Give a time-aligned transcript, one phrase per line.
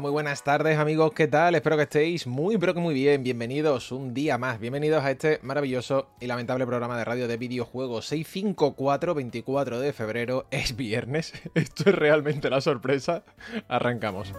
[0.00, 1.54] Muy buenas tardes amigos, ¿qué tal?
[1.54, 3.22] Espero que estéis muy pero que muy bien.
[3.22, 8.06] Bienvenidos un día más, bienvenidos a este maravilloso y lamentable programa de radio de videojuegos
[8.06, 10.46] 654 24 de febrero.
[10.50, 13.22] Es viernes, esto es realmente la sorpresa.
[13.68, 14.34] Arrancamos.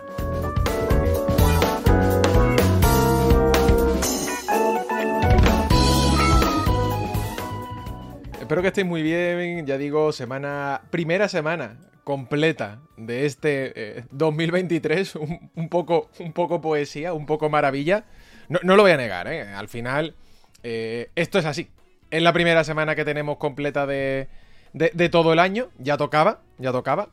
[8.42, 15.16] Espero que estéis muy bien, ya digo, semana, primera semana completa de este eh, 2023,
[15.16, 18.06] un, un, poco, un poco poesía, un poco maravilla.
[18.48, 19.42] No, lo voy a negar, ¿eh?
[19.42, 20.16] al final
[20.64, 21.68] eh, esto es así.
[22.12, 24.30] Es la primera semana que tenemos completa de,
[24.72, 27.10] de, todo el año, ya tocaba, ya tocaba.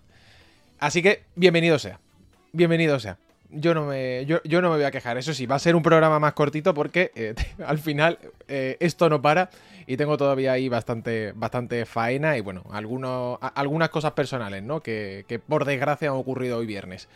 [0.78, 1.98] Así que bienvenido sea,
[2.52, 3.16] bienvenido sea.
[3.54, 5.76] Yo no, me, yo, yo no me voy a quejar, eso sí, va a ser
[5.76, 7.34] un programa más cortito porque eh,
[7.66, 9.50] al final eh, esto no para
[9.86, 14.80] y tengo todavía ahí bastante, bastante faena y bueno, algunos, algunas cosas personales, ¿no?
[14.80, 17.08] Que, que por desgracia han ocurrido hoy viernes.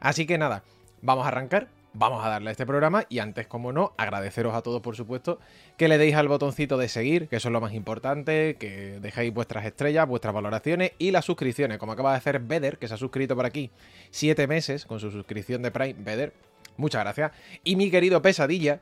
[0.00, 0.64] Así que nada,
[1.00, 4.62] vamos a arrancar, vamos a darle a este programa y antes, como no, agradeceros a
[4.62, 5.38] todos, por supuesto,
[5.76, 9.32] que le deis al botoncito de seguir, que eso es lo más importante, que dejéis
[9.32, 12.98] vuestras estrellas, vuestras valoraciones y las suscripciones, como acaba de hacer Beder, que se ha
[12.98, 13.70] suscrito por aquí
[14.10, 16.32] siete meses con su suscripción de Prime, Beder.
[16.76, 17.32] Muchas gracias.
[17.62, 18.80] Y mi querido Pesadilla,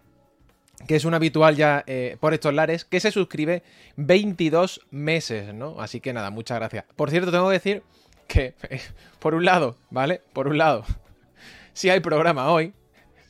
[0.87, 3.63] que es un habitual ya eh, por estos lares, que se suscribe
[3.97, 5.81] 22 meses, ¿no?
[5.81, 6.85] Así que nada, muchas gracias.
[6.97, 7.83] Por cierto, tengo que decir
[8.27, 8.55] que,
[9.19, 10.23] por un lado, ¿vale?
[10.33, 10.85] Por un lado,
[11.75, 12.73] sí hay programa hoy,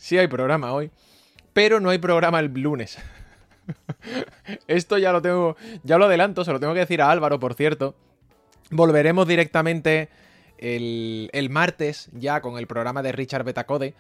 [0.02, 0.90] sí hay programa hoy,
[1.52, 2.98] pero no hay programa el lunes.
[4.66, 7.54] Esto ya lo tengo, ya lo adelanto, se lo tengo que decir a Álvaro, por
[7.54, 7.94] cierto.
[8.72, 10.08] Volveremos directamente
[10.58, 13.94] el, el martes ya con el programa de Richard Betacode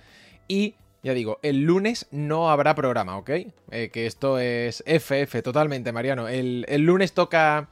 [0.48, 0.74] y
[1.04, 3.30] ya digo, el lunes no habrá programa, ¿ok?
[3.70, 6.26] Eh, que esto es FF totalmente, Mariano.
[6.26, 7.68] El, el lunes toca,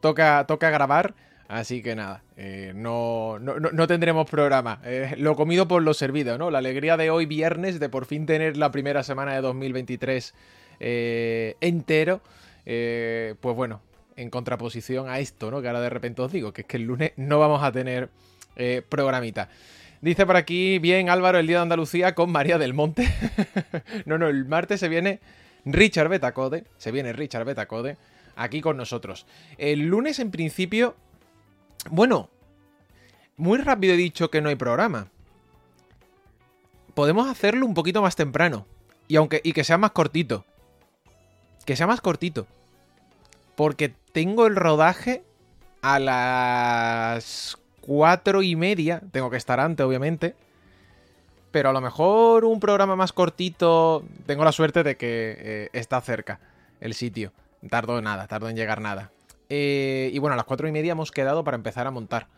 [0.00, 1.14] toca, toca grabar,
[1.50, 4.80] así que nada, eh, no, no, no, tendremos programa.
[4.84, 6.50] Eh, lo comido por lo servido, ¿no?
[6.50, 10.34] La alegría de hoy viernes de por fin tener la primera semana de 2023
[10.78, 12.20] eh, entero,
[12.64, 13.82] pues bueno,
[14.16, 15.60] en contraposición a esto, ¿no?
[15.60, 18.08] Que ahora de repente os digo, que es que el lunes no vamos a tener
[18.88, 19.48] programita.
[20.02, 23.08] Dice por aquí, bien Álvaro, el día de Andalucía con María del Monte.
[24.06, 25.20] no, no, el martes se viene
[25.64, 27.96] Richard Betacode, se viene Richard Betacode
[28.36, 29.26] aquí con nosotros.
[29.58, 30.96] El lunes en principio,
[31.88, 32.28] bueno,
[33.36, 35.08] muy rápido he dicho que no hay programa.
[36.94, 38.66] Podemos hacerlo un poquito más temprano
[39.08, 40.44] y aunque y que sea más cortito.
[41.64, 42.46] Que sea más cortito.
[43.56, 45.22] Porque tengo el rodaje
[45.82, 49.02] a las cuatro y media.
[49.10, 50.34] Tengo que estar antes, obviamente.
[51.50, 54.04] Pero a lo mejor un programa más cortito.
[54.26, 56.40] Tengo la suerte de que eh, está cerca
[56.80, 57.32] el sitio.
[57.68, 59.10] Tardo nada, tardo en llegar nada.
[59.50, 62.28] Eh, y bueno, a las cuatro y media hemos quedado para empezar a montar.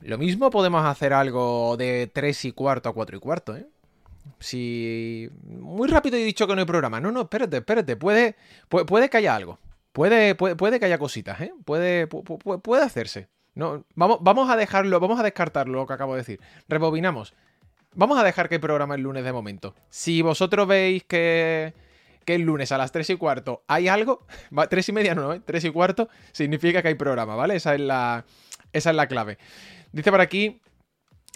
[0.00, 3.66] Lo mismo podemos hacer algo de tres y cuarto a cuatro y cuarto, ¿eh?
[4.38, 5.30] Si.
[5.44, 7.00] Muy rápido he dicho que no hay programa.
[7.00, 7.96] No, no, espérate, espérate.
[7.96, 8.36] Puede,
[8.68, 9.58] puede, puede que haya algo.
[9.92, 11.54] Puede, puede, puede, que haya cositas, ¿eh?
[11.64, 13.28] Puede, puede, puede hacerse.
[13.54, 16.40] No, vamos, vamos a dejarlo, vamos a descartarlo lo que acabo de decir.
[16.68, 17.32] Rebobinamos.
[17.94, 19.74] Vamos a dejar que programa el lunes de momento.
[19.88, 21.72] Si vosotros veis que,
[22.26, 24.26] que el lunes a las 3 y cuarto hay algo,
[24.68, 25.40] 3 y media no, ¿eh?
[25.42, 27.56] 3 y cuarto, significa que hay programa, ¿vale?
[27.56, 28.26] Esa es la,
[28.74, 29.38] esa es la clave.
[29.92, 30.60] Dice por aquí,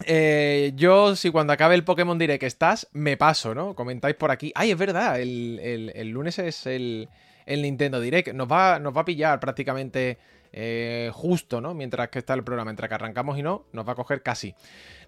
[0.05, 3.75] eh, yo, si cuando acabe el Pokémon Direct estás, me paso, ¿no?
[3.75, 4.53] Comentáis por aquí.
[4.54, 7.09] Ay, es verdad, el, el, el lunes es el,
[7.47, 8.33] el, Nintendo Direct.
[8.33, 10.19] Nos va, nos va a pillar prácticamente
[10.52, 11.74] eh, justo, ¿no?
[11.74, 14.54] Mientras que está el programa, mientras que arrancamos y no, nos va a coger casi.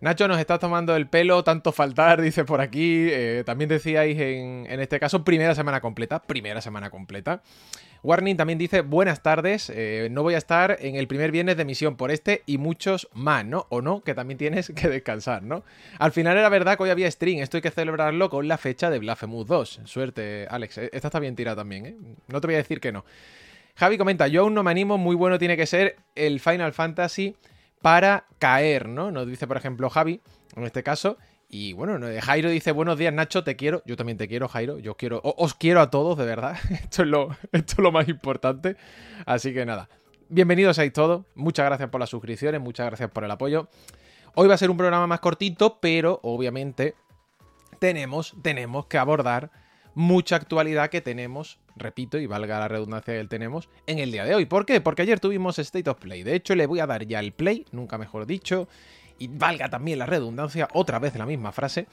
[0.01, 3.09] Nacho, nos está tomando el pelo, tanto faltar, dice por aquí.
[3.11, 6.23] Eh, también decíais en, en, este caso, primera semana completa.
[6.23, 7.43] Primera semana completa.
[8.03, 11.63] Warning también dice, buenas tardes, eh, no voy a estar en el primer viernes de
[11.63, 13.67] emisión por este y muchos más, ¿no?
[13.69, 15.65] O no, que también tienes que descansar, ¿no?
[15.99, 18.91] Al final era verdad que hoy había stream, esto hay que celebrarlo con la fecha
[18.91, 19.81] de Blasphemous 2.
[19.85, 21.97] Suerte, Alex, esta está bien tirada también, ¿eh?
[22.27, 23.05] No te voy a decir que no.
[23.75, 27.37] Javi comenta, yo aún no me animo, muy bueno tiene que ser el Final Fantasy
[27.81, 29.11] para caer, ¿no?
[29.11, 30.21] Nos dice, por ejemplo, Javi,
[30.57, 31.19] en este caso.
[31.49, 33.83] Y bueno, Jairo dice, buenos días Nacho, te quiero.
[33.85, 34.79] Yo también te quiero, Jairo.
[34.79, 36.57] Yo quiero, os quiero a todos, de verdad.
[36.71, 38.77] Esto es lo, esto es lo más importante.
[39.27, 39.91] Así que nada,
[40.29, 41.27] bienvenidos a todos.
[41.35, 43.69] Muchas gracias por las suscripciones, muchas gracias por el apoyo.
[44.35, 46.95] Hoy va a ser un programa más cortito, pero obviamente
[47.79, 49.51] tenemos, tenemos que abordar
[49.95, 54.35] mucha actualidad que tenemos, repito, y valga la redundancia que tenemos, en el día de
[54.35, 54.47] hoy.
[54.47, 54.81] ¿Por qué?
[54.81, 56.23] Porque ayer tuvimos State of Play.
[56.23, 58.69] De hecho, le voy a dar ya el play, nunca mejor dicho,
[59.19, 61.87] y valga también la redundancia, otra vez la misma frase,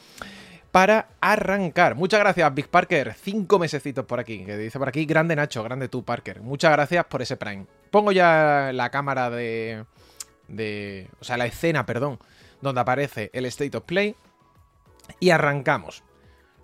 [0.72, 1.96] para arrancar.
[1.96, 3.14] Muchas gracias, Big Parker.
[3.16, 6.42] Cinco mesecitos por aquí, que dice por aquí, grande Nacho, grande tú, Parker.
[6.42, 7.66] Muchas gracias por ese Prime.
[7.92, 9.86] Pongo ya la cámara de...
[10.48, 12.20] de o sea, la escena, perdón,
[12.62, 14.16] donde aparece el State of Play.
[15.20, 16.04] Y arrancamos.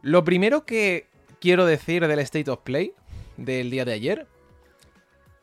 [0.04, 1.10] Lo primero que
[1.40, 2.94] quiero decir del State of Play
[3.38, 4.28] del día de ayer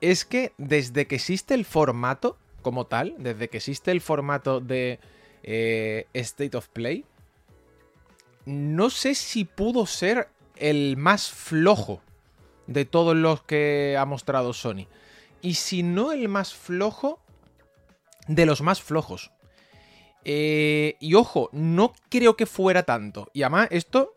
[0.01, 4.99] es que desde que existe el formato como tal, desde que existe el formato de
[5.43, 7.05] eh, State of Play,
[8.45, 12.03] no sé si pudo ser el más flojo
[12.67, 14.87] de todos los que ha mostrado Sony.
[15.41, 17.21] Y si no el más flojo,
[18.29, 19.33] de los más flojos.
[20.25, 23.29] Eh, y ojo, no creo que fuera tanto.
[23.33, 24.15] Y además, esto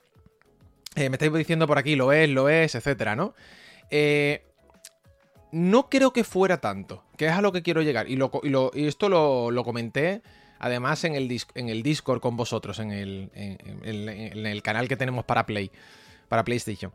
[0.95, 3.33] eh, me estáis diciendo por aquí, lo es, lo es, etcétera, ¿no?
[3.89, 4.45] Eh,
[5.51, 8.07] no creo que fuera tanto, que es a lo que quiero llegar.
[8.09, 8.19] Y,
[8.87, 10.21] esto lo, comenté
[10.59, 15.23] además en el, en el Discord con vosotros, en el, en el canal que tenemos
[15.25, 15.71] para Play,
[16.27, 16.91] para PlayStation.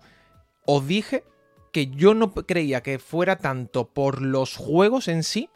[0.67, 1.25] Os dije
[1.73, 5.49] que yo no creía que fuera tanto por los juegos en sí,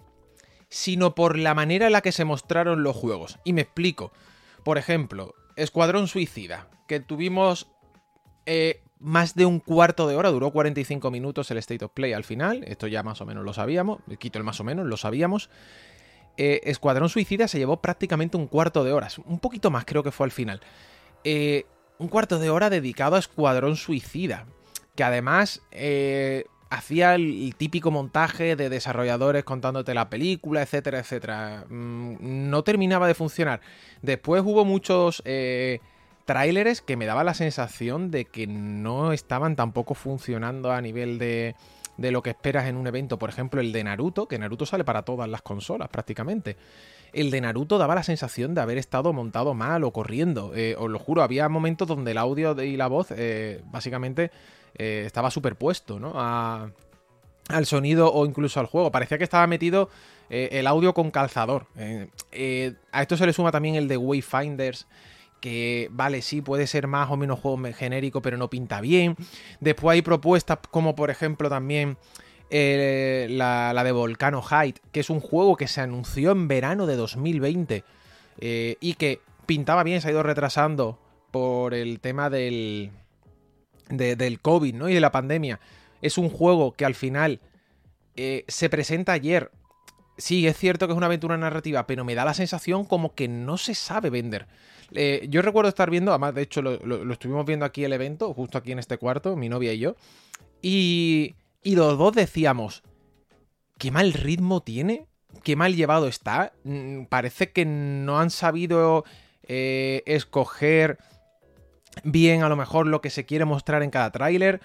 [0.68, 3.38] sino por la manera en la que se mostraron los juegos.
[3.44, 4.12] Y me explico.
[4.64, 7.68] Por ejemplo, Escuadrón Suicida, que tuvimos
[8.46, 12.24] eh, más de un cuarto de hora, duró 45 minutos el State of Play al
[12.24, 15.50] final, esto ya más o menos lo sabíamos, quito el más o menos, lo sabíamos.
[16.36, 20.10] Eh, Escuadrón Suicida se llevó prácticamente un cuarto de hora, un poquito más creo que
[20.10, 20.60] fue al final.
[21.22, 21.66] Eh,
[21.98, 24.46] un cuarto de hora dedicado a Escuadrón Suicida,
[24.96, 25.60] que además
[26.74, 31.64] hacía el, típico montaje de desarrolladores contándote la película, etcétera, etcétera.
[31.68, 33.60] Mm, no terminaba de funcionar.
[34.02, 35.80] Después hubo muchos eh,
[36.24, 41.54] tráileres que me daban la sensación de que no estaban tampoco funcionando a nivel de,
[41.96, 43.18] de lo que esperas en un evento.
[43.18, 46.56] Por ejemplo, el de Naruto, que Naruto sale para todas las consolas prácticamente.
[47.12, 50.52] El de Naruto daba la sensación de haber estado montado mal o corriendo.
[50.54, 54.32] Eh, os lo juro, había momentos donde el audio y la voz eh, básicamente
[54.74, 56.12] eh, estaba superpuesto, ¿no?
[57.48, 58.90] al sonido o incluso al juego.
[58.90, 59.90] Parecía que estaba metido
[60.30, 61.66] el audio con calzador.
[62.90, 64.88] A esto se le suma también el de Wayfinders.
[65.44, 69.14] Que vale, sí, puede ser más o menos juego genérico, pero no pinta bien.
[69.60, 71.98] Después hay propuestas como, por ejemplo, también
[72.50, 77.84] la, de Volcano Height, que es un juego que se anunció en verano de 2020
[78.40, 80.98] y que pintaba bien, se ha ido retrasando
[81.30, 82.90] por el tema del,
[83.90, 84.88] del COVID ¿no?
[84.88, 85.60] y de la pandemia.
[86.00, 87.42] Es un juego que al final
[88.16, 89.50] eh, se presenta ayer.
[90.16, 93.28] Sí, es cierto que es una aventura narrativa, pero me da la sensación como que
[93.28, 94.46] no se sabe vender.
[94.92, 98.58] Eh, yo recuerdo estar viendo, además de hecho lo, estuvimos viendo aquí el evento, justo
[98.58, 99.96] aquí en este cuarto, mi novia y yo,
[100.62, 102.82] y, y los dos decíamos,
[103.78, 105.06] qué mal ritmo tiene,
[105.42, 109.04] qué mal llevado está, mm, parece que no han sabido
[109.46, 110.98] eh, escoger
[112.02, 114.60] bien a lo mejor lo que se quiere mostrar en cada tráiler.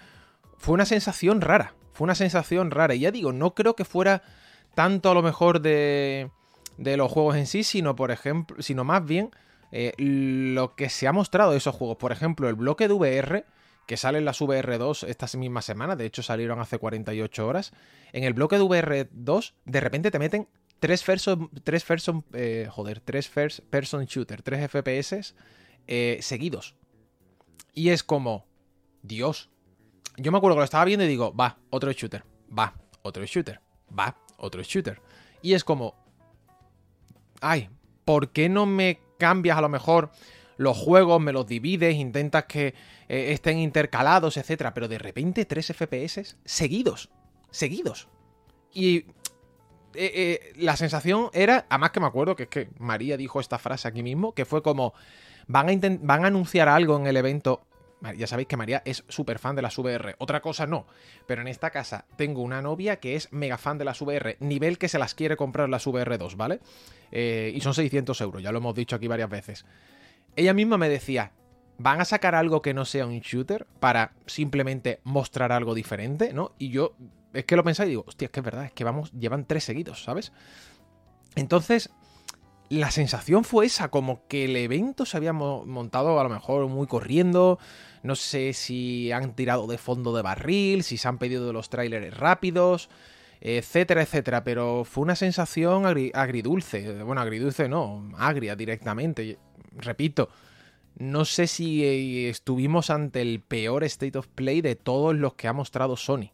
[0.58, 2.96] Fue una sensación rara, fue una sensación rara.
[2.96, 4.24] Y ya digo, no creo que fuera
[4.76, 6.32] tanto a lo mejor de,
[6.78, 9.32] de los juegos en sí, sino por ejemplo, sino más bien
[9.72, 11.98] eh, lo que se ha mostrado de esos juegos.
[11.98, 13.46] Por ejemplo, el bloque de VR,
[13.86, 17.72] que sale en las VR2 esta misma semana, de hecho salieron hace 48 horas.
[18.12, 20.48] En el bloque de VR2, de repente te meten
[20.80, 21.86] tres person, tres
[22.34, 25.36] eh, joder, tres first person shooter, tres FPS
[25.88, 26.76] eh, seguidos.
[27.74, 28.46] Y es como,
[29.02, 29.50] Dios.
[30.18, 32.24] Yo me acuerdo que lo estaba viendo y digo, va, otro shooter,
[32.58, 32.74] va,
[33.04, 33.62] otro shooter,
[33.98, 35.02] va, otro shooter.
[35.42, 35.96] Y es como,
[37.42, 37.70] ay,
[38.06, 40.10] ¿por qué no me cambias a lo mejor
[40.58, 42.74] los juegos, me los divides, intentas que
[43.08, 44.74] eh, estén intercalados, etcétera?
[44.74, 47.10] Pero de repente tres FPS seguidos,
[47.52, 48.10] seguidos.
[48.74, 49.06] Y eh,
[49.94, 53.88] eh, la sensación era, además que me acuerdo que es que María dijo esta frase
[53.88, 54.94] aquí mismo, que fue como,
[55.48, 57.62] van a, van a anunciar algo en el evento
[58.16, 60.16] ya sabéis que María es súper fan de las VR.
[60.20, 60.86] Otra cosa no.
[61.28, 64.38] Pero en esta casa tengo una novia que es mega fan de las VR.
[64.40, 66.60] Nivel que se las quiere comprar las VR2, ¿vale?
[67.12, 69.66] Eh, y son 600 euros, ya lo hemos dicho aquí varias veces.
[70.36, 71.32] Ella misma me decía,
[71.78, 76.54] ¿van a sacar algo que no sea un shooter para simplemente mostrar algo diferente, ¿no?
[76.60, 76.96] Y yo
[77.34, 79.46] es que lo pensé y digo, hostia, es que es verdad, es que vamos, llevan
[79.46, 80.32] tres seguidos, ¿sabes?
[81.36, 81.92] Entonces,
[82.70, 86.88] la sensación fue esa, como que el evento se había montado a lo mejor muy
[86.88, 87.60] corriendo.
[88.04, 91.70] No sé si han tirado de fondo de barril, si se han pedido de los
[91.70, 92.90] trailers rápidos,
[93.42, 94.44] etcétera, etcétera.
[94.44, 97.04] Pero fue una sensación agridulce.
[97.04, 99.38] Bueno, agridulce no, agria directamente.
[99.76, 100.30] Repito,
[101.00, 105.48] no sé si eh, estuvimos ante el peor State of Play de todos los que
[105.48, 106.32] ha mostrado Sony.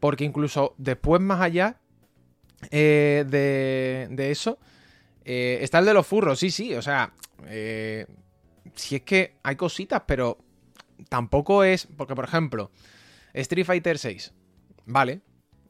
[0.00, 1.78] Porque incluso después, más allá
[2.70, 4.58] eh, de, eso,
[5.26, 7.12] eh, está el de los furros, sí, sí, o sea,
[8.74, 10.38] si es que hay cositas, pero
[11.08, 12.70] tampoco es, porque por ejemplo,
[13.34, 14.32] Street Fighter 6,
[14.86, 15.20] vale,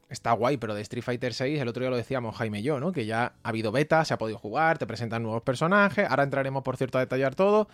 [0.09, 2.79] está guay, pero de Street Fighter 6, el otro día lo decíamos Jaime y yo,
[2.79, 2.93] ¿no?
[2.93, 6.63] Que ya ha habido beta, se ha podido jugar, te presentan nuevos personajes, ahora entraremos
[6.63, 7.67] por cierto a detallar todo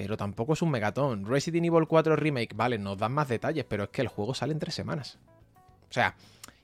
[0.00, 1.26] pero tampoco es un megatón.
[1.26, 4.54] Resident Evil 4 Remake, vale, nos dan más detalles, pero es que el juego sale
[4.54, 5.18] en tres semanas.
[5.90, 6.16] O sea,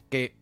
[0.08, 0.34] que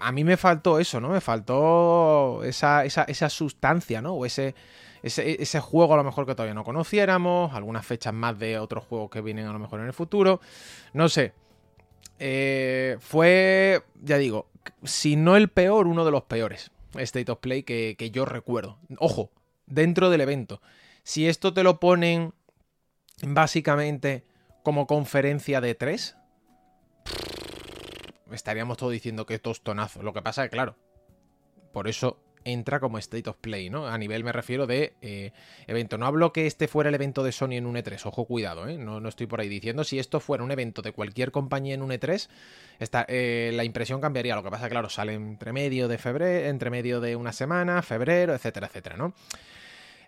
[0.00, 1.08] a mí me faltó eso, ¿no?
[1.10, 4.14] Me faltó esa, esa, sustancia, ¿no?
[4.14, 4.54] O ese,
[5.02, 9.10] ese, juego a lo mejor que todavía no conociéramos, algunas fechas más de otros juegos
[9.10, 10.40] que vienen a lo mejor en el futuro.
[10.92, 11.32] No sé.
[12.18, 14.48] Eh, fue, ya digo,
[14.84, 18.78] si no el peor, uno de los peores State of Play que, que yo recuerdo.
[18.98, 19.30] Ojo,
[19.66, 20.60] dentro del evento.
[21.02, 22.34] Si esto te lo ponen
[23.22, 24.24] básicamente
[24.62, 26.16] como conferencia de tres,
[28.32, 30.02] estaríamos todos diciendo que tostonazo.
[30.02, 30.76] Lo que pasa es claro,
[31.72, 33.86] por eso entra como State of Play, ¿no?
[33.86, 35.32] A nivel me refiero de eh,
[35.66, 35.98] evento.
[35.98, 38.78] No hablo que este fuera el evento de Sony en un E3, ojo, cuidado, ¿eh?
[38.78, 39.84] No, no, estoy por ahí diciendo.
[39.84, 42.28] Si esto fuera un evento de cualquier compañía en un E3,
[43.08, 44.34] eh, la impresión cambiaría.
[44.34, 48.34] Lo que pasa claro, sale entre medio de febrero, entre medio de una semana, febrero,
[48.34, 49.14] etcétera, etcétera, ¿no?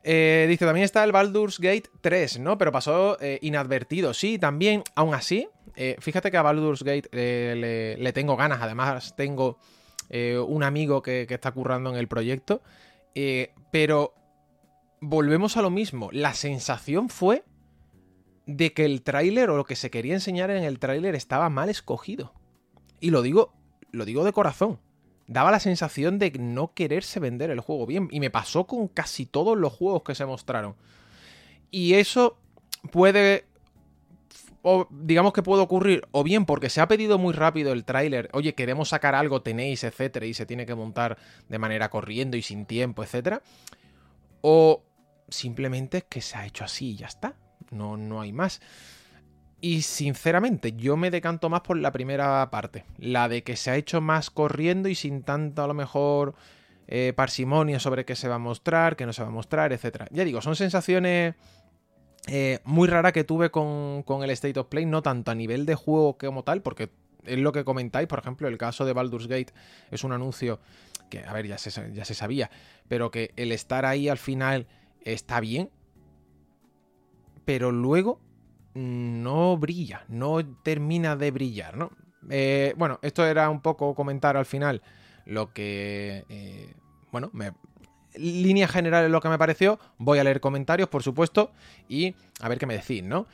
[0.03, 2.57] Eh, dice, también está el Baldur's Gate 3, ¿no?
[2.57, 4.15] Pero pasó inadvertido.
[4.15, 5.49] Sí, también, aún así,
[5.81, 8.61] eh, fíjate que a Baldur's Gate le, tengo ganas.
[8.63, 9.59] Además, tengo
[10.11, 12.63] un amigo que, que, está currando en el proyecto.
[13.71, 14.15] pero
[15.01, 16.11] volvemos a lo mismo.
[16.13, 17.45] La sensación fue
[18.47, 21.69] de que el tráiler o lo que se quería enseñar en el tráiler estaba mal
[21.69, 22.33] escogido.
[23.01, 23.53] Y lo digo,
[23.93, 24.81] lo digo de corazón
[25.31, 28.09] daba la sensación de no quererse vender el juego bien.
[28.11, 30.75] Y me pasó con casi todos los juegos que se mostraron.
[31.71, 32.37] Y eso
[32.91, 33.47] puede...
[34.63, 38.29] O digamos que puede ocurrir o bien porque se ha pedido muy rápido el tráiler,
[38.33, 41.17] oye, queremos sacar algo, tenéis, etcétera, y se tiene que montar
[41.49, 43.43] de manera corriendo y sin tiempo, etcétera.
[44.43, 44.83] O
[45.29, 47.35] simplemente es que se ha hecho así y ya está.
[47.71, 48.61] No, no hay más.
[49.63, 53.77] Y sinceramente, yo me decanto más por la primera parte, la de que se ha
[53.77, 56.35] hecho más corriendo y sin tanto a lo mejor
[56.89, 60.05] eh, parsimonia sobre qué se va a mostrar, qué no se va a mostrar, etc.
[60.11, 61.35] Ya digo, son sensaciones
[62.27, 65.75] eh, muy raras que tuve con, el State of Play, no tanto a nivel de
[65.75, 66.91] juego como tal, porque
[67.25, 69.53] es lo que comentáis, por ejemplo, el caso de Baldur's Gate
[69.91, 70.61] es un anuncio
[71.09, 72.51] que, a ver, ya se, ya se sabía,
[72.89, 74.67] pero que el estar ahí al final
[75.03, 75.71] está bien,
[77.45, 78.21] pero luego
[78.75, 81.91] no brilla, no termina de brillar, ¿no?
[82.29, 84.83] Eh, bueno, esto era un poco comentar al final
[85.25, 86.75] lo que, eh,
[87.11, 87.53] bueno, me,
[88.15, 89.79] línea general es lo que me pareció.
[89.99, 91.53] Voy a leer comentarios, por supuesto,
[91.89, 93.27] y a ver qué me decís, ¿no?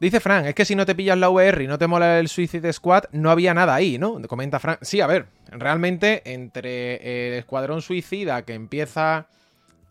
[0.00, 2.28] Dice Frank, es que si no te pillas la VR y no te mola el
[2.28, 4.20] Suicide Squad, no había nada ahí, ¿no?
[4.28, 4.78] Comenta Frank.
[4.82, 9.26] Sí, a ver, realmente entre el Escuadrón Suicida que empieza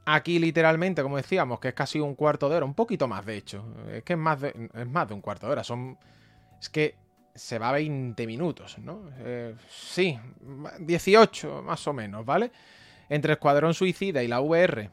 [0.10, 3.36] Aquí literalmente, como decíamos, que es casi un cuarto de hora, un poquito más de
[3.36, 3.65] hecho.
[3.91, 5.65] Es que es más de, es más de un cuarto de hora.
[5.65, 5.98] Son.
[6.62, 6.96] Es que
[7.36, 9.01] se va a 20 minutos, ¿no?
[9.20, 10.17] Eh, sí,
[10.79, 12.51] 18 más o menos, ¿vale?
[13.09, 14.91] Entre Escuadrón Suicida y la VR,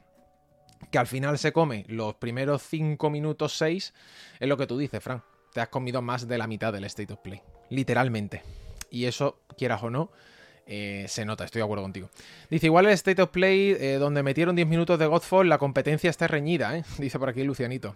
[0.90, 3.94] que al final se come los primeros 5 minutos 6,
[4.40, 5.22] es lo que tú dices, Frank.
[5.52, 7.40] Te has comido más de la mitad del State of Play.
[7.70, 8.42] Literalmente.
[8.90, 10.10] Y eso, quieras o no,
[10.66, 12.10] eh, se nota, estoy de acuerdo contigo.
[12.50, 16.10] Dice, igual el State of Play, eh, donde metieron 10 minutos de Godfall, la competencia
[16.10, 16.84] está reñida, ¿eh?
[16.98, 17.94] dice por aquí Lucianito.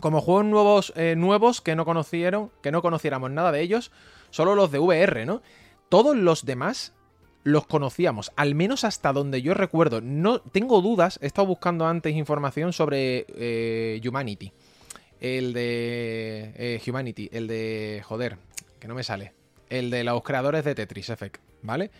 [0.00, 3.90] Como juegos nuevos, nuevos que no conocieron, que no conociéramos nada de ellos,
[4.30, 5.42] solo los de VR, ¿no?
[5.90, 6.94] Todos los demás
[7.42, 10.00] los conocíamos, al menos hasta donde yo recuerdo.
[10.00, 14.52] No tengo dudas, he estado buscando antes información sobre Humanity.
[15.20, 18.38] El de Humanity, el de joder,
[18.78, 19.32] que no me sale.
[19.68, 21.40] El de los creadores de Tetris Effect.
[21.62, 21.90] ¿vale?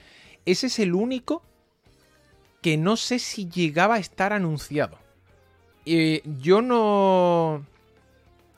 [0.46, 1.42] Ese es el único
[2.62, 4.98] que no sé si llegaba a estar anunciado.
[5.84, 7.64] Y yo no...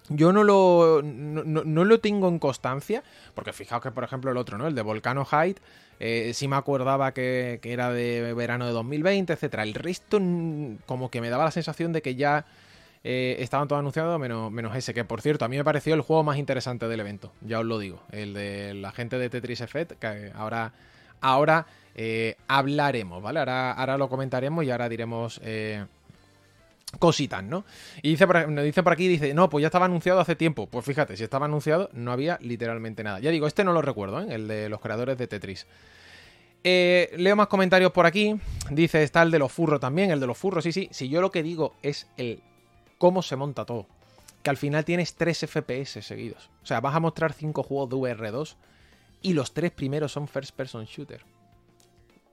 [0.08, 3.02] Yo no lo, no, lo tengo en constancia,
[3.34, 4.66] porque fijaos que, por ejemplo, el otro, ¿no?
[4.66, 5.58] El de Volcano Height,
[6.04, 9.54] eh, sí me acordaba que, era de verano de 2020, etc.
[9.61, 10.18] El resto,
[10.85, 12.44] como que me daba la sensación de que ya
[13.04, 16.00] eh, estaban todos anunciados, menos, menos ese, que por cierto, a mí me pareció el
[16.00, 18.02] juego más interesante del evento, ya os lo digo.
[18.11, 20.73] El de la gente de Tetris Effect, que ahora
[21.21, 23.38] ahora eh, hablaremos, ¿vale?
[23.38, 25.87] Ahora, ahora, lo comentaremos y ahora diremos eh,
[26.99, 27.64] cositas, ¿no?
[28.02, 30.66] Y dice nos dice por aquí, dice, no, pues ya estaba anunciado hace tiempo.
[30.66, 33.20] Pues fíjate, si estaba anunciado no había literalmente nada.
[33.20, 34.34] Ya digo, este no lo recuerdo, ¿eh?
[34.34, 35.66] El de los creadores de Tetris.
[36.64, 38.37] Eh, leo más comentarios por aquí.
[38.70, 40.88] Dice, está el de los furros también, el de los furros, sí, sí.
[40.92, 42.40] Si yo lo que digo es el
[42.99, 43.87] cómo se monta todo.
[44.42, 46.50] Que al final tienes 3 FPS seguidos.
[46.62, 48.56] O sea, vas a mostrar 5 juegos de VR2
[49.22, 51.25] y los tres primeros son first person shooter.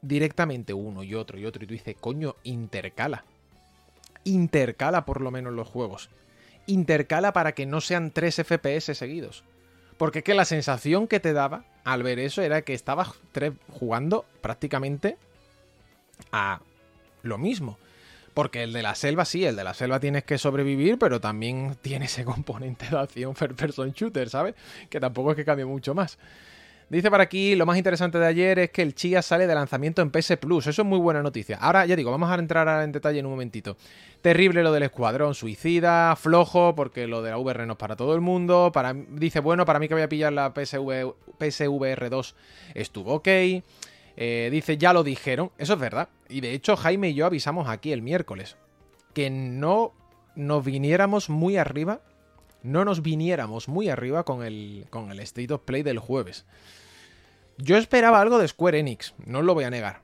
[0.02, 1.64] Directamente uno y otro y otro.
[1.64, 3.24] Y tú dices, coño, intercala.
[4.24, 6.10] Intercala por lo menos los juegos.
[6.66, 9.44] Intercala para que no sean 3 FPS seguidos.
[9.98, 13.10] Porque es que la sensación que te daba al ver eso era que estabas
[13.70, 15.18] jugando prácticamente
[16.32, 16.62] a
[17.24, 17.78] lo mismo.
[18.34, 21.76] Porque el de la selva sí, el de la selva tienes que sobrevivir, pero también
[21.82, 24.56] tiene ese componente de acción first person shooter, ¿sabes?
[24.90, 26.18] Que tampoco es que cambie mucho más.
[26.90, 30.02] Dice por aquí, lo más interesante de ayer es que el Chia sale de lanzamiento
[30.02, 30.66] en PS Plus.
[30.66, 31.58] Eso es muy buena noticia.
[31.58, 33.78] Ahora, ya digo, vamos a entrar en detalle en un momentito.
[34.24, 38.16] Terrible lo del escuadrón suicida, flojo, porque lo de la VR no es para todo
[38.16, 38.72] el mundo.
[38.74, 42.36] Para, dice, bueno, para mí que voy a pillar la PSV, PSVR 2
[42.74, 43.28] estuvo ok.
[43.28, 45.52] Eh, dice, ya lo dijeron.
[45.60, 46.10] Eso es verdad.
[46.28, 48.58] Y de hecho, Jaime y yo avisamos aquí el miércoles
[49.14, 49.94] que no
[50.36, 52.02] nos viniéramos muy arriba.
[52.64, 56.46] No nos viniéramos muy arriba con el, con el State of Play del jueves.
[57.58, 60.02] Yo esperaba algo de Square Enix, no lo voy a negar.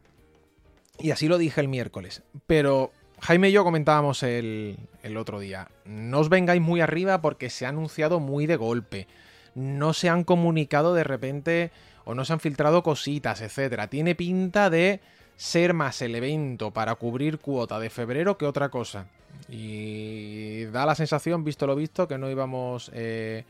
[1.00, 2.22] Y así lo dije el miércoles.
[2.48, 4.78] Pero Jaime y yo comentábamos el,
[5.18, 5.70] otro día.
[5.86, 9.08] No os vengáis muy arriba porque se ha anunciado muy de golpe.
[9.54, 11.72] No se han comunicado de repente
[12.04, 13.88] o no se han filtrado cositas, etc.
[13.90, 15.00] Tiene pinta de
[15.38, 19.08] ser más el evento para cubrir cuota de febrero que otra cosa.
[19.50, 23.44] Y da la sensación, visto lo visto, que no íbamos eh,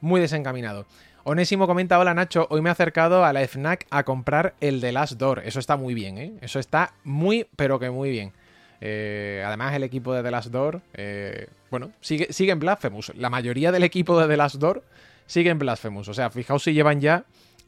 [0.00, 0.86] muy desencaminados.
[1.24, 4.92] Onésimo comenta, hola Nacho, hoy me he acercado a la FNAC a comprar el de
[4.92, 5.42] Last Door.
[5.44, 6.32] Eso está muy bien, ¿eh?
[6.40, 8.32] Eso está muy, pero que muy bien.
[8.80, 13.12] Eh, además, el equipo de The Last Door, eh, bueno, sigue, sigue, en Blasphemous.
[13.16, 14.82] La mayoría del equipo de The Last Door
[15.26, 16.08] sigue en Blasphemous.
[16.08, 17.24] O sea, fijaos si llevan ya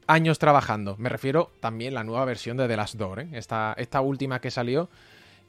[0.06, 0.96] años trabajando.
[0.98, 4.50] Me refiero también a la nueva versión de The Last Door, esta, esta última que
[4.50, 4.88] salió,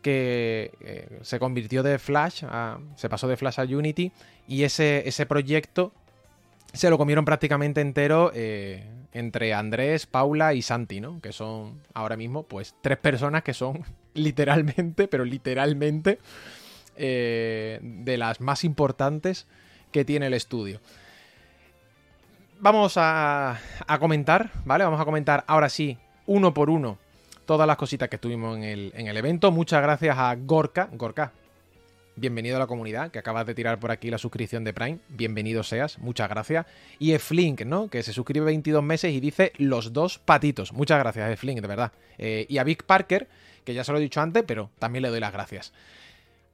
[0.04, 2.44] que eh, se convirtió de Flash,
[2.96, 4.12] se pasó de Flash a Unity,
[4.48, 5.92] y ese, ese proyecto
[6.74, 11.22] se lo comieron prácticamente entero eh, entre Andrés, Paula y Santi, ¿no?
[11.22, 16.20] Que son ahora mismo, pues, tres personas que son literalmente, pero literalmente,
[16.96, 19.48] eh, de las más importantes
[19.92, 20.82] que tiene el estudio.
[22.60, 24.84] Vamos a, a, comentar, ¿vale?
[24.84, 26.98] Vamos a comentar ahora sí, uno por uno,
[27.46, 29.52] todas las cositas que tuvimos en el, en el evento.
[29.52, 31.34] Muchas gracias a Gorka, Gorka,
[32.16, 35.64] bienvenido a la comunidad, que acabas de tirar por aquí la suscripción de Prime, bienvenido
[35.64, 36.66] seas, muchas gracias.
[37.00, 37.90] Y Flink, ¿no?
[37.90, 40.74] Que se suscribe 22 meses y dice los dos patitos.
[40.74, 41.92] Muchas gracias, Flink, de verdad.
[42.18, 43.28] Eh, y a Vic Parker,
[43.64, 45.74] que ya se lo he dicho antes, pero también le doy las gracias.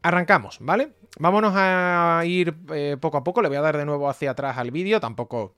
[0.02, 0.93] Arrancamos, ¿vale?
[1.19, 4.58] Vámonos a ir eh, poco a poco, le voy a dar de nuevo hacia atrás
[4.58, 5.56] al vídeo, tampoco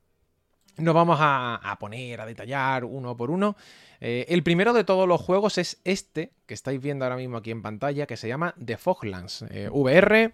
[0.82, 3.56] nos vamos a, poner, a detallar uno por uno.
[4.00, 7.52] Eh, el primero de todos los juegos es este, que estáis viendo ahora mismo aquí
[7.52, 9.46] en pantalla, que se llama The Foglands.
[9.50, 10.34] Eh, VR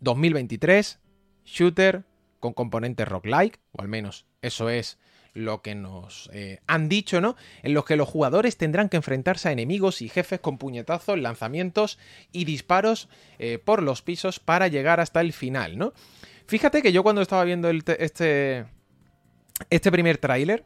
[0.00, 0.98] 2023,
[1.44, 2.04] shooter
[2.38, 4.98] con componentes rock-like, o al menos eso es
[5.32, 7.36] lo que nos eh, han dicho, ¿no?
[7.62, 11.98] En los que los jugadores tendrán que enfrentarse a enemigos y jefes con puñetazos, lanzamientos
[12.32, 13.08] y disparos
[13.64, 15.92] por los pisos para llegar hasta el final, ¿no?
[16.50, 18.66] Fíjate que yo cuando estaba viendo este,
[19.68, 20.64] este primer tráiler,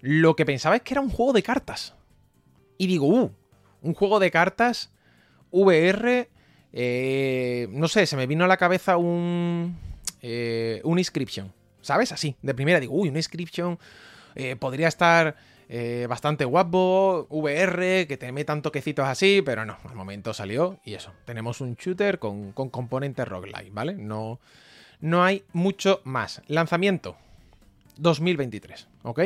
[0.00, 1.94] lo que pensaba es que era un juego de cartas.
[2.76, 3.30] Y digo, uh,
[3.82, 4.90] un juego de cartas
[5.50, 6.28] VR,
[6.72, 9.78] eh, no sé, se me vino a la cabeza un,
[10.20, 12.10] eh, un inscription, ¿sabes?
[12.10, 13.78] Así, de primera digo, uy, un inscription
[14.34, 15.36] eh, podría estar
[16.08, 21.12] bastante guapo, VR, que te metan toquecitos así, pero no, al momento salió y eso,
[21.24, 23.94] tenemos un shooter con, con componentes roguelike, ¿vale?
[23.94, 24.38] No,
[25.00, 26.42] no hay mucho más.
[26.46, 27.16] Lanzamiento,
[27.96, 29.20] 2023, ¿ok?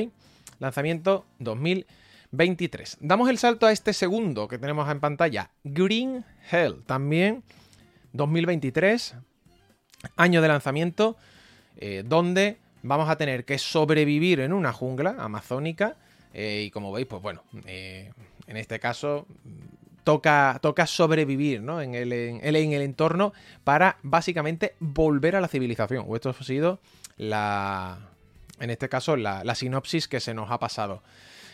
[0.58, 2.98] Lanzamiento 2023.
[3.00, 7.42] Damos el salto a este segundo que tenemos en pantalla, Green Hell, también
[8.12, 9.14] 2023,
[10.16, 11.16] año de lanzamiento,
[11.76, 15.96] eh, donde vamos a tener que sobrevivir en una jungla amazónica.
[16.34, 18.12] Eh, y como veis, pues bueno, eh,
[18.46, 19.26] en este caso
[20.04, 21.80] toca, toca sobrevivir ¿no?
[21.80, 23.32] en, el, en, el, entorno
[23.64, 26.06] para básicamente volver a la civilización.
[26.14, 26.80] Esto ha sido
[27.16, 27.98] la,
[28.60, 31.02] en este caso la, sinopsis que se nos ha pasado.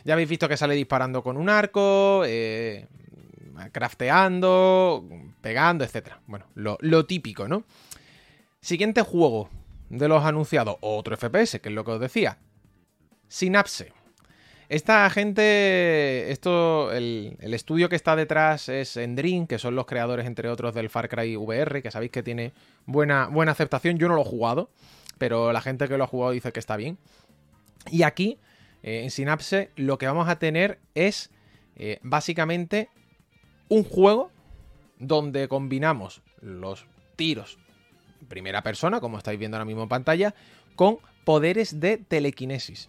[0.04, 2.86] Ya habéis visto que sale disparando con un arco, eh,
[3.72, 5.04] crafteando,
[5.40, 6.14] pegando, etc.
[6.26, 7.64] Bueno, lo, típico, ¿no?
[8.60, 9.48] Siguiente juego
[9.88, 12.38] de los anunciados, otro FPS, que es lo que os decía.
[13.28, 13.92] Synapse.
[14.68, 20.48] Esta gente, esto, el, estudio que está detrás es Endrin, que son los creadores, entre
[20.48, 22.52] otros, del Far Cry VR, que sabéis que tiene
[22.86, 23.98] buena, buena aceptación.
[23.98, 24.70] Yo no lo he jugado,
[25.18, 26.98] pero la gente que lo ha jugado dice que está bien.
[27.90, 28.38] Y aquí,
[28.82, 31.30] eh, en Synapse, lo que vamos a tener es
[31.76, 32.88] eh, básicamente
[33.68, 34.30] un juego
[34.98, 37.58] donde combinamos los tiros
[38.28, 40.34] primera persona, como estáis viendo ahora mismo en pantalla,
[40.76, 42.88] con poderes de telequinesis.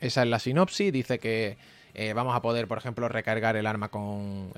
[0.00, 1.56] Esa es la sinopsis, dice que
[1.94, 4.52] eh, vamos a poder, por ejemplo, recargar el arma con,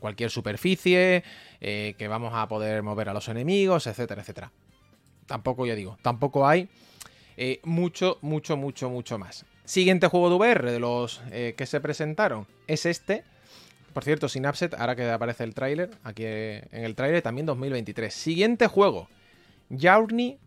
[0.00, 1.24] cualquier superficie,
[1.60, 4.52] que vamos a poder mover a los enemigos, etcétera, etcétera.
[5.32, 6.68] Tampoco, ya digo, tampoco hay
[7.64, 9.46] mucho, mucho, mucho, mucho más.
[9.64, 13.24] Siguiente juego de VR de los que se presentaron es este.
[13.94, 18.12] Por cierto, Synapset, ahora que aparece el tráiler, aquí en el tráiler también 2023.
[18.12, 19.08] Siguiente juego,
[19.70, 20.38] Journey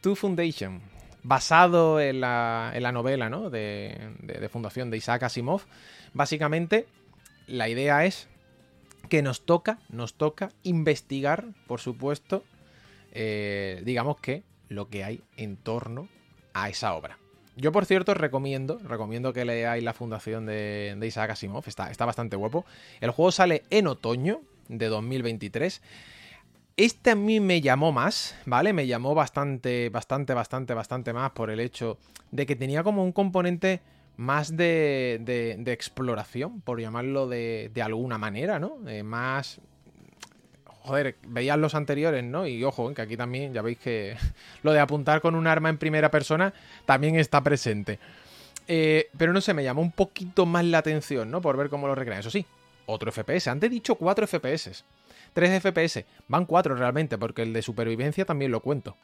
[0.00, 0.82] to Foundation
[1.22, 3.50] basado en la, novela ¿no?
[3.50, 5.62] de, fundación de Isaac Asimov.
[6.12, 6.86] Básicamente,
[7.46, 8.28] la idea es
[9.08, 12.44] que nos toca, nos toca investigar, por supuesto,
[13.12, 16.08] eh, digamos que lo que hay en torno
[16.54, 17.18] a esa obra.
[17.56, 22.06] Yo, por cierto, recomiendo, recomiendo que leáis la fundación de, de Isaac Asimov, está, está
[22.06, 22.64] bastante guapo.
[23.00, 25.82] El juego sale en otoño de 2023
[26.76, 28.72] este a mí me llamó más, ¿vale?
[28.72, 31.98] Me llamó bastante, bastante, bastante, bastante más por el hecho
[32.30, 33.80] de que tenía como un componente
[34.16, 38.76] más de, de, exploración, por llamarlo de, de alguna manera, ¿no?
[38.88, 39.60] Eh, más...
[40.84, 42.46] Joder, veías los anteriores, ¿no?
[42.46, 44.16] Y ojo, que aquí también ya veis que
[44.62, 46.52] lo de apuntar con un arma en primera persona
[46.86, 47.98] también está presente.
[48.68, 51.40] Eh, pero no sé, me llamó un poquito más la atención, ¿no?
[51.40, 52.20] Por ver cómo lo recrean.
[52.20, 52.46] Eso sí,
[52.86, 53.48] otro FPS.
[53.48, 54.84] Antes he dicho 4 FPS.
[55.32, 56.04] 3 FPS.
[56.28, 58.96] Van 4 realmente, porque el de supervivencia también lo cuento.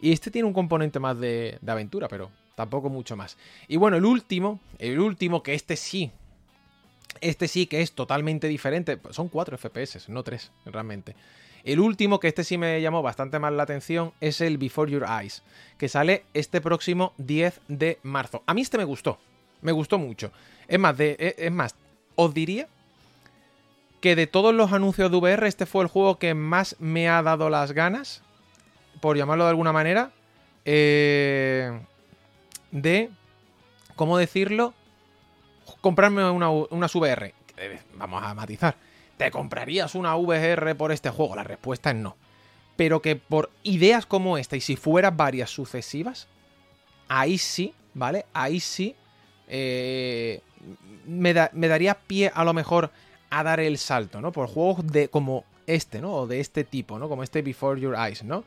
[0.00, 3.36] Y este tiene un componente más de, aventura, pero tampoco mucho más.
[3.66, 6.12] Y bueno, el último, el último, que este sí,
[7.20, 11.14] este sí que es totalmente diferente, son 4 FPS, no 3 realmente.
[11.64, 15.04] El último, que este sí me llamó bastante más la atención, es el Before Your
[15.08, 15.42] Eyes,
[15.76, 18.42] que sale este próximo 10 de marzo.
[18.46, 19.18] A mí este me gustó,
[19.60, 20.32] me gustó mucho.
[20.66, 21.74] Es más, de, es más
[22.20, 22.66] os diría
[24.00, 27.22] que de todos los anuncios de VR, este fue el juego que más me ha
[27.22, 28.22] dado las ganas,
[29.00, 30.10] por llamarlo de alguna manera,
[30.64, 31.80] eh,
[32.72, 33.10] de,
[33.94, 34.74] ¿cómo decirlo?
[35.80, 37.34] Comprarme una, unas VR.
[37.56, 38.76] Eh, vamos a matizar.
[39.16, 41.36] ¿Te comprarías una VR por este juego?
[41.36, 42.16] La respuesta es no.
[42.76, 46.28] Pero que por ideas como esta, y si fueran varias sucesivas,
[47.08, 48.26] ahí sí, ¿vale?
[48.32, 48.94] Ahí sí
[49.48, 50.40] eh,
[51.04, 52.92] me, me daría pie a lo mejor
[53.30, 54.32] a dar el salto, ¿no?
[54.32, 56.14] Por juegos de como este, ¿no?
[56.14, 57.08] O de este tipo, ¿no?
[57.08, 58.44] Como este Before Your Eyes, ¿no?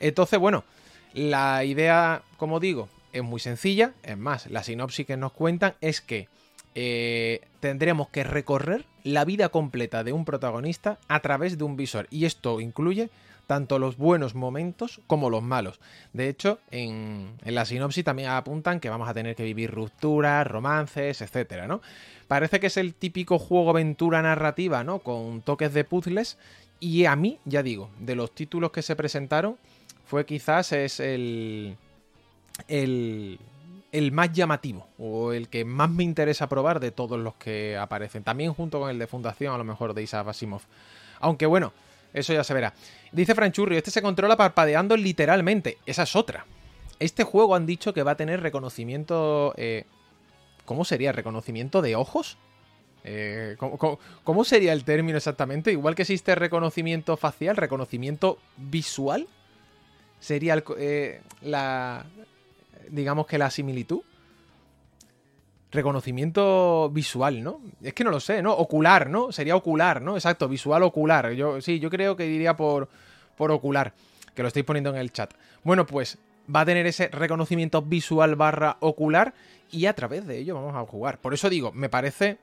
[0.00, 0.64] Entonces, bueno,
[1.12, 3.92] la idea, como digo, es muy sencilla.
[4.02, 6.28] Es más, la sinopsis que nos cuentan es que
[6.74, 12.06] eh, tendremos que recorrer la vida completa de un protagonista a través de un visor.
[12.10, 13.10] Y esto incluye
[13.46, 15.80] tanto los buenos momentos como los malos.
[16.12, 20.46] De hecho, en, en, la sinopsis también apuntan que vamos a tener que vivir rupturas,
[20.46, 21.82] romances, etcétera, ¿no?
[22.28, 25.00] Parece que es el típico juego aventura narrativa, ¿no?
[25.00, 26.38] Con toques de puzzles.
[26.80, 29.56] Y a mí, ya digo, de los títulos que se presentaron,
[30.06, 31.76] fue quizás es el.
[32.68, 33.38] el.
[33.94, 34.86] El más llamativo.
[34.98, 38.22] O el que más me interesa probar de todos los que aparecen.
[38.22, 40.62] También junto con el de Fundación, a lo mejor, de Isaac Asimov.
[41.20, 41.72] Aunque bueno,
[42.12, 42.74] eso ya se verá.
[43.12, 45.78] Dice Franchurri, este se controla parpadeando literalmente.
[45.86, 46.44] Esa es otra.
[46.98, 49.84] Este juego han dicho que va a tener reconocimiento eh,
[50.64, 51.12] ¿Cómo sería?
[51.12, 52.38] ¿Reconocimiento de ojos?
[53.04, 55.72] Eh, ¿cómo, sería el término exactamente?
[55.72, 59.28] Igual que existe reconocimiento facial, reconocimiento visual.
[60.20, 62.06] Sería eh, la.
[62.90, 64.00] Digamos que la similitud.
[65.70, 67.60] Reconocimiento visual, ¿no?
[67.82, 68.52] Es que no lo sé, ¿no?
[68.52, 69.32] Ocular, ¿no?
[69.32, 70.14] Sería ocular, ¿no?
[70.14, 71.32] Exacto, visual ocular.
[71.32, 72.88] Yo, sí, yo creo que diría por,
[73.36, 73.92] por ocular.
[74.34, 75.34] Que lo estáis poniendo en el chat.
[75.64, 76.18] Bueno, pues
[76.54, 79.34] va a tener ese reconocimiento visual barra ocular
[79.70, 81.18] y a través de ello vamos a jugar.
[81.18, 82.38] Por eso digo, me parece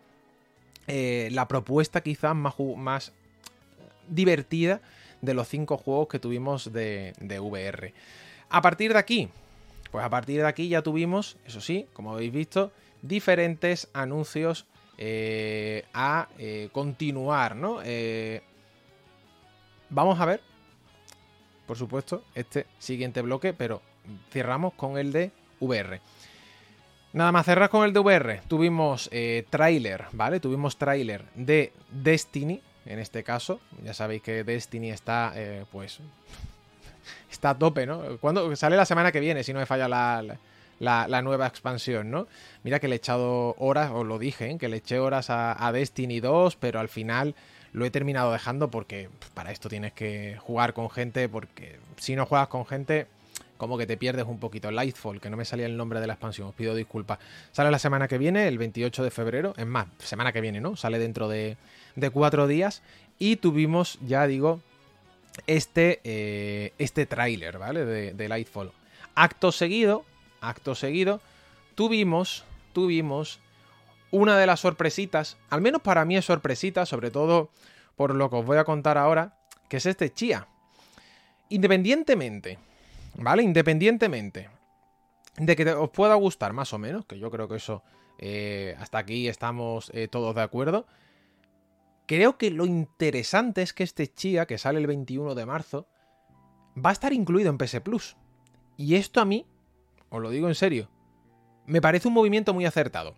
[0.87, 3.13] eh, la propuesta quizás más, más
[4.07, 4.81] divertida
[5.21, 7.93] de los cinco juegos que tuvimos de, VR.
[8.49, 9.29] A partir de aquí,
[9.91, 14.65] pues a partir de aquí ya tuvimos, eso sí, como habéis visto, diferentes anuncios
[14.97, 17.79] eh, a eh, continuar, ¿no?
[19.89, 20.41] vamos a ver,
[21.65, 23.81] por supuesto, este siguiente bloque, pero
[24.29, 26.01] cerramos con el de VR.
[27.13, 28.41] Nada más cerrar con el de VR.
[28.47, 30.39] Tuvimos eh, tráiler, ¿vale?
[30.39, 33.59] Tuvimos tráiler de Destiny, en este caso.
[33.83, 35.99] Ya sabéis que Destiny está, eh, pues,
[37.31, 38.17] está a tope, ¿no?
[38.19, 40.37] Cuando sale la semana que viene, si no me falla la,
[40.81, 42.27] la, nueva expansión, ¿no?
[42.63, 44.57] Mira que le he echado horas, os lo dije, ¿eh?
[44.57, 47.35] que le eché horas a, Destiny 2, pero al final
[47.71, 52.25] lo he terminado dejando porque para esto tienes que jugar con gente, porque si no
[52.25, 53.07] juegas con gente,
[53.57, 54.71] como que te pierdes un poquito.
[54.71, 57.19] Lightfall, que no me salía el nombre de la expansión, os pido disculpas.
[57.51, 60.75] Sale la semana que viene, el 28 de febrero, es más, semana que viene, ¿no?
[60.75, 61.57] Sale dentro de,
[61.95, 62.81] de cuatro días.
[63.19, 64.61] Y tuvimos, ya digo,
[65.47, 67.85] este, eh, este tráiler, ¿vale?
[67.85, 68.71] De, de Lightfall.
[69.15, 70.05] Acto seguido,
[70.39, 71.21] acto seguido,
[71.75, 73.39] tuvimos, tuvimos
[74.11, 77.49] una de las sorpresitas, al menos para mí es sorpresita, sobre todo
[77.95, 79.37] por lo que os voy a contar ahora,
[79.69, 80.47] que es este Chia.
[81.49, 82.59] Independientemente,
[83.15, 83.43] ¿vale?
[83.43, 84.49] Independientemente
[85.37, 87.83] de que os pueda gustar más o menos, que yo creo que eso
[88.17, 90.85] eh, hasta aquí estamos eh, todos de acuerdo,
[92.11, 95.87] creo que lo interesante es que este Chia, que sale el 21 de marzo,
[96.75, 98.17] va a estar incluido en PS Plus.
[98.75, 99.45] Y esto a mí,
[100.09, 100.89] os lo digo en serio,
[101.65, 103.15] me parece un movimiento muy acertado.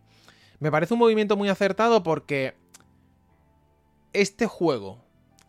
[0.59, 2.53] Me parece un movimiento muy acertado porque
[4.13, 4.99] este juego,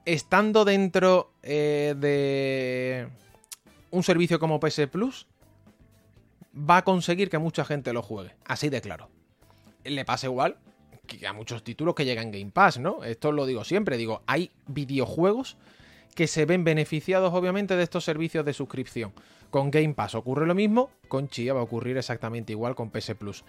[0.07, 3.11] estando dentro eh, de
[3.91, 5.27] un servicio como PS Plus,
[6.57, 8.35] va a conseguir que mucha gente lo juegue.
[8.47, 9.11] Así de claro.
[9.85, 10.57] Le pasa igual
[11.07, 13.05] que a muchos títulos que llegan Game Pass, ¿no?
[13.05, 15.57] Esto lo digo siempre, digo, hay videojuegos
[16.15, 19.13] que se ven beneficiados obviamente de estos servicios de suscripción.
[19.51, 23.15] Con Game Pass ocurre lo mismo, con Chia va a ocurrir exactamente igual con PS
[23.15, 23.45] Plus.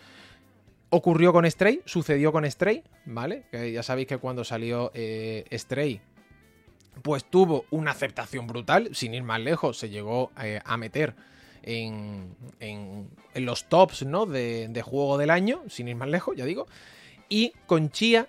[0.90, 3.44] Ocurrió con Stray, sucedió con Stray, ¿vale?
[3.52, 6.02] Que ya sabéis que cuando salió eh, Stray,
[7.02, 11.16] pues tuvo una aceptación brutal, sin ir más lejos, se llegó eh, a meter
[11.64, 12.36] en,
[13.34, 14.26] los tops, ¿no?
[14.26, 16.68] De, juego del año, sin ir más lejos, ya digo.
[17.30, 18.28] Y con Chia,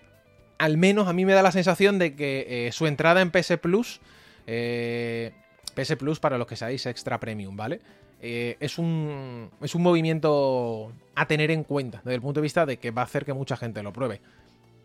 [0.58, 3.58] al menos a mí me da la sensación de que eh, su entrada en PS
[3.58, 4.00] Plus,
[4.46, 7.80] PS Plus para los que seáis extra premium, ¿vale?
[8.20, 12.64] Eh, es, un, es un movimiento a tener en cuenta desde el punto de vista
[12.64, 14.20] de que va a hacer que mucha gente lo pruebe.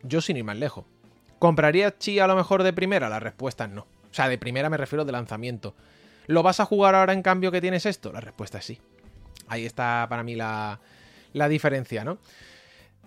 [0.04, 0.86] Yo sin ir más lejos.
[1.40, 3.10] ¿Compraría Chi a lo mejor de primera?
[3.10, 3.82] La respuesta es no.
[3.84, 5.74] O sea, de primera me refiero de lanzamiento.
[6.28, 8.12] ¿Lo vas a jugar ahora en cambio que tienes esto?
[8.12, 8.80] La respuesta es sí.
[9.48, 10.80] Ahí está para mí la,
[11.34, 12.20] la diferencia, ¿no?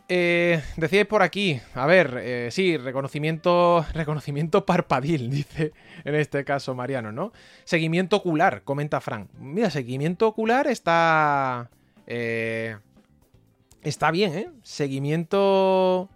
[0.09, 0.61] Eh,
[1.09, 5.73] por aquí, a ver, eh, sí, reconocimiento, reconocimiento parpadil, dice
[6.05, 7.33] en este caso Mariano, ¿no?
[7.65, 9.31] Seguimiento ocular, comenta Frank.
[9.39, 11.71] Mira, seguimiento ocular está...
[12.07, 12.77] Eh,
[13.83, 14.51] está bien, ¿eh?
[14.63, 16.11] Seguimiento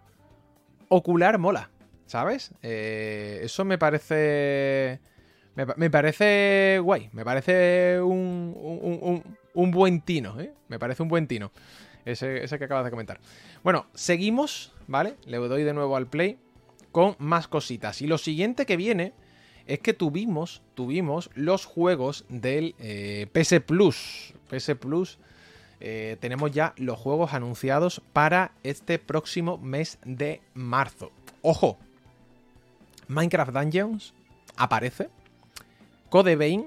[0.88, 1.70] ocular mola,
[2.06, 2.52] ¿sabes?
[2.62, 5.00] Eh, eso me parece...
[5.76, 9.24] Me, parece guay, me parece un, un,
[9.54, 10.52] un buen tino, ¿eh?
[10.68, 11.50] Me parece un buen tino.
[12.08, 13.20] Ese, que acabas de comentar.
[13.62, 15.16] Bueno, seguimos, ¿vale?
[15.26, 16.38] Le doy de nuevo al play
[16.90, 18.00] con más cositas.
[18.00, 19.12] Y lo siguiente que viene
[19.66, 24.32] es que tuvimos, tuvimos los juegos del eh, PS Plus.
[24.48, 25.18] PS Plus.
[25.80, 31.12] Eh, tenemos ya los juegos anunciados para este próximo mes de marzo.
[31.42, 31.76] Ojo,
[33.06, 34.14] Minecraft Dungeons
[34.56, 35.10] aparece,
[36.08, 36.66] Code Vein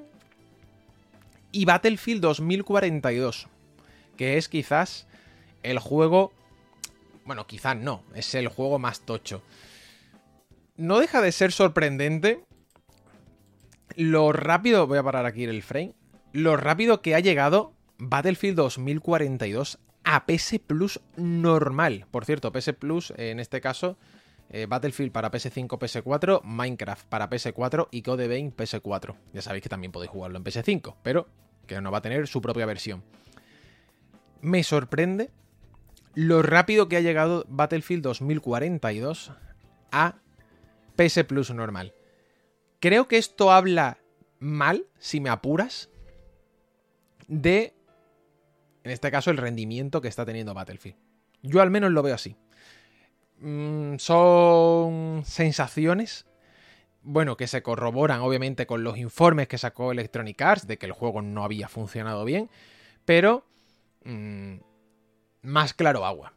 [1.52, 3.48] y Battlefield 2042,
[4.16, 5.08] que es quizás
[5.64, 6.32] el juego...
[7.26, 9.42] Bueno, quizás no, es el juego más tocho.
[10.76, 12.44] No deja de ser sorprendente
[13.96, 14.88] lo rápido...
[14.88, 15.94] Voy a parar aquí el frame.
[16.34, 22.06] Lo rápido que ha llegado Battlefield 2042 a PS Plus normal.
[22.10, 23.98] Por cierto, PS Plus, en este caso,
[24.50, 29.16] eh, Battlefield para PS5, PS4, Minecraft para PS4 y Code Vein PS4.
[29.34, 31.28] Ya sabéis que también podéis jugarlo en PS5, pero
[31.68, 33.04] que no va a tener su propia versión.
[34.42, 35.30] Me sorprende
[36.14, 39.32] lo rápido que ha llegado Battlefield 2042
[39.92, 40.16] a
[40.96, 41.94] PS Plus normal.
[42.80, 44.00] Creo que esto habla
[44.40, 45.90] mal, si me apuras,
[47.28, 47.74] de,
[48.84, 50.98] en este caso, el rendimiento que está teniendo Battlefield.
[51.44, 52.36] Yo al menos lo veo así.
[53.40, 56.26] Mm, son sensaciones,
[57.04, 60.92] bueno, que se corroboran obviamente con los informes que sacó Electronic Arts de que el
[60.92, 62.50] juego no había funcionado bien,
[63.06, 63.46] pero...
[64.04, 64.58] Mm,
[65.42, 66.34] más claro agua.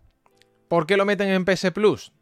[0.68, 2.12] ¿Por qué lo meten en PS Plus?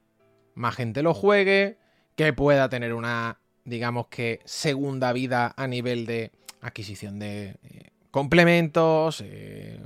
[0.54, 1.78] Más gente lo juegue,
[2.16, 9.22] que pueda tener una, digamos que, segunda vida a nivel de adquisición de eh, complementos,
[9.24, 9.80] eh,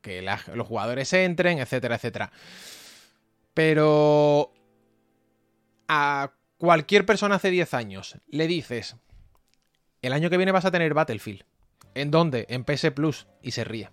[0.00, 2.32] que los jugadores entren, etcétera, etcétera.
[3.54, 4.52] Pero
[5.88, 8.96] a cualquier persona hace 10 años le dices,
[10.00, 11.44] el año que viene vas a tener Battlefield.
[11.94, 12.46] ¿En dónde?
[12.48, 13.26] En PS Plus.
[13.42, 13.90] Y se ríe.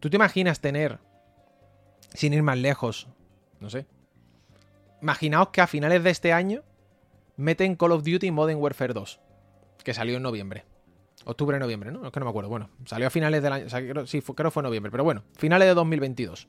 [0.00, 0.98] ¿Tú te imaginas tener
[2.14, 3.08] sin ir más lejos,
[3.60, 3.86] no sé.
[5.02, 6.62] Imaginaos que a finales de este año
[7.36, 9.20] meten Call of Duty Modern Warfare 2,
[9.82, 10.64] que salió en noviembre.
[11.24, 12.06] Octubre, noviembre, ¿no?
[12.06, 12.48] Es que no me acuerdo.
[12.48, 14.06] Bueno, salió a finales del año.
[14.06, 16.48] sí, creo que fue noviembre, pero bueno, finales de 2022.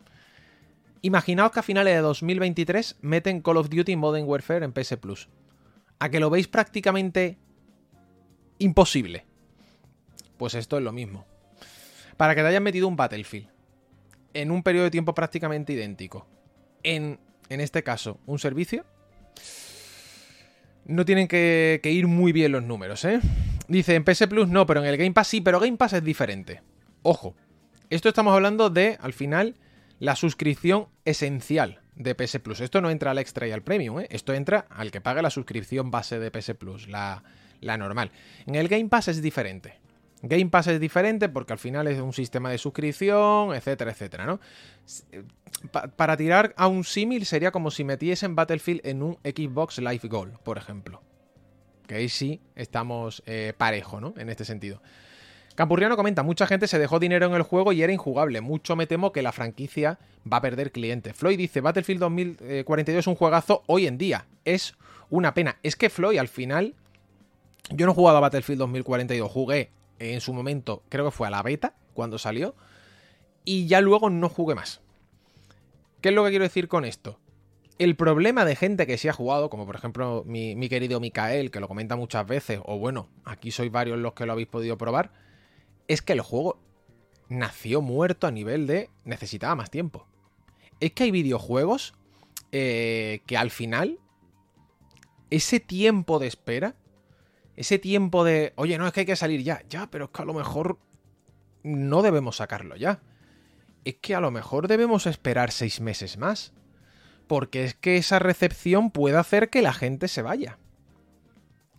[1.01, 5.29] Imaginaos que a finales de 2023 meten Call of Duty Modern Warfare en PS Plus.
[5.99, 7.37] A que lo veis prácticamente
[8.59, 9.25] imposible.
[10.37, 11.25] Pues esto es lo mismo.
[12.17, 13.49] Para que te hayan metido un Battlefield
[14.33, 16.27] en un periodo de tiempo prácticamente idéntico,
[16.83, 18.85] en, en este caso, un servicio,
[20.85, 23.19] no tienen que, que, ir muy bien los números, ¿eh?
[23.67, 26.03] Dice, en PS Plus no, pero en el Game Pass sí, pero Game Pass es
[26.03, 26.61] diferente.
[27.03, 27.35] Ojo,
[27.89, 29.55] esto estamos hablando de, al final,
[29.99, 32.61] la suscripción esencial de PS Plus.
[32.61, 34.07] Esto no entra al extra y al premium, ¿eh?
[34.09, 37.23] esto entra al que paga la suscripción base de PS Plus, la,
[37.59, 38.11] la normal.
[38.45, 39.80] En el Game Pass es diferente.
[40.23, 44.39] Game Pass es diferente porque al final es un sistema de suscripción, etcétera, etcétera, ¿no?
[45.11, 45.23] Eh,
[45.95, 50.37] para tirar a un símil sería como si metiesen Battlefield en un Xbox Live Gold,
[50.39, 51.01] por ejemplo.
[51.87, 54.13] Que ahí sí estamos eh, parejo, ¿no?
[54.17, 54.81] En este sentido.
[55.55, 58.41] Campurriano comenta, mucha gente se dejó dinero en el juego y era injugable.
[58.41, 59.99] Mucho me temo que la franquicia
[60.31, 61.15] va a perder clientes.
[61.15, 64.25] Floyd dice, Battlefield 2042 es un juegazo hoy en día.
[64.45, 64.75] Es
[65.09, 65.57] una pena.
[65.63, 66.75] Es que Floyd al final...
[67.69, 69.69] Yo no he jugado a Battlefield 2042, jugué
[70.01, 72.55] en su momento, creo que fue a la beta, cuando salió,
[73.45, 74.81] y ya luego no jugué más.
[76.01, 77.19] ¿Qué es lo que quiero decir con esto?
[77.77, 81.59] El problema de gente que sí ha jugado, como por ejemplo mi, querido Mikael, que
[81.59, 85.11] lo comenta muchas veces, o bueno, aquí sois varios los que lo habéis podido probar,
[85.87, 86.59] es que el juego
[87.29, 90.07] nació muerto a nivel de necesitaba más tiempo.
[90.79, 91.93] Es que hay videojuegos
[92.51, 93.99] eh, que al final,
[95.29, 96.75] ese tiempo de espera,
[97.55, 100.21] ese tiempo de, oye, no es que hay que salir ya, ya, pero es que
[100.21, 100.77] a lo mejor
[101.63, 103.01] no debemos sacarlo ya.
[103.85, 106.53] Es que a lo mejor debemos esperar seis meses más.
[107.27, 110.57] Porque es que esa recepción puede hacer que la gente se vaya.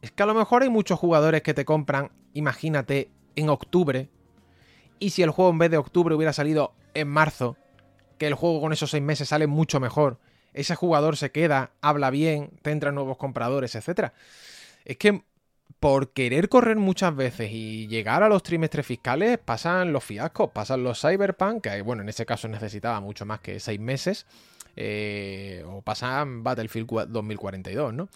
[0.01, 4.09] Es que a lo mejor hay muchos jugadores que te compran, imagínate, en octubre,
[4.99, 7.57] y si el juego en vez de octubre hubiera salido en marzo,
[8.19, 10.19] que el juego con esos seis meses sale mucho mejor,
[10.55, 14.13] ese jugador se queda, habla bien, te entran nuevos compradores, etc.
[14.85, 15.23] Es que
[15.81, 20.85] por querer correr muchas veces y llegar a los trimestres fiscales pasan los fiascos, pasan
[20.85, 24.27] los cyberpunk, que bueno, en ese caso necesitaba mucho más que seis meses,
[24.77, 28.09] eh, o pasan Battlefield 2042, ¿no?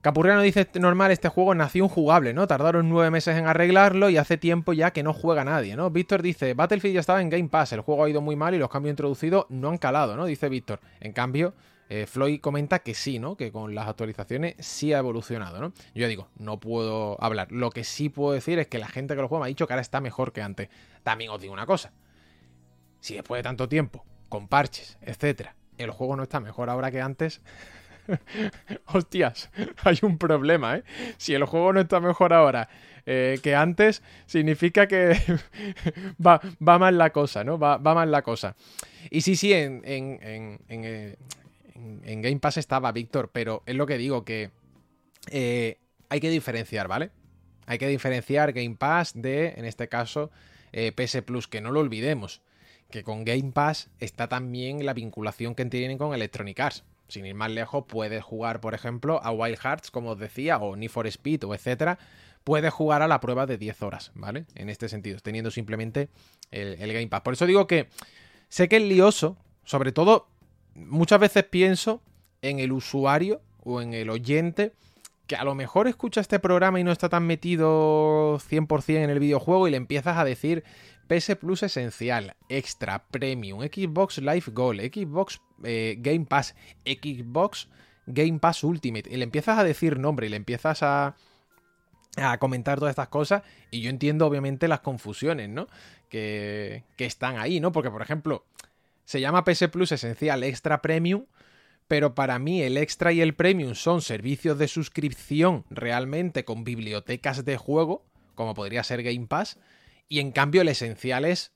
[0.00, 2.46] Capurriano dice normal, este juego nació injugable, ¿no?
[2.46, 5.90] Tardaron nueve meses en arreglarlo y hace tiempo ya que no juega nadie, ¿no?
[5.90, 8.58] Víctor dice, Battlefield ya estaba en Game Pass, el juego ha ido muy mal y
[8.58, 10.24] los cambios introducidos no han calado, ¿no?
[10.26, 10.78] Dice Víctor.
[11.00, 11.52] En cambio,
[11.88, 13.36] eh, Floyd comenta que sí, ¿no?
[13.36, 15.72] Que con las actualizaciones sí ha evolucionado, ¿no?
[15.94, 17.50] Yo digo, no puedo hablar.
[17.50, 19.66] Lo que sí puedo decir es que la gente que lo juega me ha dicho
[19.66, 20.68] que ahora está mejor que antes.
[21.02, 21.92] También os digo una cosa.
[23.00, 27.00] Si después de tanto tiempo, con parches, etcétera, el juego no está mejor ahora que
[27.00, 27.40] antes,
[28.86, 29.50] Hostias,
[29.84, 30.84] hay un problema, ¿eh?
[31.16, 32.68] Si el juego no está mejor ahora
[33.06, 35.16] eh, que antes, significa que
[36.26, 36.40] va,
[36.78, 37.58] mal la cosa, ¿no?
[37.58, 38.56] Va, mal la cosa.
[39.10, 41.16] Y sí, sí, en, en,
[42.04, 44.50] eh, Game Pass estaba Víctor, pero es lo que digo, que
[45.30, 47.10] eh, hay que diferenciar, ¿vale?
[47.66, 50.30] Hay que diferenciar Game Pass de, en este caso,
[50.72, 52.42] PS Plus, que no lo olvidemos
[52.90, 57.34] que con Game Pass está también la vinculación que tienen con Electronic Arts sin ir
[57.34, 61.06] más lejos, puedes jugar, por ejemplo, a Wild Hearts, como os decía, o Need for
[61.06, 61.98] Speed, o etcétera.
[62.44, 64.46] Puedes jugar a la prueba de 10 horas, ¿vale?
[64.54, 66.08] En este sentido, teniendo simplemente
[66.50, 67.22] el, Game Pass.
[67.22, 67.88] Por eso digo que
[68.48, 70.28] sé que es lioso, sobre todo,
[70.86, 72.02] muchas veces pienso
[72.42, 74.72] en el usuario o en el oyente
[75.26, 79.18] que a lo mejor escucha este programa y no está tan metido 100% en el
[79.18, 80.64] videojuego y le empiezas a decir
[81.06, 87.68] PS Plus esencial, extra, premium, Xbox Live Gold, Xbox eh, Game Pass, Xbox
[88.06, 89.10] Game Pass Ultimate.
[89.10, 91.14] Y le empiezas a decir nombre y le empiezas a,
[92.16, 93.42] a comentar todas estas cosas.
[93.70, 95.66] Y yo entiendo, obviamente, las confusiones, ¿no?
[96.08, 97.72] Que, que están ahí, ¿no?
[97.72, 98.44] Porque, por ejemplo,
[99.08, 101.24] se llama PS Plus Esencial Extra Premium.
[101.86, 107.46] Pero para mí el extra y el premium son servicios de suscripción realmente con bibliotecas
[107.46, 109.58] de juego, como podría ser Game Pass.
[110.06, 111.54] Y en cambio el esencial es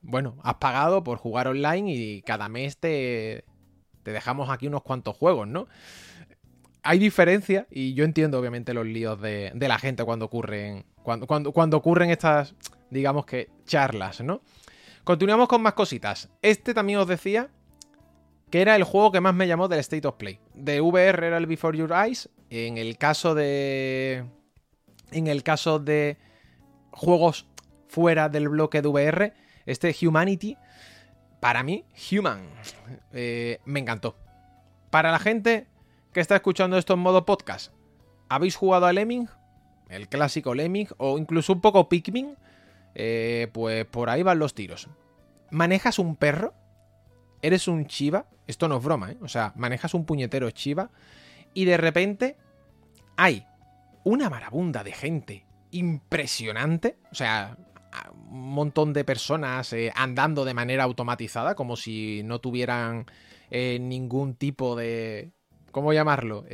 [0.00, 3.44] bueno, has pagado por jugar online y cada mes te,
[4.02, 5.68] dejamos aquí unos cuantos juegos, ¿no?
[6.82, 11.52] Hay diferencia y yo entiendo obviamente los líos de, la gente cuando ocurren, cuando, cuando,
[11.52, 12.56] cuando ocurren estas,
[12.90, 14.40] digamos que, charlas, ¿no?
[15.04, 16.28] Continuamos con más cositas.
[16.42, 17.48] Este también os decía
[18.50, 20.40] que era el juego que más me llamó del State of Play.
[20.54, 22.28] De VR era el Before Your Eyes.
[22.50, 24.24] En el caso de.
[25.12, 26.18] En el caso de
[26.90, 27.46] juegos
[27.88, 29.34] fuera del bloque de VR,
[29.66, 30.56] este Humanity,
[31.40, 32.48] para mí, Human,
[33.12, 34.16] eh, me encantó.
[34.90, 35.66] Para la gente
[36.12, 37.72] que está escuchando esto en modo podcast,
[38.28, 39.28] ¿habéis jugado a Lemming?
[39.90, 42.36] el clásico Lemming o incluso un poco Pikmin,
[42.94, 44.88] eh, pues por ahí van los tiros.
[45.50, 46.54] Manejas un perro,
[47.42, 49.18] eres un chiva, esto no es broma, ¿eh?
[49.20, 50.90] O sea, manejas un puñetero chiva
[51.54, 52.36] y de repente
[53.16, 53.46] hay
[54.04, 57.56] una marabunda de gente impresionante, o sea,
[58.30, 63.06] un montón de personas eh, andando de manera automatizada, como si no tuvieran
[63.50, 65.32] eh, ningún tipo de,
[65.72, 66.44] ¿cómo llamarlo?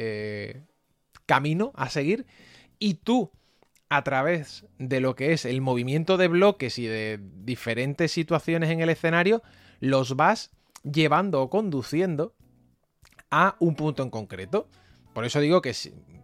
[1.27, 2.27] Camino a seguir.
[2.79, 3.31] Y tú,
[3.89, 8.81] a través de lo que es el movimiento de bloques y de diferentes situaciones en
[8.81, 9.43] el escenario,
[9.81, 10.51] los vas
[10.83, 12.35] llevando o conduciendo
[13.31, 14.69] a un punto en concreto.
[15.13, 15.75] Por eso digo que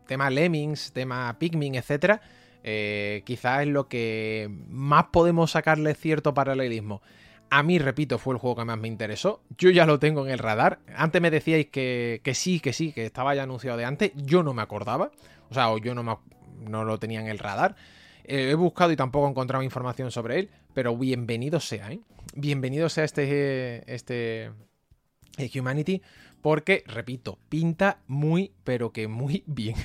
[0.07, 2.21] tema Lemmings, tema Pikmin, etcétera,
[2.65, 7.03] eh, quizás es lo que más podemos sacarle cierto paralelismo.
[7.51, 9.43] A mí, repito, fue el juego que más me interesó.
[9.59, 10.79] Yo ya lo tengo en el radar.
[10.97, 14.13] Antes me decíais que, sí, que sí, que estaba ya anunciado de antes.
[14.15, 15.11] Yo no me acordaba.
[15.51, 16.23] O sea, o yo no,
[16.69, 17.77] no lo tenía en el radar.
[18.25, 20.51] Eh, he buscado y tampoco he encontrado información sobre él.
[20.75, 22.01] Pero bienvenido sea, ¿eh?
[22.35, 24.51] Bienvenido sea este, este
[25.39, 26.03] eh, Humanity.
[26.41, 29.77] Porque, repito, pinta muy, pero que muy bien.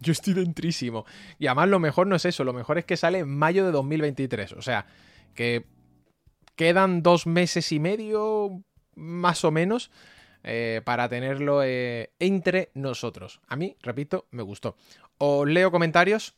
[0.00, 1.04] Yo estoy dentrísimo.
[1.38, 3.72] Y además lo mejor no es eso, lo mejor es que sale en mayo de
[3.72, 4.52] 2023.
[4.52, 4.86] O sea,
[5.34, 5.66] que
[6.56, 8.62] quedan dos meses y medio,
[8.94, 9.90] más o menos,
[10.42, 13.40] eh, para tenerlo entre nosotros.
[13.46, 14.76] A mí, repito, me gustó.
[15.20, 16.34] Os leo comentarios.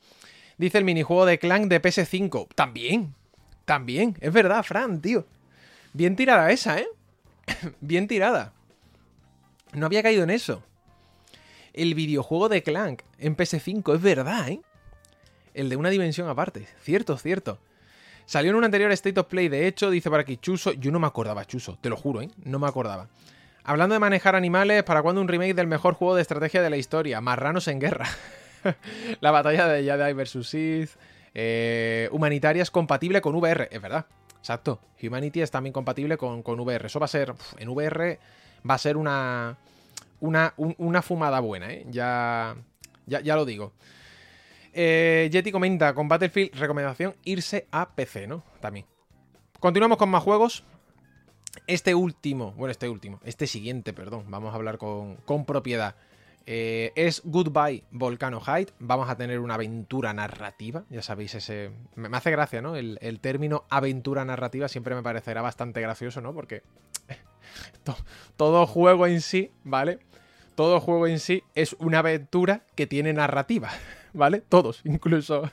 [0.59, 2.49] Dice el minijuego de Clank de PS5.
[2.55, 3.15] También,
[3.65, 4.17] también.
[4.21, 5.27] Es verdad, Fran, tío.
[5.95, 6.89] Bien tirada esa, ¿eh?
[7.81, 8.53] Bien tirada.
[9.73, 10.63] No había caído en eso
[11.73, 14.61] el videojuego de Clank en PS5, es verdad, ¿eh?
[15.55, 17.59] El de una dimensión aparte, cierto, cierto.
[18.25, 20.99] Salió en un anterior State of Play, de hecho, dice para aquí Chuso, yo no
[20.99, 22.31] me acordaba, Chuso, te lo juro, ¿eh?
[22.45, 23.09] No me acordaba.
[23.65, 26.77] Hablando de manejar animales, ¿para cuándo un remake del mejor juego de estrategia de la
[26.77, 27.21] historia?
[27.21, 28.07] Marranos en guerra.
[29.21, 30.49] la batalla de Jedi vs.
[30.49, 30.91] Sith.
[31.35, 34.07] Eh, humanitaria es compatible con VR, es verdad.
[34.39, 34.81] Exacto.
[35.03, 36.87] Humanity es también compatible con, con VR.
[36.87, 37.35] Eso va a ser.
[37.59, 38.19] En VR
[38.69, 39.57] va a ser una
[40.23, 41.85] una, fumada buena, ¿eh?
[41.91, 42.57] Ya,
[43.07, 43.73] ya, lo digo.
[44.73, 48.45] Eh, comenta, con Battlefield, recomendación, irse a PC, ¿no?
[48.61, 48.87] También.
[49.59, 50.65] Continuamos con más juegos.
[51.67, 55.97] Este último, bueno, este último, este siguiente, perdón, vamos a hablar con, propiedad.
[56.47, 58.71] Eh, es Goodbye Volcano Height.
[58.79, 60.85] Vamos a tener una aventura narrativa.
[60.91, 61.71] Ya sabéis, ese.
[61.95, 62.77] Me, hace gracia, ¿no?
[62.77, 66.35] El, término aventura narrativa siempre me parecerá bastante gracioso, ¿no?
[66.35, 66.63] Porque
[68.37, 70.01] todo juego en sí, ¿vale?
[70.55, 73.71] todo juego en sí es una aventura que tiene narrativa,
[74.13, 74.43] ¿vale?
[74.49, 75.51] Todos, incluso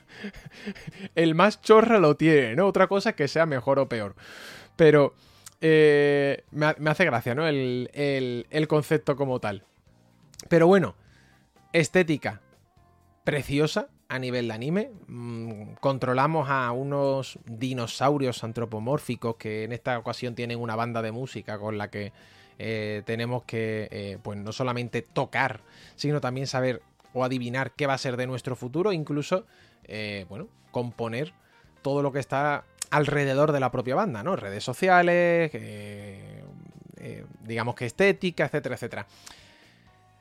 [1.16, 2.68] el más chorra lo tiene, ¿no?
[2.68, 4.16] Otra cosa que sea mejor o peor.
[4.76, 5.14] Pero
[5.62, 7.48] eh, me, hace gracia, ¿no?
[7.48, 9.64] El, concepto como tal.
[10.48, 10.96] Pero bueno,
[11.74, 12.42] estética
[13.24, 14.92] preciosa a nivel de anime.
[15.08, 21.60] Mm, controlamos a unos dinosaurios antropomórficos que en esta ocasión tienen una banda de música
[21.60, 22.12] con la que
[22.58, 25.62] eh, tenemos que, eh, pues no solamente tocar,
[25.96, 26.82] sino también saber
[27.14, 29.46] o adivinar qué va a ser de nuestro futuro, incluso,
[29.86, 31.34] eh, bueno, componer
[31.82, 34.36] todo lo que está alrededor de la propia banda, ¿no?
[34.36, 35.52] Redes sociales,
[37.46, 39.08] digamos que estética, etcétera, etcétera.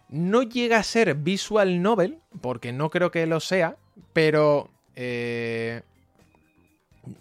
[0.08, 3.76] No llega a ser visual novel, porque no creo que lo sea,
[4.12, 4.70] pero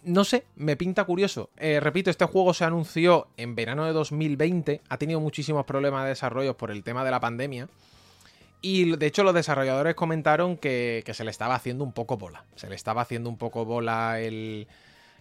[0.04, 1.50] no sé, me pinta curioso.
[1.58, 6.10] Eh, repito, este juego se anunció en verano de 2020, ha tenido muchísimos problemas de
[6.10, 7.68] desarrollo por el tema de la pandemia.
[8.62, 12.44] Y de hecho los desarrolladores comentaron que, se le estaba haciendo un poco bola.
[12.56, 14.68] Se le estaba haciendo un poco bola el,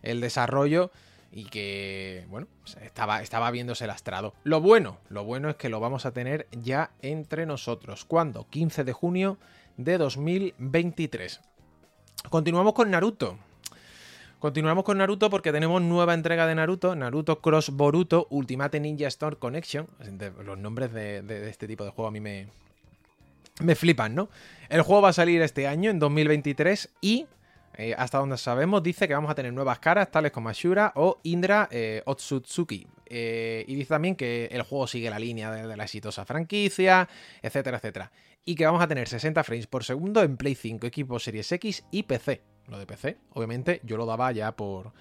[0.02, 0.90] desarrollo
[1.32, 2.46] y que, bueno,
[2.80, 4.34] estaba, estaba viéndose lastrado.
[4.44, 8.04] Lo bueno, lo bueno es que lo vamos a tener ya entre nosotros.
[8.04, 8.46] ¿Cuándo?
[8.48, 9.38] 15 de junio
[9.76, 11.40] de 2023.
[12.30, 13.38] Continuamos con Naruto.
[14.38, 19.36] Continuamos con Naruto porque tenemos nueva entrega de Naruto, Naruto Cross Boruto Ultimate Ninja Storm
[19.38, 19.88] Connection.
[20.44, 22.48] Los nombres de, este tipo de juego a mí me,
[23.60, 24.28] me flipan, ¿no?
[24.68, 27.26] El juego va a salir este año, en 2023, y
[27.78, 31.20] eh, hasta donde sabemos dice que vamos a tener nuevas caras, tales como Ashura o
[31.24, 32.86] Indra eh, Otsutsuki.
[33.04, 37.06] Eh, y dice también que el juego sigue la línea de, de, la exitosa franquicia,
[37.42, 38.10] etcétera, etcétera.
[38.46, 41.84] Y que vamos a tener 60 frames por segundo en Play 5, equipo Series X
[41.90, 44.92] y PC lo de PC, obviamente yo lo daba ya por,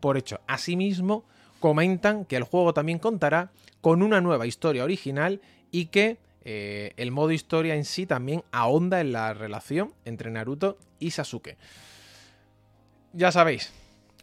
[0.00, 0.40] por hecho.
[0.46, 1.24] Asimismo,
[1.58, 7.30] comentan que el juego también contará con una nueva historia original y que el modo
[7.30, 11.56] historia en sí también ahonda en la relación entre Naruto y Sasuke.
[13.16, 13.72] Ya sabéis,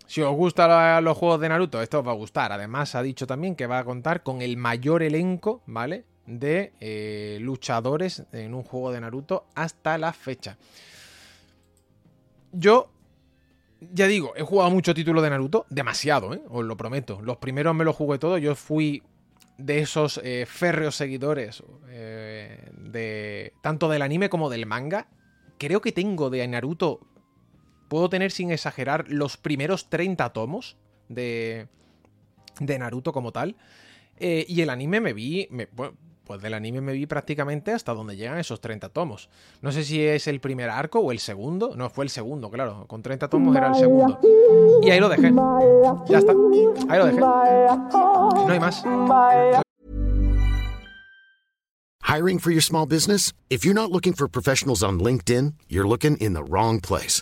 [0.06, 2.52] si os gustan los juegos de Naruto, esto os va a gustar.
[2.52, 6.04] Además, ha dicho también que va a contar con el mayor elenco, ¿vale?
[6.26, 10.58] De eh, luchadores en un juego de Naruto hasta la fecha.
[12.52, 12.90] yo,
[13.94, 16.42] ya digo, he jugado mucho título de Naruto, demasiado, ¿eh?
[16.50, 17.22] os lo prometo.
[17.22, 19.02] Los primeros me los jugué todos, yo fui
[19.58, 25.08] de esos eh, férreos seguidores eh, de tanto del anime como del manga.
[25.58, 27.00] Creo que tengo de Naruto,
[27.92, 30.78] puedo tener sin exagerar, los primeros 30 tomos
[31.10, 31.68] de,
[32.58, 33.58] de Naruto como tal.
[34.18, 35.50] Eh, y el anime me vi,
[36.24, 39.28] pues del anime me vi prácticamente hasta donde llegan esos 30 tomos.
[39.62, 41.76] No sé si es el primer arco o el segundo.
[41.76, 42.86] No, fue el segundo, claro.
[42.88, 44.22] Con 30 tomos era el segundo.
[44.82, 45.34] Y ahí lo dejé.
[46.08, 46.32] Ya está.
[46.88, 47.20] Ahí lo dejé.
[47.20, 48.86] No hay más.
[52.04, 53.34] Hiring for your small business?
[53.50, 57.22] If you're not looking for professionals on LinkedIn, you're looking in the wrong place.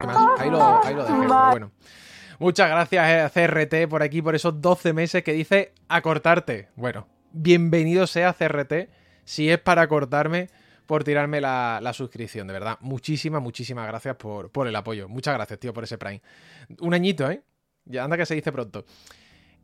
[0.00, 1.72] Ahí lo, ahí lo dejé, bueno.
[2.38, 6.68] Muchas gracias eh, CRT por aquí, por esos 12 meses que dice acortarte.
[6.74, 8.88] Bueno, bienvenido sea CRT,
[9.24, 10.48] si es para cortarme,
[10.86, 12.78] por tirarme la, suscripción, de verdad.
[12.80, 15.06] Muchísimas, muchísimas gracias por, por el apoyo.
[15.08, 16.22] Muchas gracias, tío, por ese Prime.
[16.80, 17.42] Un añito, ¿eh?
[17.84, 18.86] Ya anda que se dice pronto.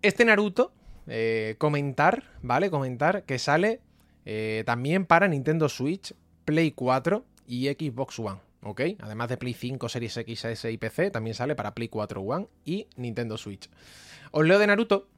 [0.02, 0.72] Este Naruto,
[1.06, 2.70] eh, comentar, ¿vale?
[2.70, 3.80] Comentar que sale
[4.26, 6.14] eh, también para Nintendo Switch,
[6.44, 8.80] Play 4 y Xbox One, ¿ok?
[9.00, 12.86] Además de Play 5, Series XS y PC, también sale para Play 4 One y
[12.96, 13.70] Nintendo Switch.
[14.30, 15.08] Os leo de Naruto.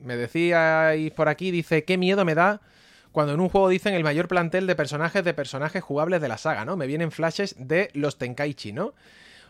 [0.00, 2.60] Me decíais por aquí, dice, qué miedo me da
[3.16, 6.36] cuando en un juego dicen el mayor plantel de personajes de personajes jugables de la
[6.36, 6.76] saga, ¿no?
[6.76, 8.92] Me vienen flashes de los Tenkaichi, ¿no?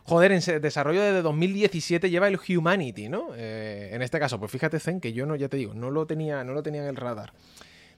[0.04, 3.30] Joder, en desarrollo desde 2017 lleva el Humanity, ¿no?
[3.34, 6.06] Eh, en este caso, pues fíjate, Zen, que yo no, ya te digo, no lo
[6.06, 7.32] tenía, no lo tenía en el radar.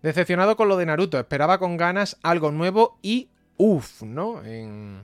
[0.02, 4.42] Decepcionado con lo de Naruto, esperaba con ganas algo nuevo y uff, ¿no?
[4.42, 5.02] En,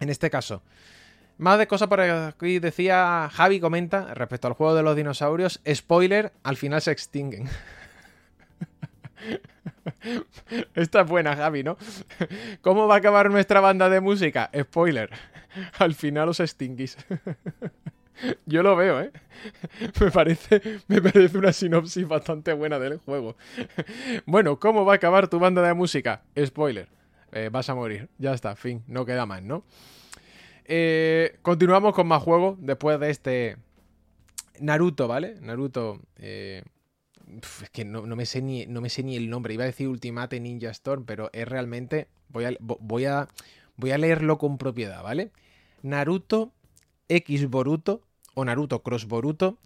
[0.00, 0.62] en este caso.
[1.38, 5.60] Más de cosas por aquí decía Javi comenta respecto al juego de los dinosaurios.
[5.72, 7.48] Spoiler, al final se extinguen.
[10.74, 11.76] Esta es buena, Javi, ¿no?
[12.60, 14.50] ¿Cómo va a acabar nuestra banda de música?
[14.58, 15.10] Spoiler.
[15.78, 16.96] Al final os extinguís.
[18.46, 19.12] Yo lo veo, ¿eh?
[20.00, 23.36] Me parece, me parece una sinopsis bastante buena del juego.
[24.26, 26.22] Bueno, ¿cómo va a acabar tu banda de música?
[26.44, 26.88] Spoiler.
[27.32, 28.08] Eh, vas a morir.
[28.18, 28.82] Ya está, fin.
[28.86, 29.64] No queda más, ¿no?
[30.64, 33.56] Eh, continuamos con más juegos después de este
[34.60, 35.36] Naruto, ¿vale?
[35.40, 36.00] Naruto.
[36.16, 36.62] Eh,
[37.62, 39.54] es que no, me sé ni, no me sé ni el nombre.
[39.54, 42.08] Iba a decir Ultimate Ninja Storm, pero es realmente.
[42.28, 43.28] Voy a, voy a,
[43.76, 45.30] voy a leerlo con propiedad, ¿vale?
[45.82, 46.52] Naruto
[47.08, 48.02] X Boruto
[48.34, 49.58] o Naruto Cross Boruto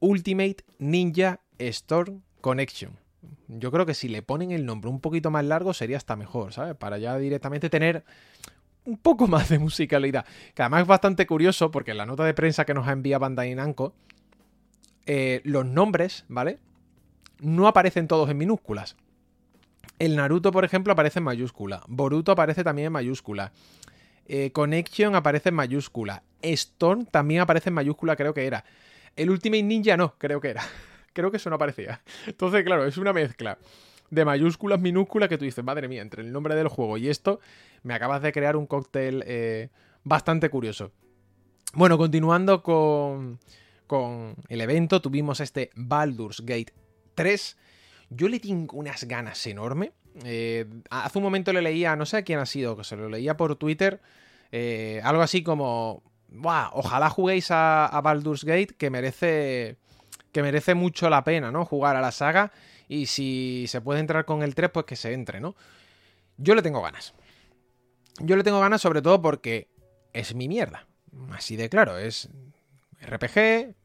[0.00, 3.03] Ultimate Ninja Storm Connection.
[3.48, 6.52] Yo creo que si le ponen el nombre un poquito más largo sería hasta mejor,
[6.52, 6.74] ¿sabes?
[6.74, 8.04] Para ya directamente tener
[8.84, 10.24] un poco más de musicalidad.
[10.54, 13.20] Que además es bastante curioso porque en la nota de prensa que nos ha enviado
[13.20, 13.56] Bandai
[15.06, 16.58] eh, los nombres, ¿vale?
[17.40, 18.96] no aparecen todos en minúsculas.
[19.98, 21.82] El Naruto, por ejemplo, aparece en mayúscula.
[21.86, 23.52] Boruto aparece también en mayúscula.
[24.26, 26.22] Eh, Connection aparece en mayúscula.
[26.42, 28.64] Storm también aparece en mayúscula, creo que era.
[29.14, 30.62] El Ultimate Ninja no, creo que era.
[31.14, 32.02] creo que eso no aparecía.
[32.26, 33.56] Entonces, claro, es una mezcla
[34.10, 37.40] de mayúsculas, minúsculas que tú dices, madre mía, entre el nombre del juego y esto,
[37.82, 39.70] me acabas de crear un cóctel eh,
[40.02, 40.92] bastante curioso.
[41.72, 43.40] Bueno, continuando con,
[43.86, 46.72] con el evento, tuvimos este Baldur's Gate
[47.14, 47.56] 3,
[48.10, 49.90] yo le tengo unas ganas enormes.
[50.24, 53.08] Eh, hace un momento le leía, no sé a quién ha sido, que se lo
[53.08, 54.00] leía por Twitter,
[54.52, 56.02] eh, algo así como,
[56.72, 59.76] ojalá juguéis a, Baldur's Gate, que merece,
[60.34, 61.64] que merece mucho la pena, ¿no?
[61.64, 62.50] Jugar a la saga,
[62.88, 65.54] y si se puede entrar con el 3, pues que se entre, ¿no?
[66.36, 67.14] Yo le tengo ganas.
[68.18, 69.68] Yo le tengo ganas sobre todo porque
[70.12, 70.88] es mi mierda.
[71.30, 72.28] Así de claro, es
[73.00, 73.76] RPG,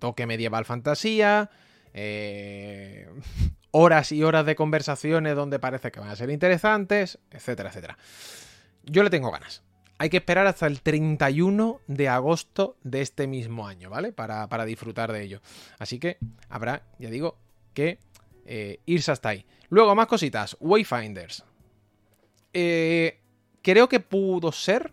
[0.00, 1.50] toque medieval fantasía,
[1.94, 3.08] eh,
[3.70, 7.96] horas y horas de conversaciones donde parece que van a ser interesantes, etcétera, etcétera.
[8.82, 9.62] Yo le tengo ganas.
[9.98, 14.12] Hay que esperar hasta el 31 de agosto de este mismo año, ¿vale?
[14.12, 15.40] Para, disfrutar de ello.
[15.78, 16.18] Así que
[16.48, 17.38] habrá, ya digo,
[17.72, 17.98] que
[18.44, 19.46] eh, irse hasta ahí.
[19.70, 20.56] Luego, más cositas.
[20.60, 21.44] Wayfinders.
[22.52, 23.20] Eh,
[23.62, 24.92] creo que pudo ser,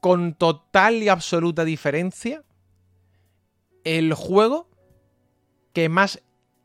[0.00, 2.44] con total y absoluta diferencia,
[3.84, 4.68] el juego
[5.72, 6.22] que más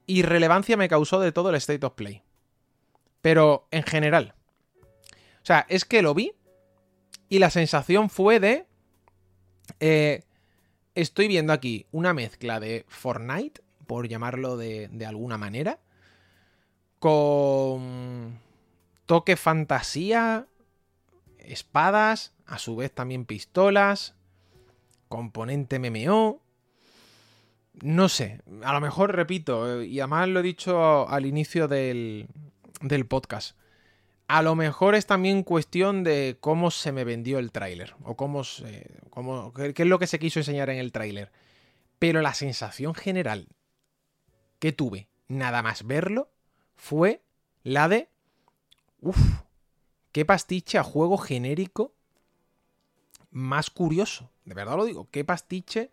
[0.07, 2.21] irrelevancia me causó de todo el State of Play.
[3.21, 4.35] Pero en general.
[5.11, 6.33] O sea, es que lo vi
[7.29, 8.65] y la sensación fue de...
[9.79, 10.23] Eh,
[10.93, 15.79] estoy viendo aquí una mezcla de Fortnite, por llamarlo de, de alguna manera,
[16.99, 18.39] con
[19.05, 20.47] toque fantasía,
[21.39, 24.15] espadas, a su vez también pistolas,
[25.07, 26.41] componente MMO.
[27.81, 32.27] No sé, a lo mejor repito, y además lo he dicho al inicio del,
[32.81, 33.57] del podcast.
[34.27, 37.95] A lo mejor es también cuestión de cómo se me vendió el tráiler.
[38.03, 38.41] O cómo,
[39.11, 41.31] cómo, qué es lo que se quiso enseñar en el tráiler.
[41.99, 43.47] Pero la sensación general
[44.59, 46.29] que tuve, nada más verlo,
[46.75, 47.21] fue
[47.63, 48.09] la de...
[49.01, 49.17] Uf,
[50.11, 51.93] qué pastiche a juego genérico
[53.29, 54.31] más curioso.
[54.43, 55.91] De verdad lo digo, qué pastiche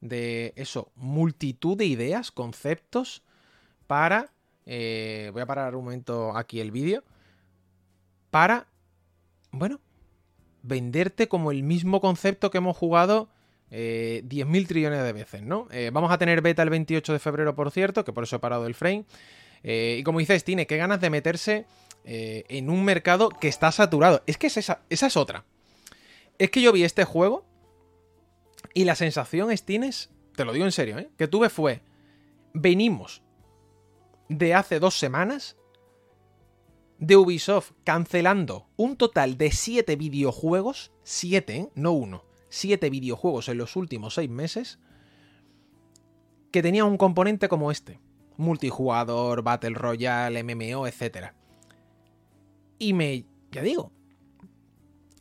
[0.00, 3.22] de eso, multitud de ideas, conceptos
[3.86, 4.32] para...
[4.66, 7.04] Eh, voy a parar un momento aquí el vídeo
[8.30, 8.66] para,
[9.50, 9.80] bueno,
[10.62, 13.28] venderte como el mismo concepto que hemos jugado
[13.70, 15.68] eh, 10.000 trillones de veces, ¿no?
[15.70, 18.40] Eh, vamos a tener beta el 28 de febrero, por cierto, que por eso he
[18.40, 19.04] parado el frame.
[19.62, 21.66] Eh, y como dices, tiene qué ganas de meterse
[22.04, 24.22] eh, en un mercado que está saturado.
[24.26, 25.44] Es que esa, es otra.
[26.38, 27.44] Es que yo vi este juego
[28.74, 31.82] y la sensación, Stines, te lo digo en serio, que tuve fue,
[32.52, 33.22] venimos
[34.28, 35.56] de hace dos semanas
[37.00, 41.68] de Ubisoft cancelando un total de 7 videojuegos, 7, ¿eh?
[41.74, 44.78] no uno, 7 videojuegos en los últimos 6 meses,
[46.52, 47.98] que tenían un componente como este,
[48.36, 51.32] multijugador, Battle Royale, MMO, etc.
[52.78, 53.92] Y me, ya digo,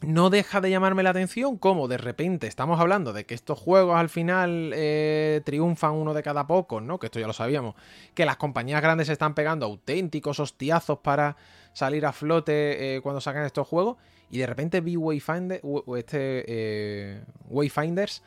[0.02, 3.98] no deja de llamarme la atención cómo de repente estamos hablando de que estos juegos
[3.98, 7.00] al final eh, triunfan uno de cada poco, ¿no?
[7.00, 7.76] Que esto ya lo sabíamos.
[8.14, 11.36] Que las compañías grandes están pegando auténticos hostiazos para
[11.74, 13.98] salir a flote eh, cuando sacan estos juegos.
[14.30, 15.62] Y de repente vi Wayfinder,
[15.98, 18.24] este, eh, Wayfinders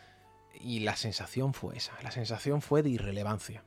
[0.61, 1.93] y la sensación fue esa.
[2.03, 3.65] La sensación fue de irrelevancia,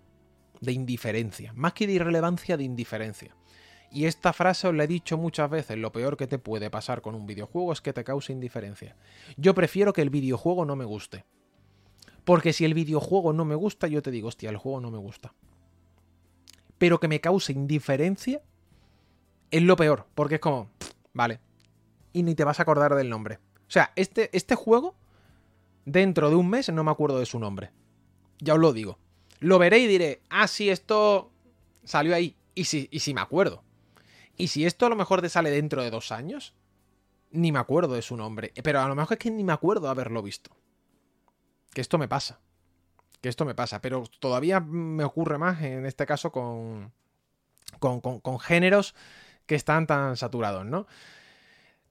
[0.59, 1.53] de indiferencia.
[1.53, 3.35] Más que de irrelevancia, de indiferencia.
[3.91, 7.01] Y esta frase os la he dicho muchas veces, lo peor que te puede pasar
[7.01, 8.97] con un videojuego es que te cause indiferencia.
[9.37, 11.23] Yo prefiero que el videojuego no me guste.
[12.25, 14.97] Porque si el videojuego no me gusta, yo te digo, hostia, el juego no me
[14.97, 15.33] gusta.
[16.77, 18.41] Pero que me cause indiferencia
[19.51, 20.69] es lo peor, porque es como,
[21.13, 21.39] vale,
[22.13, 23.39] y ni te vas a acordar del nombre.
[23.67, 24.95] O sea, este, este juego,
[25.85, 27.71] dentro de un mes no me acuerdo de su nombre.
[28.39, 28.99] Ya os lo digo.
[29.39, 31.31] Lo veré y diré, ah, sí, esto
[31.83, 32.35] salió ahí.
[32.53, 33.63] Y si, y si me acuerdo.
[34.37, 36.53] Y si esto a lo mejor te sale dentro de dos años,
[37.31, 38.53] ni me acuerdo de su nombre.
[38.63, 40.51] Pero a lo mejor es que ni me acuerdo haberlo visto.
[41.73, 42.39] Que esto me pasa.
[43.21, 43.81] Que esto me pasa.
[43.81, 46.91] Pero todavía me ocurre más en este caso con,
[47.79, 48.95] con, con, géneros
[49.45, 50.87] que están tan saturados, ¿no?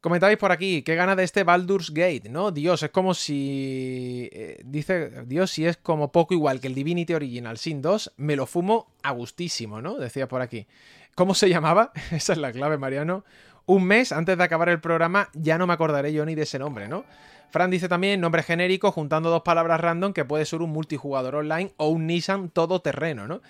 [0.01, 2.51] Comentabais por aquí, qué gana de este Baldur's Gate, ¿no?
[2.51, 4.29] Dios, es como si...
[4.33, 8.37] Eh, dice, Dios, si es como poco igual que el Divinity Original Sin 2, me
[8.37, 9.95] lo fumo a gustísimo, ¿no?
[9.95, 10.67] Decía por aquí.
[11.15, 11.91] ¿Cómo se llamaba?
[12.11, 13.25] Esa es la clave, Mariano.
[13.65, 16.59] Un mes antes de acabar el programa ya no me acordaré yo ni de ese
[16.59, 17.07] nombre, ¿no?
[17.51, 21.73] Fran dice también nombre genérico juntando dos palabras random que puede ser un multijugador online
[21.79, 23.41] o un Nissan todoterreno, ¿no?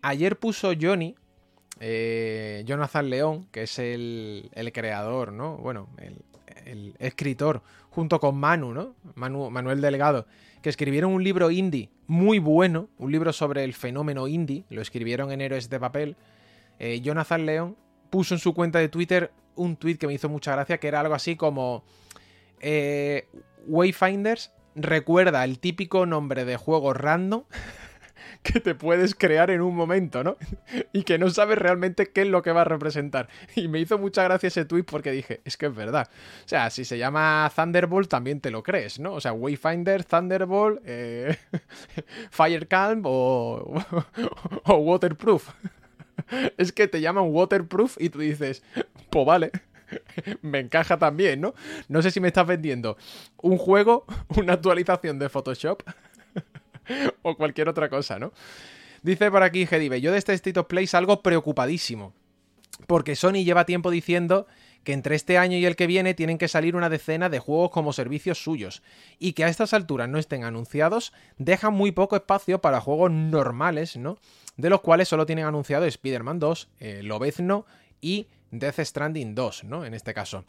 [0.00, 1.16] Ayer puso Johnny,
[1.80, 5.56] eh, Jonathan León, que es el, creador, ¿no?
[5.56, 5.88] Bueno,
[6.66, 8.94] el, escritor, junto con Manu, ¿no?
[9.14, 10.26] Manuel Delgado,
[10.62, 15.30] que escribieron un libro indie muy bueno, un libro sobre el fenómeno indie, lo escribieron
[15.30, 16.16] en Héroes de Papel,
[16.78, 17.76] eh, Jonathan León
[18.10, 21.00] puso en su cuenta de Twitter un tweet que me hizo mucha gracia, que era
[21.00, 21.84] algo así como
[22.60, 23.28] eh,
[23.66, 27.44] Wayfinders recuerda el típico nombre de juego random
[28.42, 30.36] que te puedes crear en un momento, ¿no?
[30.92, 33.28] y que no sabes realmente qué es lo que va a representar.
[33.56, 36.08] Y me hizo mucha gracia ese tweet porque dije, es que es verdad.
[36.44, 39.14] O sea, si se llama Thunderbolt también te lo crees, ¿no?
[39.14, 41.36] O sea, Wayfinder, Thunderbolt, eh,
[42.30, 43.82] Firecalm o,
[44.64, 45.50] o Waterproof.
[46.56, 48.62] es que te llaman waterproof y tú dices,
[49.10, 49.50] pues vale.
[50.42, 51.54] me encaja también, ¿no?
[51.88, 52.96] No sé si me estás vendiendo
[53.42, 54.06] un juego,
[54.36, 55.82] una actualización de Photoshop
[57.22, 58.32] o cualquier otra cosa, ¿no?
[59.02, 62.14] Dice por aquí Gedive, yo de este State of Play salgo preocupadísimo.
[62.86, 64.46] Porque Sony lleva tiempo diciendo
[64.82, 67.70] que entre este año y el que viene tienen que salir una decena de juegos
[67.70, 68.82] como servicios suyos,
[69.18, 73.96] y que a estas alturas no estén anunciados deja muy poco espacio para juegos normales,
[73.96, 74.18] ¿no?
[74.56, 77.66] De los cuales solo tienen anunciado Spider-Man 2, eh, Lobezno
[78.00, 79.84] y Death Stranding 2, ¿no?
[79.84, 80.44] En este caso.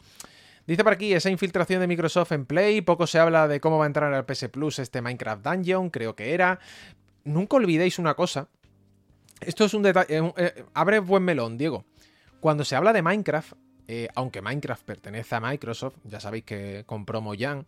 [0.66, 3.84] Dice por aquí, esa infiltración de Microsoft en Play, poco se habla de cómo va
[3.84, 6.58] a entrar al PS Plus este Minecraft Dungeon, creo que era.
[7.24, 8.48] Nunca olvidéis una cosa.
[9.40, 10.18] Esto es un detalle...
[10.18, 11.84] Eh, eh, abre buen melón, Diego.
[12.40, 13.52] Cuando se habla de Minecraft,
[13.86, 17.64] eh, aunque Minecraft pertenece a Microsoft, ya sabéis que compró Mojang,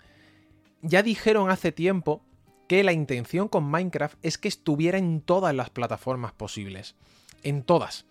[0.83, 2.23] ya dijeron hace tiempo
[2.67, 6.97] que la intención con Minecraft es que estuviera en todas las plataformas posibles.
[7.45, 8.07] En todas.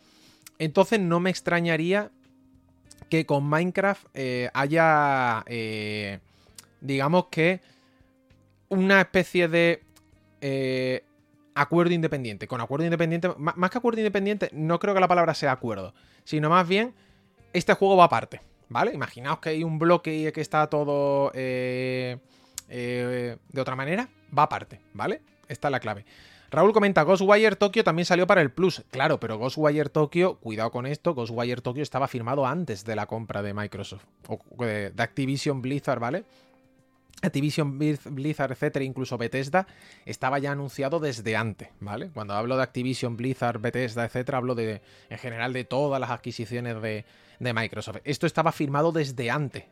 [0.59, 2.11] Entonces no me extrañaría
[3.09, 6.19] que con Minecraft eh, haya, eh,
[6.81, 7.61] digamos que,
[8.69, 9.81] una especie de
[11.57, 12.47] acuerdo independiente.
[12.47, 15.93] Con acuerdo independiente, más que acuerdo independiente, no creo que la palabra sea acuerdo,
[16.23, 16.93] sino más bien
[17.53, 18.93] este juego va aparte, ¿vale?
[18.93, 22.17] Imaginaos que hay un bloque que está todo eh,
[22.69, 25.21] eh, de otra manera, va aparte, ¿vale?
[25.47, 26.05] Esta es la clave.
[26.49, 28.83] Raúl comenta, Ghostwire Tokyo también salió para el Plus.
[28.89, 33.41] Claro, pero Ghostwire Tokyo, cuidado con esto, Ghostwire Tokyo estaba firmado antes de la compra
[33.41, 34.03] de Microsoft,
[34.57, 36.23] de Activision Blizzard, ¿vale?
[37.21, 39.65] Activision Blizzard, etcétera, incluso Bethesda,
[40.05, 42.09] estaba ya anunciado desde antes, ¿vale?
[42.13, 46.79] Cuando hablo de Activision Blizzard, Bethesda, etcétera, hablo de, en general de todas las adquisiciones
[46.81, 47.05] de,
[47.39, 47.97] de Microsoft.
[48.03, 49.65] Esto estaba firmado desde antes.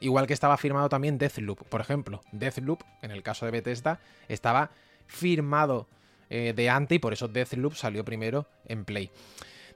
[0.00, 2.22] Igual que estaba firmado también Deathloop, por ejemplo.
[2.32, 4.70] Deathloop, en el caso de Bethesda, estaba
[5.06, 5.86] firmado
[6.30, 9.10] eh, de antes y por eso Deathloop salió primero en Play.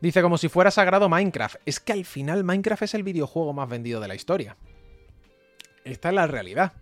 [0.00, 1.56] Dice como si fuera sagrado Minecraft.
[1.66, 4.56] Es que al final Minecraft es el videojuego más vendido de la historia.
[5.84, 6.72] Esta es la realidad.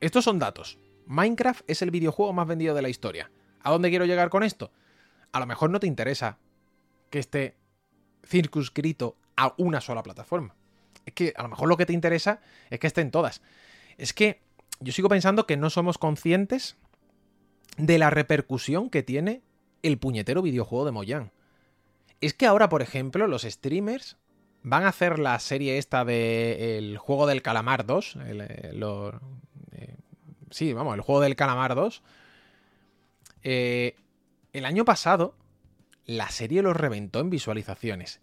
[0.00, 0.78] Estos son datos.
[1.06, 3.30] Minecraft es el videojuego más vendido de la historia.
[3.62, 4.72] ¿A dónde quiero llegar con esto?
[5.32, 6.38] A lo mejor no te interesa
[7.10, 7.56] que esté
[8.26, 10.54] circunscrito a una sola plataforma.
[11.06, 12.40] Es que a lo mejor lo que te interesa
[12.70, 13.42] es que estén todas.
[13.98, 14.40] Es que
[14.80, 16.76] yo sigo pensando que no somos conscientes
[17.76, 19.42] de la repercusión que tiene
[19.82, 21.30] el puñetero videojuego de Mojang.
[22.20, 24.16] Es que ahora, por ejemplo, los streamers
[24.62, 28.16] van a hacer la serie esta de el juego del calamar 2.
[28.26, 28.72] Eh,
[29.72, 29.96] eh,
[30.50, 32.02] sí, vamos, el juego del calamar 2.
[33.42, 33.96] Eh,
[34.52, 35.34] el año pasado,
[36.04, 38.20] la serie lo reventó en visualizaciones.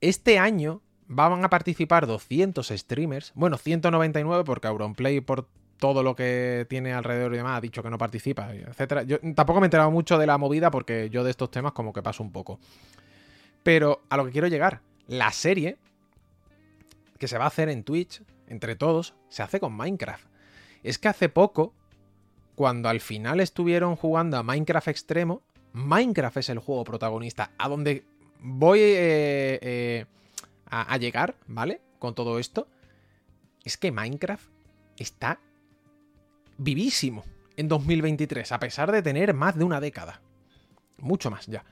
[0.00, 5.48] Este año van a participar 200 streamers, bueno, 199 porque Auronplay por
[5.80, 9.02] todo lo que tiene alrededor y demás ha dicho que no participa, etcétera.
[9.02, 11.92] Yo tampoco me he enterado mucho de la movida porque yo de estos temas como
[11.92, 12.60] que paso un poco.
[13.62, 15.78] Pero a lo que quiero llegar, la serie
[17.18, 20.26] que se va a hacer en Twitch, entre todos, se hace con Minecraft.
[20.82, 21.74] Es que hace poco,
[22.54, 28.04] cuando al final estuvieron jugando a Minecraft Extremo, Minecraft es el juego protagonista, a donde
[28.40, 30.06] voy eh, eh,
[30.66, 31.80] a, llegar, ¿vale?
[31.98, 32.68] Con todo esto,
[33.64, 34.48] es que Minecraft
[34.96, 35.40] está
[36.62, 37.24] vivísimo
[37.56, 40.20] en 2023, a pesar de tener más de una década.
[40.98, 41.64] Mucho más ya.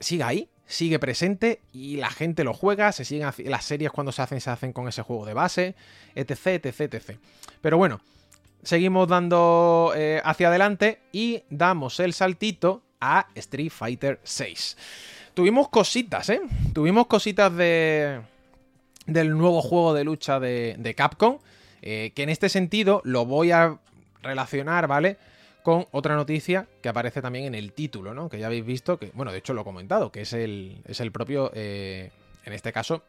[0.00, 4.22] Sigue ahí, sigue presente y la gente lo juega, se siguen las series cuando se
[4.22, 5.74] hacen, se hacen con ese juego de base,
[6.14, 7.18] etc, etc, etc.
[7.60, 8.00] Pero bueno,
[8.62, 14.76] seguimos dando eh, hacia adelante y damos el saltito a Street Fighter 6
[15.34, 16.40] tuvimos cositas, ¿eh?
[16.72, 18.20] Tuvimos cositas de,
[19.06, 21.38] del nuevo juego de lucha de, Capcom,
[21.82, 23.78] eh, que en este sentido lo voy a
[24.24, 25.16] relacionar, ¿vale?
[25.62, 28.28] Con otra noticia que aparece también en el título, ¿no?
[28.28, 31.00] Que ya habéis visto, que, bueno, de hecho lo he comentado, que es el, es
[31.00, 32.10] el propio, eh,
[32.44, 33.02] en este caso,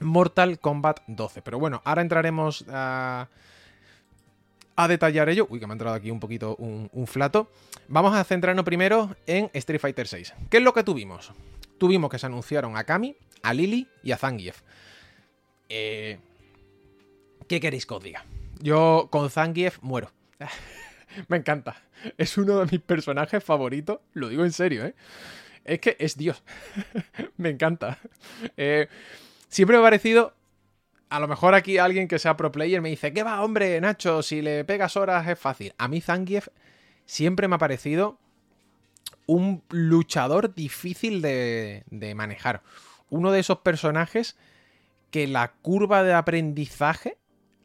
[0.00, 1.42] Mortal Kombat 12.
[1.42, 3.28] Pero bueno, ahora entraremos a
[4.76, 5.46] a detallar ello.
[5.50, 7.50] Uy, que me ha entrado aquí un poquito un, flato.
[7.88, 10.34] Vamos a centrarnos primero en Street Fighter 6.
[10.50, 11.32] ¿Qué es lo que tuvimos?
[11.78, 14.62] Tuvimos que se anunciaron a Kami, a Lily y a Zangief.
[15.68, 16.18] Eh,
[17.48, 18.24] ¿Qué queréis que os diga?
[18.60, 20.10] Yo con Zangief muero.
[21.28, 21.76] me encanta.
[22.18, 24.00] Es uno de mis personajes favoritos.
[24.12, 24.94] Lo digo en serio, ¿eh?
[25.64, 26.42] Es que es Dios.
[27.36, 27.98] me encanta.
[28.56, 28.88] Eh,
[29.48, 30.34] siempre me ha parecido
[31.08, 34.22] a lo mejor aquí alguien que sea pro player me dice, ¿qué va, hombre, Nacho?
[34.22, 35.72] Si le pegas horas es fácil.
[35.78, 36.48] A mí Zangief
[37.04, 38.18] siempre me ha parecido
[39.26, 42.62] un luchador difícil de, manejar.
[43.08, 44.36] Uno de esos personajes
[45.10, 47.18] que la curva de aprendizaje,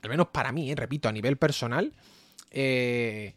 [0.03, 1.93] al menos para mí, eh, repito, a nivel personal,
[2.51, 3.33] eh,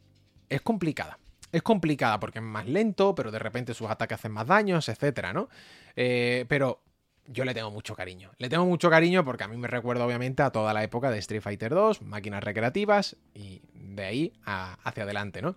[0.48, 1.18] es complicada.
[1.52, 5.32] Es complicada porque es más lento, pero de repente sus ataques hacen más daños, etcétera,
[5.32, 5.48] ¿no?
[5.94, 6.80] Eh, pero
[7.26, 8.32] yo le tengo mucho cariño.
[8.38, 11.18] Le tengo mucho cariño porque a mí me recuerda obviamente a toda la época de
[11.18, 15.54] Street Fighter 2, máquinas recreativas y de ahí hacia adelante, ¿no?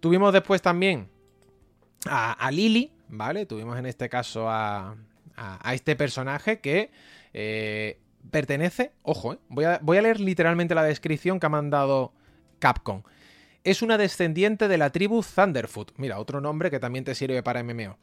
[0.00, 1.08] Tuvimos después también
[2.06, 3.46] a, Lily, ¿vale?
[3.46, 4.96] Tuvimos en este caso a,
[5.36, 6.90] a, este personaje que
[7.32, 7.98] eh,
[8.30, 12.12] pertenece, ojo, eh, voy, voy a leer literalmente la descripción que ha mandado
[12.60, 13.02] Capcom.
[13.64, 17.64] Es una descendiente de la tribu Thunderfoot, mira, otro nombre que también te sirve para
[17.64, 17.98] MMO,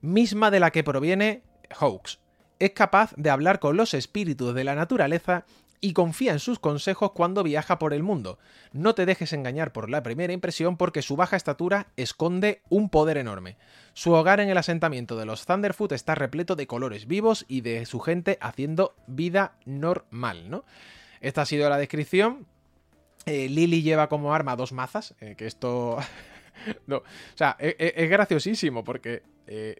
[0.00, 2.20] misma de la que proviene Hawks.
[2.60, 5.44] Es capaz de hablar con los espíritus de la naturaleza
[5.84, 8.38] y confía en sus consejos cuando viaja por el mundo.
[8.72, 13.18] No te dejes engañar por la primera impresión porque su baja estatura esconde un poder
[13.18, 13.58] enorme.
[13.92, 17.84] Su hogar en el asentamiento de los Thunderfoot está repleto de colores vivos y de
[17.84, 20.64] su gente haciendo vida normal, ¿no?
[21.20, 22.46] Esta ha sido la descripción.
[23.26, 25.98] Eh, Lily lleva como arma dos mazas, eh, que esto...
[26.86, 27.02] no, o
[27.34, 29.76] sea, e, e, es, graciosísimo porque eh,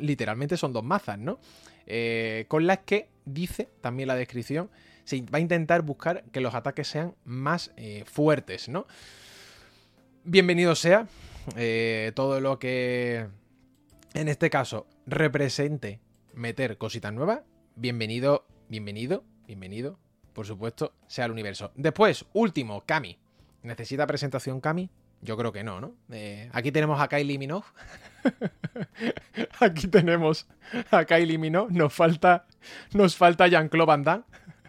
[0.00, 1.40] literalmente son dos mazas, ¿no?
[2.48, 4.70] con las que dice también la descripción
[5.04, 8.86] se va a intentar buscar que los ataques sean más eh, fuertes, ¿no?
[10.24, 11.08] Bienvenido sea
[11.56, 13.26] eh, todo lo que
[14.14, 16.00] en este caso represente
[16.34, 17.40] meter cositas nuevas.
[17.74, 19.98] Bienvenido, bienvenido, bienvenido,
[20.32, 21.72] por supuesto, sea el universo.
[21.74, 23.18] Después, último, Kami.
[23.62, 24.90] ¿Necesita presentación Kami?
[25.20, 25.94] Yo creo que no, ¿no?
[26.10, 27.66] Eh, aquí tenemos a Kylie Minogue.
[29.60, 30.48] aquí tenemos
[30.90, 31.72] a Kylie Minogue.
[31.72, 32.46] Nos falta,
[32.92, 34.24] nos falta Jean-Claude Van Damme.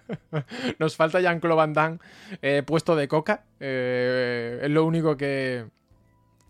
[0.79, 1.99] Nos falta Jean-Claude Van Damme
[2.41, 3.45] eh, puesto de coca.
[3.59, 5.65] Eh, es lo único que,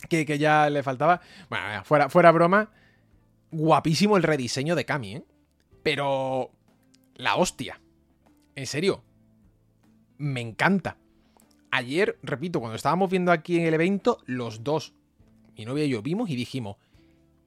[0.10, 1.22] que, ya le faltaba.
[1.50, 2.72] Bueno, fuera, fuera broma.
[3.52, 5.24] Guapísimo el rediseño de Cami, ¿eh?
[5.84, 6.52] Pero...
[7.16, 7.80] La hostia.
[8.56, 9.04] En serio.
[10.18, 10.98] Me encanta.
[11.72, 14.94] Ayer, repito, cuando estábamos viendo aquí en el evento, los dos,
[15.58, 16.78] mi novia y yo, vimos y dijimos,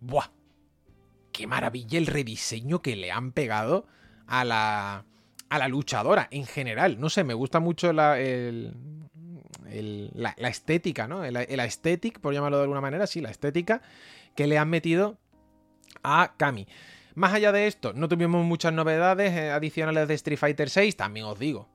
[0.01, 0.31] ¡buah!
[1.33, 3.87] ¡Qué maravilla el rediseño que le han pegado
[4.27, 5.05] a la,
[5.49, 7.01] a la luchadora en general.
[7.01, 8.17] No sé, me gusta mucho la,
[10.15, 11.29] la, estética, ¿no?
[11.31, 13.83] La, estética, por llamarlo de alguna manera, sí, la estética
[14.35, 15.19] que le han metido
[16.03, 16.67] a Kami.
[17.17, 21.25] Más allá de esto, no tuvimos muchas novedades eh, adicionales de Street Fighter VI, también
[21.25, 21.67] os digo.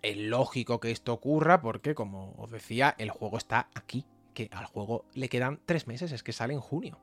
[0.00, 4.06] Es lógico que esto ocurra porque, como os decía, el juego está aquí.
[4.32, 6.98] Que al juego le quedan tres meses, es que sale en junio.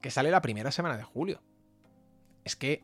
[0.00, 1.40] Que sale la primera semana de julio.
[2.42, 2.82] Es que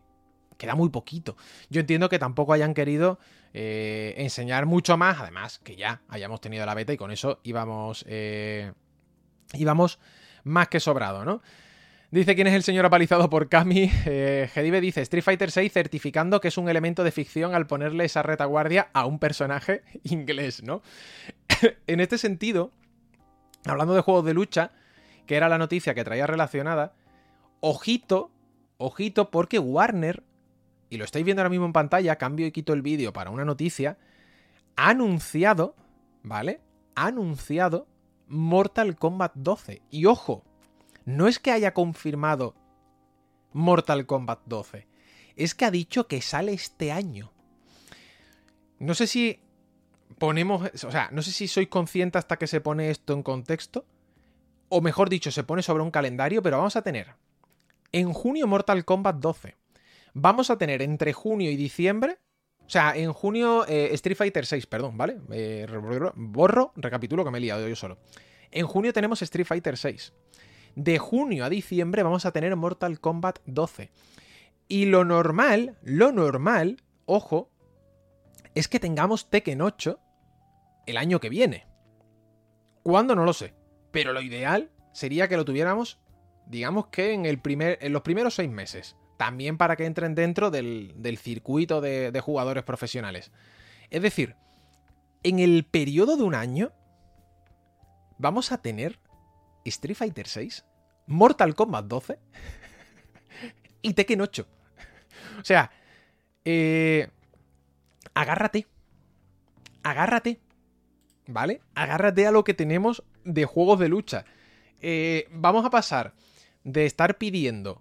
[0.56, 1.36] queda muy poquito.
[1.68, 3.18] Yo entiendo que tampoco hayan querido
[3.52, 8.04] eh, enseñar mucho más, además que ya hayamos tenido la beta y con eso íbamos,
[8.06, 8.72] eh,
[9.54, 9.98] íbamos
[10.44, 11.42] más que sobrado, ¿no?
[12.12, 13.90] Dice quién es el señor apalizado por Kami.
[14.04, 18.22] Eh, dice Street Fighter 6 certificando que es un elemento de ficción al ponerle esa
[18.22, 20.82] retaguardia a un personaje inglés, ¿no?
[21.86, 22.70] en este sentido,
[23.64, 24.72] hablando de juegos de lucha,
[25.24, 26.92] que era la noticia que traía relacionada,
[27.60, 28.30] ojito,
[28.76, 30.22] ojito, porque Warner
[30.90, 33.46] y lo estáis viendo ahora mismo en pantalla, cambio y quito el vídeo para una
[33.46, 33.96] noticia,
[34.76, 35.74] ha anunciado,
[36.22, 36.60] ¿vale?
[36.94, 37.86] Ha anunciado
[38.26, 39.80] Mortal Kombat 12.
[39.90, 40.44] Y ojo,
[41.04, 42.54] no es que haya confirmado
[43.52, 44.86] Mortal Kombat 12,
[45.36, 47.32] es que ha dicho que sale este año.
[48.78, 49.40] No sé si
[50.18, 53.86] ponemos, o sea, no sé si sois conscientes hasta que se pone esto en contexto,
[54.68, 57.14] o mejor dicho, se pone sobre un calendario, pero vamos a tener
[57.92, 59.56] en junio Mortal Kombat 12
[60.14, 62.18] vamos a tener entre junio y diciembre.
[62.64, 65.18] O sea, en junio eh, Street Fighter 6, perdón, ¿vale?
[65.32, 65.66] Eh,
[66.14, 67.98] borro, recapitulo que me he liado yo solo.
[68.50, 70.12] En junio tenemos Street Fighter 6.
[70.74, 73.90] De junio a diciembre vamos a tener Mortal Kombat 12.
[74.68, 77.50] Y lo normal, lo normal, ojo,
[78.54, 79.98] es que tengamos Tekken 8
[80.86, 81.66] el año que viene.
[82.82, 83.14] ¿Cuándo?
[83.14, 83.54] No lo sé.
[83.90, 86.00] Pero lo ideal sería que lo tuviéramos,
[86.46, 92.20] digamos que en, los primeros seis meses también para que entren dentro del, circuito de,
[92.20, 93.30] jugadores profesionales.
[93.90, 94.34] Es decir,
[95.22, 96.72] en el periodo de un año
[98.18, 98.98] vamos a tener
[99.70, 100.64] Street Fighter 6,
[101.06, 102.18] Mortal Kombat 12
[103.82, 104.46] y Tekken 8.
[105.40, 105.70] O sea,
[106.44, 107.08] eh,
[108.14, 108.66] agárrate.
[109.82, 110.40] Agárrate.
[111.26, 111.60] ¿Vale?
[111.74, 114.24] Agárrate a lo que tenemos de juegos de lucha.
[114.80, 116.14] Eh, vamos a pasar
[116.64, 117.80] de estar pidiendo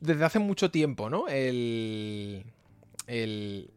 [0.00, 1.28] desde hace mucho tiempo, ¿no?
[1.28, 2.44] El,
[3.06, 3.70] el...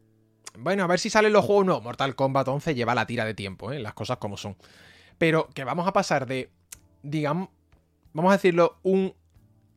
[0.58, 1.66] Bueno, a ver si salen los juegos.
[1.66, 3.80] No, Mortal Kombat 11 lleva la tira de tiempo, ¿eh?
[3.80, 4.56] Las cosas como son.
[5.24, 6.50] Pero que vamos a pasar de,
[7.02, 7.48] digamos,
[8.12, 9.14] vamos a decirlo, un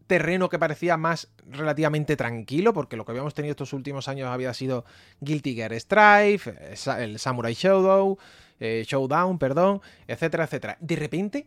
[0.09, 4.53] terreno que parecía más relativamente tranquilo, porque lo que habíamos tenido estos últimos años había
[4.55, 4.85] sido
[5.21, 8.17] Guilty Gear Strife, el Samurai Showdown,
[8.59, 10.79] eh, Showdown, perdón, etcétera, etcétera.
[10.81, 11.47] De repente,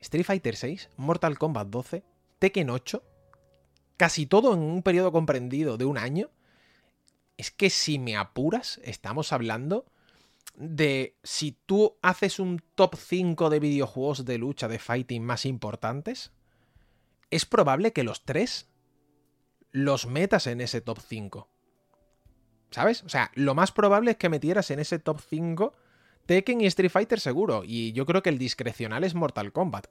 [0.00, 2.04] Street Fighter 6, Mortal Kombat 12,
[2.38, 3.02] Tekken 8,
[3.96, 6.28] casi todo en un periodo comprendido de un año,
[7.38, 9.86] es que si me apuras, estamos hablando
[10.54, 16.32] de si tú haces un top 5 de videojuegos de lucha de fighting más importantes,
[17.30, 18.70] es probable que los tres
[19.72, 21.48] los metas en ese top 5.
[22.70, 23.02] ¿Sabes?
[23.02, 25.74] O sea, lo más probable es que metieras en ese top 5
[26.26, 27.62] Tekken y Street Fighter seguro.
[27.64, 29.86] Y yo creo que el discrecional es Mortal Kombat.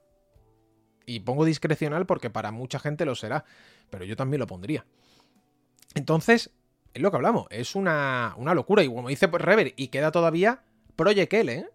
[1.06, 3.44] Y pongo discrecional porque para mucha gente lo será.
[3.90, 4.86] Pero yo también lo pondría.
[5.94, 6.50] Entonces,
[6.94, 7.46] es lo que hablamos.
[7.50, 8.82] Es una, una locura.
[8.82, 10.62] Y como dice Rever, y queda todavía
[10.96, 11.66] Project L, ¿eh?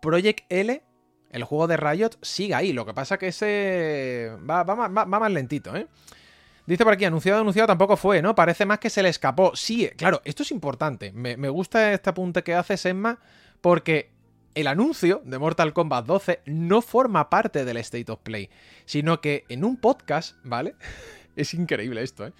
[0.00, 0.82] Project L,
[1.30, 2.72] el juego de Riot, sigue ahí.
[2.72, 5.88] Lo que pasa que ese va, va, más lentito, ¿eh?
[6.66, 8.36] Dice por aquí, anunciado, anunciado tampoco fue, ¿no?
[8.36, 9.56] Parece más que se le escapó.
[9.56, 11.10] Sí, claro, esto es importante.
[11.12, 13.18] Me, gusta este apunte que hace Emma
[13.60, 14.12] porque
[14.54, 18.50] el anuncio de Mortal Kombat 12 no forma parte del State of Play,
[18.84, 20.76] sino que en un podcast, ¿vale?
[21.36, 22.32] es increíble esto, ¿eh?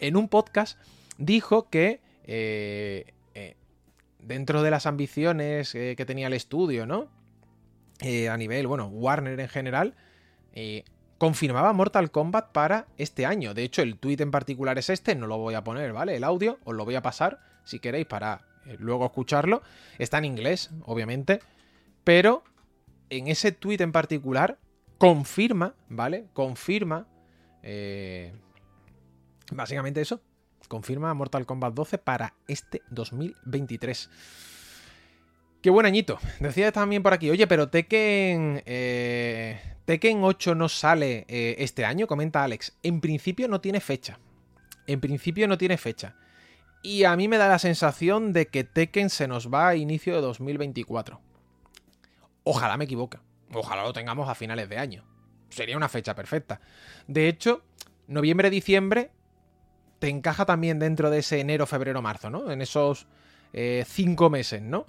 [0.00, 0.78] En un podcast
[1.18, 3.56] dijo que eh, eh,
[4.18, 7.08] dentro de las ambiciones eh, que tenía el estudio, ¿no?
[8.02, 9.94] a nivel, bueno, Warner en general,
[11.16, 13.54] confirmaba Mortal Kombat para este año.
[13.54, 16.14] De hecho, el tweet en particular es este, no lo voy a poner, ¿vale?
[16.14, 18.44] El audio, os lo voy a pasar si queréis para
[18.78, 19.62] luego escucharlo.
[19.98, 21.40] Está en inglés, obviamente,
[22.04, 22.44] pero
[23.08, 24.58] en ese tweet en particular
[24.98, 26.26] confirma, ¿vale?
[26.34, 27.06] Confirma
[29.52, 30.20] básicamente eso,
[30.66, 34.10] confirma Mortal Kombat 12 para este 2023.
[35.62, 36.18] Qué buen añito.
[36.38, 42.06] Decía también por aquí, oye, pero Tekken, eh, Tekken 8 no sale eh, este año,
[42.06, 42.76] comenta Alex.
[42.82, 44.20] En principio no tiene fecha.
[44.86, 46.14] En principio no tiene fecha.
[46.82, 50.14] Y a mí me da la sensación de que Tekken se nos va a inicio
[50.14, 51.20] de 2024.
[52.44, 53.18] Ojalá me equivoque.
[53.52, 55.04] Ojalá lo tengamos a finales de año.
[55.48, 56.60] Sería una fecha perfecta.
[57.08, 57.64] De hecho,
[58.06, 59.10] noviembre-diciembre
[59.98, 62.50] te encaja también dentro de ese enero, febrero, marzo, ¿no?
[62.50, 63.06] En esos
[63.52, 64.86] eh, cinco meses, ¿no?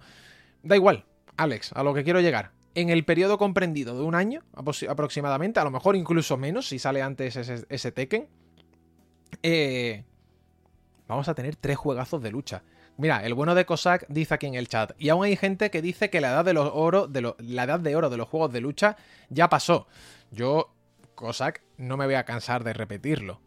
[0.63, 1.05] Da igual,
[1.37, 2.51] Alex, a lo que quiero llegar.
[2.75, 7.01] En el periodo comprendido de un año aproximadamente, a lo mejor incluso menos si sale
[7.01, 8.27] antes ese, Tekken,
[9.41, 10.03] eh,
[11.07, 12.63] vamos a tener tres juegazos de lucha.
[12.97, 15.81] Mira, el bueno de Cossack dice aquí en el chat, y aún hay gente que
[15.81, 18.51] dice que la edad de los oro, de la edad de oro de los juegos
[18.51, 18.97] de lucha
[19.29, 19.87] ya pasó.
[20.31, 20.73] Yo,
[21.15, 23.39] Cossack, no me voy a cansar de repetirlo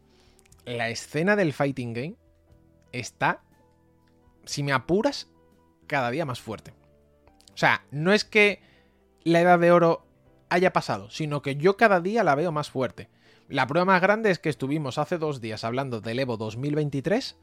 [0.76, 2.16] la escena del fighting game
[2.92, 3.42] está,
[4.44, 5.30] si me apuras,
[5.86, 6.72] cada día más fuerte.
[7.52, 8.62] O sea, no es que
[9.24, 10.06] la edad de oro
[10.48, 13.08] haya pasado, sino que yo cada día la veo más fuerte.
[13.48, 17.36] La prueba más grande es que estuvimos hace dos días hablando del Evo 2023,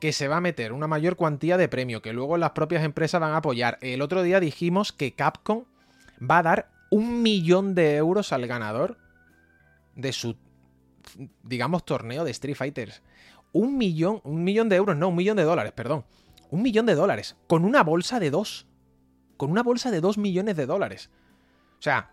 [0.00, 3.20] que se va a meter una mayor cuantía de premio, que luego las propias empresas
[3.20, 3.78] van a apoyar.
[3.80, 5.64] El otro día dijimos que Capcom
[6.18, 8.96] va a dar un millón de euros al ganador
[9.94, 10.36] de su
[11.42, 13.02] digamos, torneo de Street Fighters.
[13.52, 16.04] Un millón, un millón de euros, no, un millón de dólares, perdón.
[16.50, 17.36] Un millón de dólares.
[17.46, 18.66] Con una bolsa de dos.
[19.36, 21.10] Con una bolsa de dos millones de dólares.
[21.78, 22.10] O sea,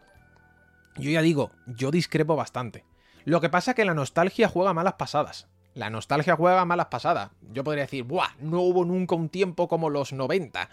[0.98, 2.86] yo ya digo, yo discrepo bastante.
[3.26, 5.48] Lo que pasa es que la nostalgia juega malas pasadas.
[5.74, 7.32] La nostalgia juega malas pasadas.
[7.52, 8.30] Yo podría decir, ¡buah!
[8.39, 10.70] No hubo nunca un tiempo como los 90.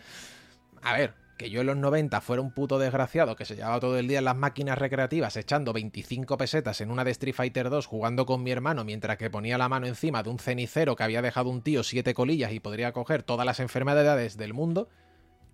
[0.82, 3.98] A ver, que yo en los 90 fuera un puto desgraciado que se llevaba todo
[3.98, 7.84] el día en las máquinas recreativas echando 25 pesetas en una de Street Fighter 2
[7.86, 11.20] jugando con mi hermano mientras que ponía la mano encima de un cenicero que había
[11.20, 14.88] dejado un tío siete colillas y podría coger todas las enfermedades del mundo,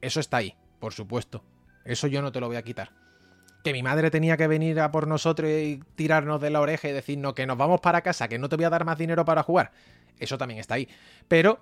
[0.02, 1.42] eso está ahí, por supuesto.
[1.86, 2.90] Eso yo no te lo voy a quitar.
[3.64, 6.92] Que mi madre tenía que venir a por nosotros y tirarnos de la oreja y
[6.92, 9.42] decirnos que nos vamos para casa, que no te voy a dar más dinero para
[9.42, 9.72] jugar.
[10.18, 10.86] Eso también está ahí.
[11.28, 11.60] Pero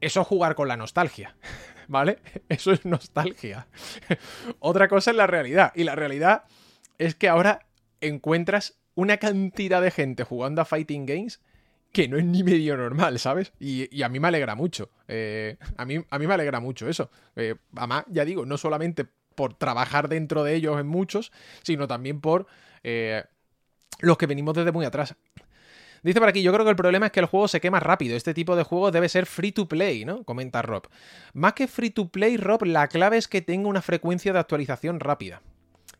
[0.00, 1.36] eso es jugar con la nostalgia.
[1.88, 2.18] ¿Vale?
[2.48, 3.66] Eso es nostalgia.
[4.58, 5.72] Otra cosa es la realidad.
[5.74, 6.44] Y la realidad
[6.98, 7.66] es que ahora
[8.00, 11.40] encuentras una cantidad de gente jugando a fighting games
[11.92, 13.52] que no es ni medio normal, ¿sabes?
[13.60, 14.90] Y, a mí me alegra mucho.
[15.08, 17.10] Eh, a, mí, a mí me alegra mucho eso.
[17.36, 22.20] Eh, además, ya digo, no solamente por trabajar dentro de ellos en muchos, sino también
[22.20, 22.46] por
[22.82, 23.24] eh,
[24.00, 25.14] los que venimos desde muy atrás.
[26.02, 28.16] Dice por aquí, yo creo que el problema es que el juego se quema rápido.
[28.16, 30.24] Este tipo de juego debe ser free to play, ¿no?
[30.24, 30.88] Comenta Rob.
[31.32, 34.98] Más que free to play, Rob, la clave es que tenga una frecuencia de actualización
[34.98, 35.42] rápida.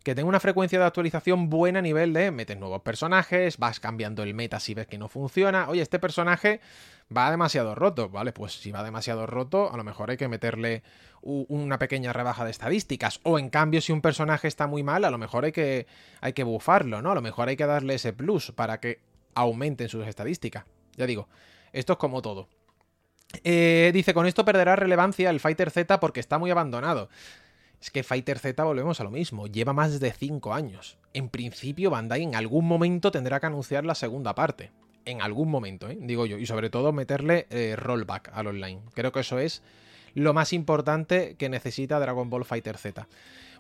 [0.03, 4.25] Que tenga una frecuencia de actualización buena a nivel de metes nuevos personajes, vas cambiando
[4.25, 5.69] el meta si ves que no funciona.
[5.69, 6.61] Oye, este personaje
[7.17, 8.33] va demasiado roto, ¿vale?
[8.33, 10.83] Pues si va demasiado roto, a lo mejor hay que meterle
[11.23, 13.21] una pequeña rebaja de estadísticas.
[13.23, 15.87] O en cambio, si un personaje está muy mal, a lo mejor hay que,
[16.21, 17.13] hay que bufarlo, ¿no?
[17.13, 20.65] A lo mejor hay que darle ese plus para que aumenten sus estadísticas.
[20.97, 21.29] Ya digo,
[21.73, 22.49] esto es como todo.
[23.45, 27.09] Eh, dice, con esto perderá relevancia el Fighter Z porque está muy abandonado.
[27.81, 30.99] Es que Fighter Z volvemos a lo mismo, lleva más de 5 años.
[31.15, 34.71] En principio Bandai en algún momento tendrá que anunciar la segunda parte.
[35.05, 35.99] En algún momento, ¿eh?
[36.01, 36.39] digo yo.
[36.39, 38.83] Y sobre todo meterle eh, rollback al online.
[38.95, 39.63] Creo que eso es
[40.15, 43.09] lo más importante que necesita Dragon Ball Fighter Z.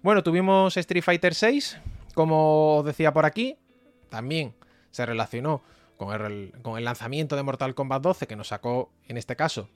[0.02, 1.78] Bueno, tuvimos Street Fighter 6,
[2.14, 3.56] como os decía por aquí.
[4.08, 4.54] También
[4.92, 5.62] se relacionó
[5.96, 9.68] con el, con el lanzamiento de Mortal Kombat 12 que nos sacó, en este caso,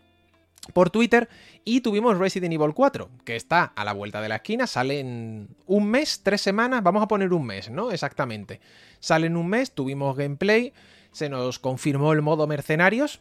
[0.72, 1.28] por Twitter
[1.64, 5.48] y tuvimos Resident Evil 4, que está a la vuelta de la esquina, sale en
[5.66, 7.90] un mes, tres semanas, vamos a poner un mes, ¿no?
[7.90, 8.60] Exactamente.
[9.00, 10.72] Sale en un mes, tuvimos gameplay,
[11.12, 13.20] se nos confirmó el modo mercenarios,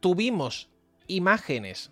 [0.00, 0.70] tuvimos
[1.06, 1.90] imágenes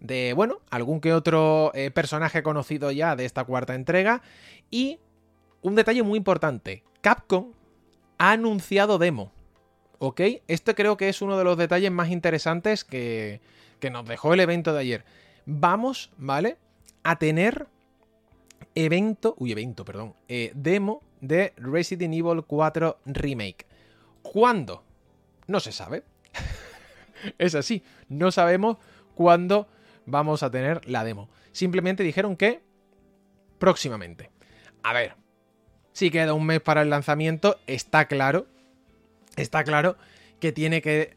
[0.00, 4.22] de, bueno, algún que otro eh, personaje conocido ya de esta cuarta entrega
[4.70, 4.98] y
[5.62, 7.52] un detalle muy importante, Capcom
[8.18, 9.32] ha anunciado demo,
[9.98, 10.20] ¿ok?
[10.48, 13.40] Este creo que es uno de los detalles más interesantes que,
[13.80, 15.04] que nos dejó el evento de ayer.
[15.44, 16.58] Vamos, ¿vale?
[17.02, 17.68] A tener
[18.74, 23.66] evento, uy, evento, perdón, eh, demo de Resident Evil 4 Remake.
[24.22, 24.82] ¿Cuándo?
[25.46, 26.04] No se sabe.
[27.38, 28.78] es así, no sabemos
[29.14, 29.68] cuándo
[30.04, 31.28] vamos a tener la demo.
[31.52, 32.60] Simplemente dijeron que
[33.58, 34.30] próximamente.
[34.82, 35.14] A ver,
[35.96, 38.46] si queda un mes para el lanzamiento, está claro,
[39.36, 39.96] está claro
[40.40, 41.16] que tiene que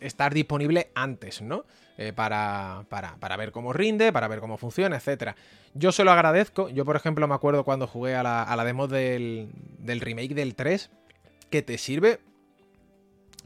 [0.00, 1.64] estar disponible antes, ¿no?
[1.96, 5.36] Eh, para, para, ver cómo rinde, para ver cómo funciona, etc.
[5.72, 6.68] Yo se lo agradezco.
[6.68, 10.34] Yo, por ejemplo, me acuerdo cuando jugué a la, a la demo del, del, remake
[10.34, 10.90] del 3,
[11.48, 12.18] que te sirve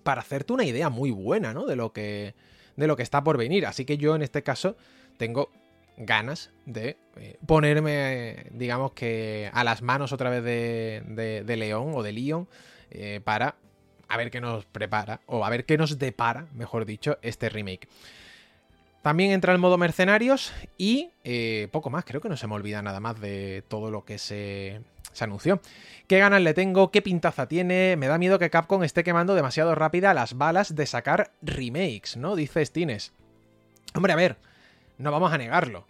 [0.02, 1.66] para hacerte una idea muy buena, ¿no?
[1.66, 2.34] De lo que,
[2.76, 3.66] de lo que está por venir.
[3.66, 4.74] Así que yo, en este caso,
[5.18, 5.50] tengo
[5.96, 12.02] ganas de eh, ponerme, digamos que, a las manos otra vez de, de, León o
[12.02, 12.48] de Leon
[12.90, 13.56] eh, para
[14.08, 17.88] a ver qué nos prepara, o a ver qué nos depara, mejor dicho, este remake.
[19.00, 22.82] También entra el modo mercenarios y eh, poco más, creo que no se me olvida
[22.82, 24.82] nada más de todo lo que se,
[25.12, 25.60] se anunció.
[26.06, 26.90] ¿Qué ganas le tengo?
[26.90, 27.96] ¿Qué pintaza tiene?
[27.96, 32.36] Me da miedo que Capcom esté quemando demasiado rápida las balas de sacar remakes, ¿no?
[32.36, 33.12] Dice Stines.
[33.94, 34.36] Hombre, a ver,
[35.02, 35.84] no vamos a negarlo.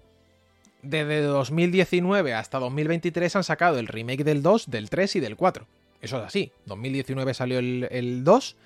[0.82, 5.66] Desde 2019 hasta 2023 han sacado el remake del 2, del 3 y del 4.
[6.00, 6.50] Eso es así.
[6.66, 8.56] 2019 salió el, el 2,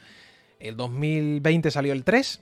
[0.60, 2.40] el 2020 salió el 3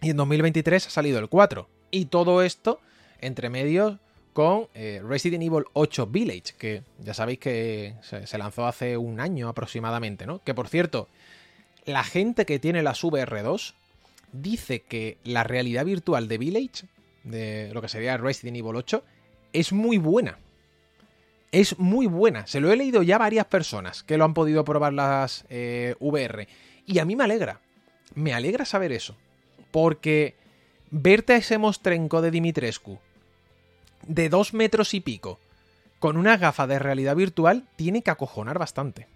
[0.00, 1.68] y en 2023 ha salido el 4.
[1.92, 2.80] Y todo esto
[3.20, 3.98] entre medios
[4.32, 9.48] con eh, Resident Evil 8 Village, que ya sabéis que se, lanzó hace un año
[9.48, 10.42] aproximadamente, ¿no?
[10.42, 11.08] Que por cierto,
[11.84, 13.74] la gente que tiene las VR2
[14.32, 16.86] dice que la realidad virtual de Village,
[17.24, 19.04] de lo que sería Resident Evil 8,
[19.52, 20.38] es muy buena.
[21.50, 22.46] Es muy buena.
[22.46, 25.94] Se lo he leído ya a varias personas que lo han podido probar las eh,
[26.00, 26.48] VR.
[26.86, 27.60] Y a mí me alegra.
[28.14, 29.16] Me alegra saber eso.
[29.70, 30.34] Porque
[30.90, 32.98] verte a ese mostrenco de Dimitrescu
[34.06, 35.38] de dos metros y pico
[35.98, 39.06] con una gafa de realidad virtual tiene que acojonar bastante.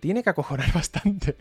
[0.00, 1.36] Tiene que acojonar bastante.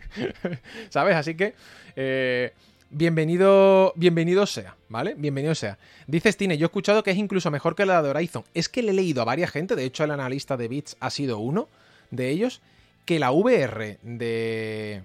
[0.89, 1.15] ¿Sabes?
[1.15, 1.55] Así que...
[1.95, 2.53] Eh,
[2.89, 5.15] bienvenido, bienvenido sea, ¿vale?
[5.15, 5.77] Bienvenido sea.
[6.07, 8.43] Dice Stine, yo he escuchado que es incluso mejor que la de Horizon.
[8.53, 11.09] Es que le he leído a varias gente, de hecho el analista de Bits ha
[11.09, 11.67] sido uno
[12.11, 12.61] de ellos,
[13.05, 15.03] que la VR de,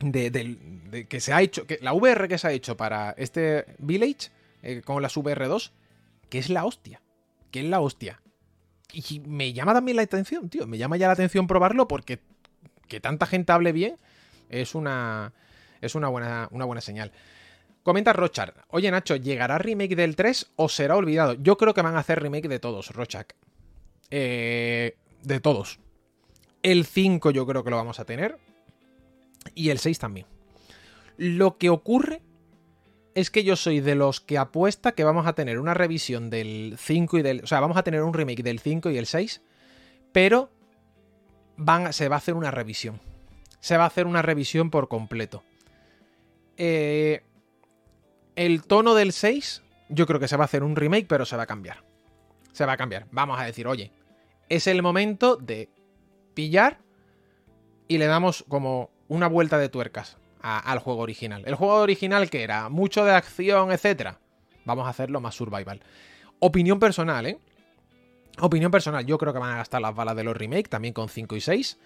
[0.00, 4.30] de, que se ha hecho, que la VR que se ha hecho para este Village,
[4.62, 5.70] eh, con las VR2,
[6.28, 7.00] que es la hostia,
[7.50, 8.20] que es la hostia.
[8.92, 12.20] Y me llama también la atención, tío, me llama ya la atención probarlo porque
[12.88, 13.96] que tanta gente hable bien
[14.48, 15.32] es una,
[15.80, 17.12] es una buena, una buena señal.
[17.82, 21.34] Comenta Rochard, oye Nacho, ¿llegará remake del 3 o será olvidado?
[21.34, 23.36] Yo creo que van a hacer remake de todos, Rochak.
[24.10, 25.78] Eh, de todos.
[26.62, 28.38] El 5 yo creo que lo vamos a tener
[29.54, 30.26] y el 6 también.
[31.16, 32.22] Lo que ocurre
[33.14, 36.76] es que yo soy de los que apuesta que vamos a tener una revisión del
[36.78, 37.44] 5 y del...
[37.44, 39.40] O sea, vamos a tener un remake del 5 y el 6,
[40.12, 40.50] pero
[41.56, 43.00] van, se va a hacer una revisión.
[43.60, 45.42] Se va a hacer una revisión por completo.
[46.56, 47.22] Eh,
[48.34, 51.36] el tono del 6, yo creo que se va a hacer un remake, pero se
[51.36, 51.84] va a cambiar.
[52.52, 53.06] Se va a cambiar.
[53.10, 53.92] Vamos a decir, oye,
[54.48, 55.68] es el momento de
[56.34, 56.78] pillar
[57.88, 61.42] y le damos como una vuelta de tuercas al juego original.
[61.46, 64.20] El juego original que era mucho de acción, etcétera.
[64.64, 65.80] Vamos a hacerlo más survival.
[66.38, 67.38] Opinión personal, ¿eh?
[68.40, 71.08] Opinión personal, yo creo que van a gastar las balas de los remake, también con
[71.08, 71.78] 5 y 6,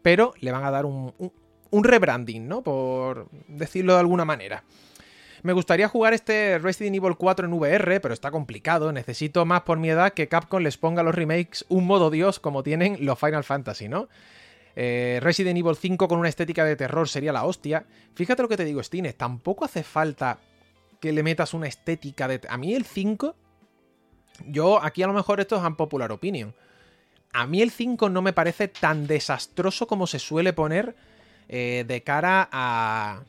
[0.00, 1.32] pero le van a dar un, un,
[1.72, 2.62] rebranding, ¿no?
[2.62, 4.64] Por decirlo de alguna manera.
[5.42, 8.92] Me gustaría jugar este Resident Evil 4 en VR, pero está complicado.
[8.92, 12.40] Necesito más por mi edad que Capcom les ponga a los remakes un modo Dios
[12.40, 14.08] como tienen los Final Fantasy, ¿no?
[14.74, 17.86] Eh, Resident Evil 5 con una estética de terror sería la hostia.
[18.14, 20.38] Fíjate lo que te digo, Stine, tampoco hace falta
[21.00, 22.40] que le metas una estética de...
[22.48, 23.34] A mí el 5,
[24.46, 26.54] yo aquí a lo mejor esto es un popular opinion.
[27.32, 30.96] A mí el 5 no me parece tan desastroso como se suele poner
[31.48, 33.22] eh, de cara a,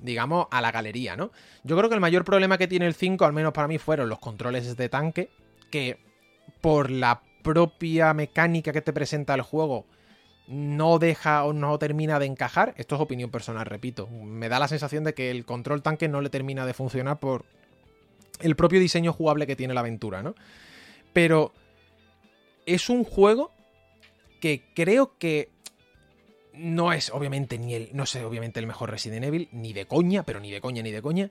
[0.00, 1.30] digamos, a la galería, ¿no?
[1.64, 4.08] Yo creo que el mayor problema que tiene el 5, al menos para mí, fueron
[4.08, 5.30] los controles de tanque,
[5.70, 5.98] que
[6.60, 9.86] por la propia mecánica que te presenta el juego,
[10.46, 12.74] no deja o no termina de encajar.
[12.76, 14.08] Esto es opinión personal, repito.
[14.08, 17.44] Me da la sensación de que el control tanque no le termina de funcionar por
[18.40, 20.34] el propio diseño jugable que tiene la aventura, ¿no?
[21.12, 21.52] Pero
[22.66, 23.52] es un juego
[24.40, 25.53] que creo que
[26.56, 30.22] no es obviamente ni el, no sé, obviamente el mejor Resident Evil, ni de coña,
[30.24, 31.30] pero ni de coña, ni de coña.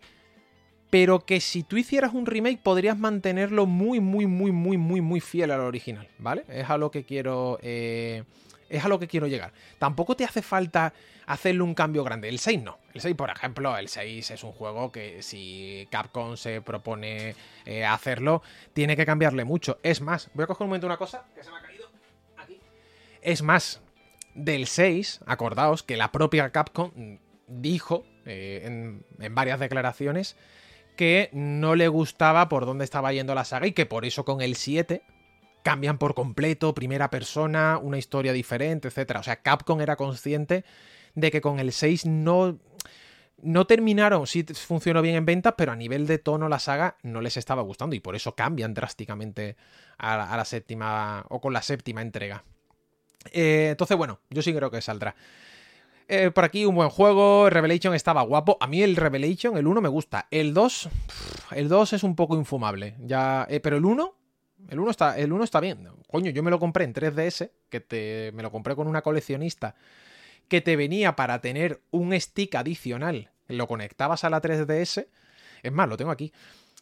[0.89, 5.19] Pero que si tú hicieras un remake podrías mantenerlo muy, muy, muy, muy, muy, muy
[5.21, 6.45] fiel al original, ¿vale?
[6.47, 7.57] Es a lo que quiero...
[7.61, 8.23] Eh,
[8.69, 9.53] es a lo que quiero llegar.
[9.77, 10.93] Tampoco te hace falta
[11.27, 12.27] hacerle un cambio grande.
[12.27, 12.79] El 6 no.
[12.93, 17.35] El 6, por ejemplo, el 6 es un juego que si Capcom se propone
[17.65, 18.41] eh, hacerlo,
[18.73, 19.77] tiene que cambiarle mucho.
[19.83, 21.87] Es más, voy a coger un momento una cosa que se me ha caído
[22.37, 22.59] aquí.
[23.21, 23.82] Es más,
[24.35, 26.91] del 6, acordaos que la propia Capcom
[27.47, 30.35] dijo eh, en, varias declaraciones
[30.95, 34.41] que no le gustaba por dónde estaba yendo la saga y que por eso con
[34.41, 35.01] el 7
[35.63, 39.17] cambian por completo, primera persona, una historia diferente, etc.
[39.19, 40.65] O sea, Capcom era consciente
[41.15, 42.59] de que con el 6 no,
[43.41, 47.21] no terminaron, sí funcionó bien en ventas, pero a nivel de tono la saga no
[47.21, 49.55] les estaba gustando y por eso cambian drásticamente
[49.97, 52.43] a la, séptima o con la séptima entrega.
[53.31, 55.15] Eh, entonces, bueno, yo sí creo que saldrá.
[56.07, 58.57] Eh, por aquí un buen juego, Revelation estaba guapo.
[58.59, 60.27] A mí el Revelation, el 1 me gusta.
[60.31, 60.89] El 2,
[61.51, 62.95] el 2 es un poco infumable.
[62.99, 64.15] Ya, eh, pero el 1
[64.69, 65.87] el 1 está, el está bien.
[66.09, 69.75] Coño, yo me lo compré en 3DS, que te, me lo compré con una coleccionista,
[70.47, 73.31] que te venía para tener un stick adicional.
[73.47, 75.07] Lo conectabas a la 3DS.
[75.63, 76.31] Es más, lo tengo aquí.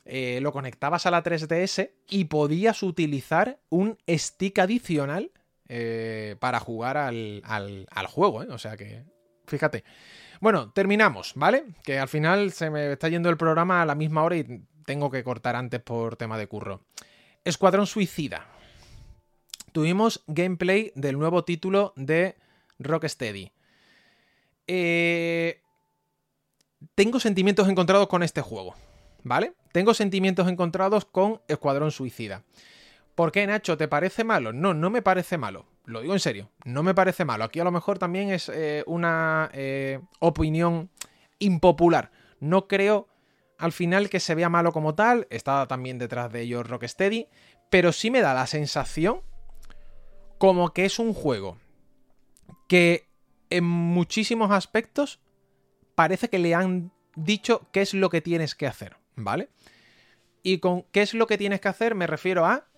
[0.06, 5.32] Eh, lo conectabas a la 3DS y podías utilizar un stick adicional
[5.74, 8.44] eh, para jugar al, juego.
[8.44, 8.48] ¿eh?
[8.50, 9.06] O sea que,
[9.48, 9.86] fíjate.
[10.42, 11.64] Bueno, terminamos, ¿vale?
[11.86, 15.10] Que al final se me está yendo el programa a la misma hora y tengo
[15.10, 16.82] que cortar antes por tema de curro.
[17.46, 18.48] Escuadrón Suicida.
[19.72, 22.36] Tuvimos gameplay del nuevo título de
[22.78, 23.54] Rocksteady.
[24.68, 25.62] Eh,
[26.96, 28.76] tengo sentimientos encontrados con este juego,
[29.24, 29.54] ¿vale?
[29.72, 32.44] Tengo sentimientos encontrados con Escuadrón Suicida.
[33.22, 33.78] ¿Por qué, Nacho?
[33.78, 34.52] ¿Te parece malo?
[34.52, 35.68] No, no me parece malo.
[35.86, 37.44] Lo digo en serio, no me parece malo.
[37.44, 40.90] Aquí a lo mejor también es eh, una eh, opinión
[41.38, 42.12] impopular.
[42.40, 43.10] No creo
[43.60, 47.28] al final que se vea malo como tal, está también detrás de ellos Rocksteady,
[47.70, 49.22] pero sí me da la sensación
[50.40, 51.60] como que es un juego
[52.68, 53.08] que
[53.52, 55.20] en muchísimos aspectos
[55.94, 59.50] parece que le han dicho qué es lo que tienes que hacer, ¿vale?
[60.42, 62.71] Y con qué es lo que tienes que hacer me refiero a,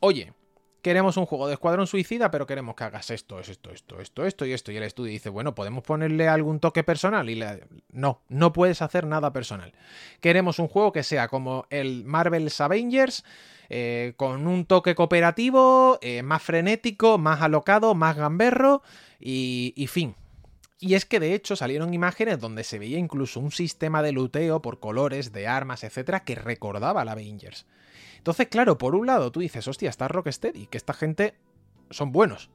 [0.00, 0.32] oye,
[0.86, 4.46] queremos un juego de escuadrón suicida, pero queremos que hagas esto, esto, esto, esto, esto
[4.46, 4.70] y esto.
[4.70, 7.28] Y el estudio dice, bueno, podemos ponerle algún toque personal.
[7.28, 7.66] Y le...
[7.90, 9.72] no, no puedes hacer nada personal.
[10.20, 13.24] Queremos un juego que sea como el Marvel's Avengers,
[13.68, 18.82] eh, con un toque cooperativo, eh, más frenético, más alocado, más gamberro
[19.18, 20.14] y, y fin.
[20.78, 24.60] Y es que de hecho salieron imágenes donde se veía incluso un sistema de luteo
[24.60, 27.66] por colores, de armas, etcétera, que recordaba al Avengers.
[28.18, 31.34] Entonces, claro, por un lado tú dices, hostia, está Rocksteady, que esta gente
[31.90, 32.50] son buenos.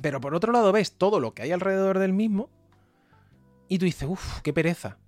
[0.00, 2.50] Pero por otro lado ves todo lo que hay alrededor del mismo
[3.68, 4.98] y tú dices, uff, qué pereza.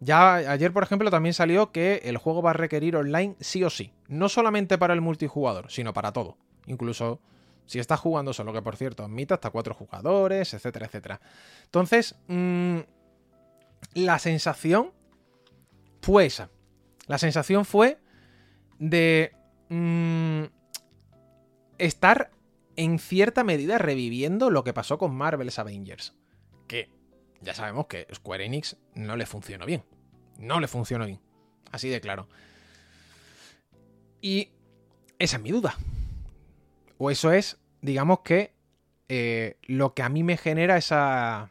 [0.00, 3.70] Ya ayer, por ejemplo, también salió que el juego va a requerir online sí o
[3.70, 3.92] sí.
[4.08, 6.36] No solamente para el multijugador, sino para todo.
[6.66, 7.20] Incluso
[7.66, 11.20] si estás jugando solo, que por cierto admite hasta cuatro jugadores, etcétera, etcétera.
[11.64, 12.78] Entonces, mm,
[13.94, 14.92] la sensación
[16.00, 16.50] fue esa.
[17.06, 17.98] La sensación fue
[18.78, 19.32] de
[19.68, 20.44] mm,
[21.78, 22.30] estar
[22.76, 26.14] en cierta medida reviviendo lo que pasó con Marvel's Avengers.
[26.66, 26.90] Que
[27.40, 29.84] ya sabemos que Square Enix no le funcionó bien.
[30.38, 31.20] No le funcionó bien.
[31.70, 32.28] Así de claro.
[34.20, 34.50] Y
[35.18, 35.76] esa es mi duda.
[37.04, 38.54] O eso es, digamos que,
[39.08, 41.50] eh, lo que a mí me genera esa,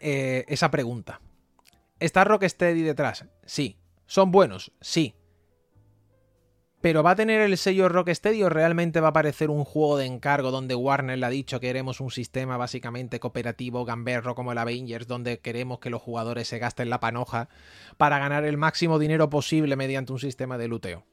[0.00, 1.20] eh, esa pregunta.
[2.00, 3.26] ¿Está Rocksteady detrás?
[3.44, 3.78] Sí.
[4.06, 4.72] ¿Son buenos?
[4.80, 5.14] Sí.
[6.80, 10.06] Pero ¿va a tener el sello Rocksteady o realmente va a aparecer un juego de
[10.06, 14.58] encargo donde Warner le ha dicho que queremos un sistema básicamente cooperativo, gamberro como el
[14.58, 17.48] Avengers, donde queremos que los jugadores se gasten la panoja
[17.98, 21.04] para ganar el máximo dinero posible mediante un sistema de luteo?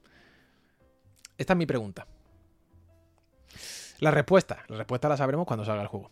[1.38, 2.08] Esta es mi pregunta.
[4.00, 6.12] La respuesta, la respuesta la sabremos cuando salga el juego.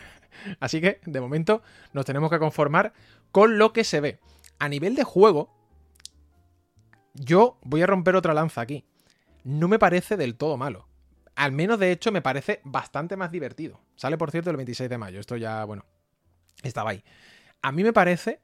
[0.60, 2.92] Así que, de momento, nos tenemos que conformar
[3.32, 4.18] con lo que se ve.
[4.58, 5.50] A nivel de juego,
[7.14, 8.84] yo voy a romper otra lanza aquí
[9.44, 10.88] no me parece del todo malo.
[11.36, 13.80] Al menos, de hecho, me parece bastante más divertido.
[13.96, 15.20] Sale, por cierto, el 26 de mayo.
[15.20, 15.84] Esto ya, bueno,
[16.62, 17.04] estaba ahí.
[17.62, 18.40] A mí me parece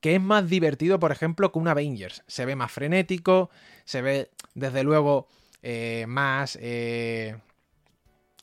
[0.00, 2.22] que es más divertido, por ejemplo, que un Avengers.
[2.26, 3.50] Se ve más frenético,
[3.84, 5.28] se ve, desde luego,
[5.62, 6.58] eh, más...
[6.60, 7.36] Eh,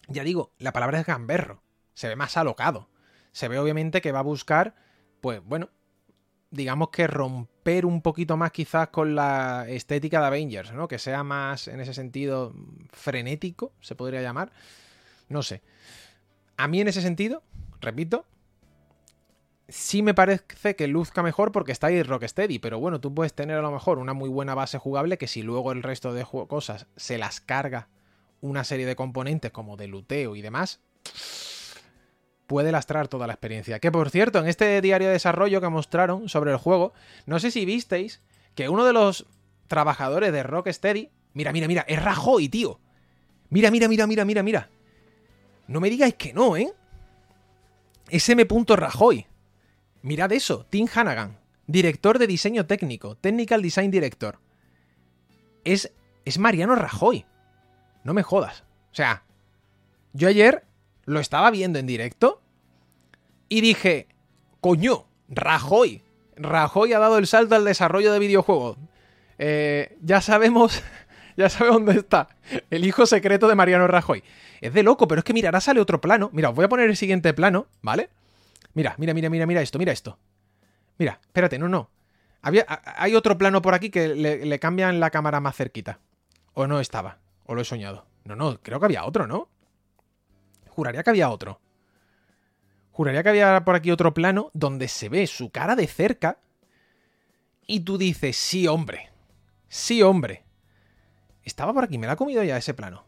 [0.08, 1.64] ya digo, la palabra es gamberro.
[1.94, 2.90] Se ve más alocado.
[3.32, 4.76] Se ve, obviamente, que va a buscar,
[5.22, 5.70] pues, bueno,
[6.52, 10.88] digamos que romper un poquito más quizás con la estética de Avengers, ¿no?
[10.88, 12.54] Que sea más, en ese sentido,
[12.92, 14.52] frenético, se podría llamar.
[15.30, 15.64] No sé.
[16.58, 17.42] A mí en ese sentido,
[17.82, 18.26] repito,
[19.68, 23.58] sí me parece que luzca mejor porque está ahí Rocksteady, pero bueno, tú puedes tener
[23.58, 26.86] a lo mejor una muy buena base jugable que si luego el resto de cosas
[26.96, 27.90] se las carga
[28.44, 30.82] una serie de componentes como de luteo y demás,
[32.46, 33.80] puede lastrar toda la experiencia.
[33.80, 36.94] Que por cierto, en este diario de desarrollo que mostraron sobre el juego,
[37.26, 38.22] no sé si visteis
[38.54, 39.26] que uno de los
[39.68, 42.82] trabajadores de Rocksteady, mira, mira, mira, es Rajoy, tío.
[43.50, 44.70] Mira, mira, mira, mira, mira, mira.
[45.68, 46.74] No me digáis que no, ¿eh?
[48.10, 48.46] SM.
[48.76, 49.26] Rajoy.
[50.02, 54.40] Mirad eso, Tim Hannigan, director de diseño técnico, Technical Design Director.
[55.64, 55.94] Es,
[56.26, 57.26] es Mariano Rajoy.
[58.04, 58.64] No me jodas.
[58.92, 59.24] O sea,
[60.14, 60.64] yo ayer
[61.06, 62.42] lo estaba viendo en directo
[63.50, 64.08] y dije,
[64.62, 66.04] coño, Rajoy.
[66.36, 68.78] Rajoy ha dado el salto al desarrollo de videojuegos.
[69.38, 70.84] Eh, ya sabemos,
[71.38, 72.30] ya sabemos dónde está.
[72.70, 74.24] El hijo secreto de Mariano Rajoy.
[74.62, 76.30] Es de loco, pero es que mira, ahora sale otro plano.
[76.34, 78.10] Mira, os voy a poner el siguiente plano, ¿vale?
[78.74, 80.18] Mira, mira, mira, mira, mira esto, mira esto.
[80.98, 81.90] Mira, espérate, no, no.
[82.42, 86.00] Había, hay otro plano por aquí que le, cambian la cámara más cerquita.
[86.54, 87.20] O no estaba.
[87.46, 88.06] O lo he soñado.
[88.26, 89.50] No, no, creo que había otro, ¿no?
[90.70, 91.60] Juraría que había otro.
[92.92, 96.38] Juraría que había por aquí otro plano donde se ve su cara de cerca
[97.66, 99.10] y tú dices, sí, hombre.
[99.68, 100.44] Sí, hombre.
[101.44, 103.04] Estaba por aquí, me la ha comido ya ese plano.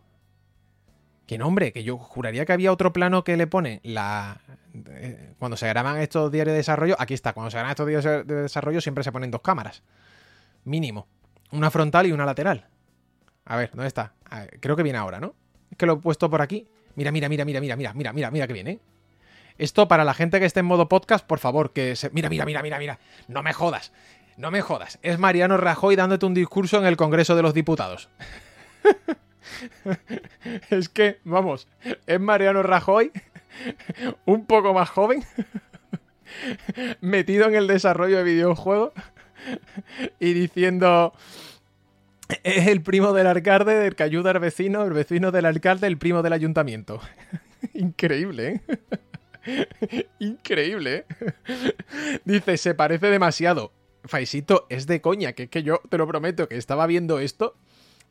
[1.28, 4.41] Que nombre, que yo juraría que había otro plano que le pone la.
[4.88, 8.28] Eh, cuando se graban estos diarios de desarrollo, aquí está, cuando se graban estos diarios
[8.28, 9.82] de desarrollo siempre se ponen dos cámaras.
[10.64, 11.07] Mínimo.
[11.52, 12.68] Una frontal y una lateral.
[13.45, 14.15] A ver, ¿dónde está?
[14.60, 15.35] Creo que viene ahora, ¿no?
[15.72, 16.68] Es que lo he puesto por aquí.
[16.95, 18.80] Mira, mira, mira, mira, mira, mira, mira, mira, mira que viene.
[19.57, 22.10] Esto para la gente que esté en modo podcast, por favor, que se.
[22.10, 22.99] Mira, mira, mira, mira, mira.
[23.27, 23.91] No me jodas.
[24.38, 24.99] No me jodas.
[25.02, 28.10] Es Mariano Rajoy dándote un discurso en el Congreso de los Diputados.
[30.69, 31.68] es que, vamos,
[32.06, 33.11] es Mariano Rajoy,
[34.26, 35.23] un poco más joven,
[37.02, 38.91] metido en el desarrollo de videojuegos
[40.19, 41.14] y diciendo...
[42.43, 45.97] Es el primo del alcalde, del que ayuda al vecino, el vecino del alcalde, el
[45.97, 46.99] primo del ayuntamiento.
[47.73, 49.68] Increíble, ¿eh?
[50.19, 51.34] Increíble, ¿eh?
[52.26, 53.72] Dice, se parece demasiado.
[54.03, 57.56] Faisito, es de coña, que es que yo te lo prometo que estaba viendo esto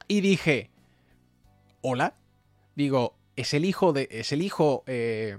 [0.09, 0.71] y dije,
[1.81, 2.15] hola.
[2.75, 4.09] Digo, es el hijo de.
[4.11, 4.83] Es el hijo.
[4.87, 5.39] Eh,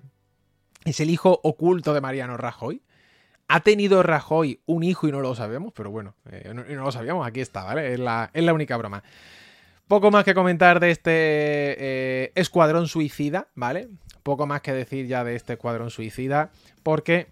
[0.86, 2.82] es el hijo oculto de Mariano Rajoy.
[3.48, 5.72] ¿Ha tenido Rajoy un hijo y no lo sabemos?
[5.76, 7.94] Pero bueno, eh, no, lo sabíamos, aquí está, ¿vale?
[7.94, 9.04] Es la, única broma.
[9.88, 13.90] Poco más que comentar de este eh, escuadrón suicida, ¿vale?
[14.24, 16.50] Poco más que decir ya de este escuadrón suicida,
[16.82, 17.28] porque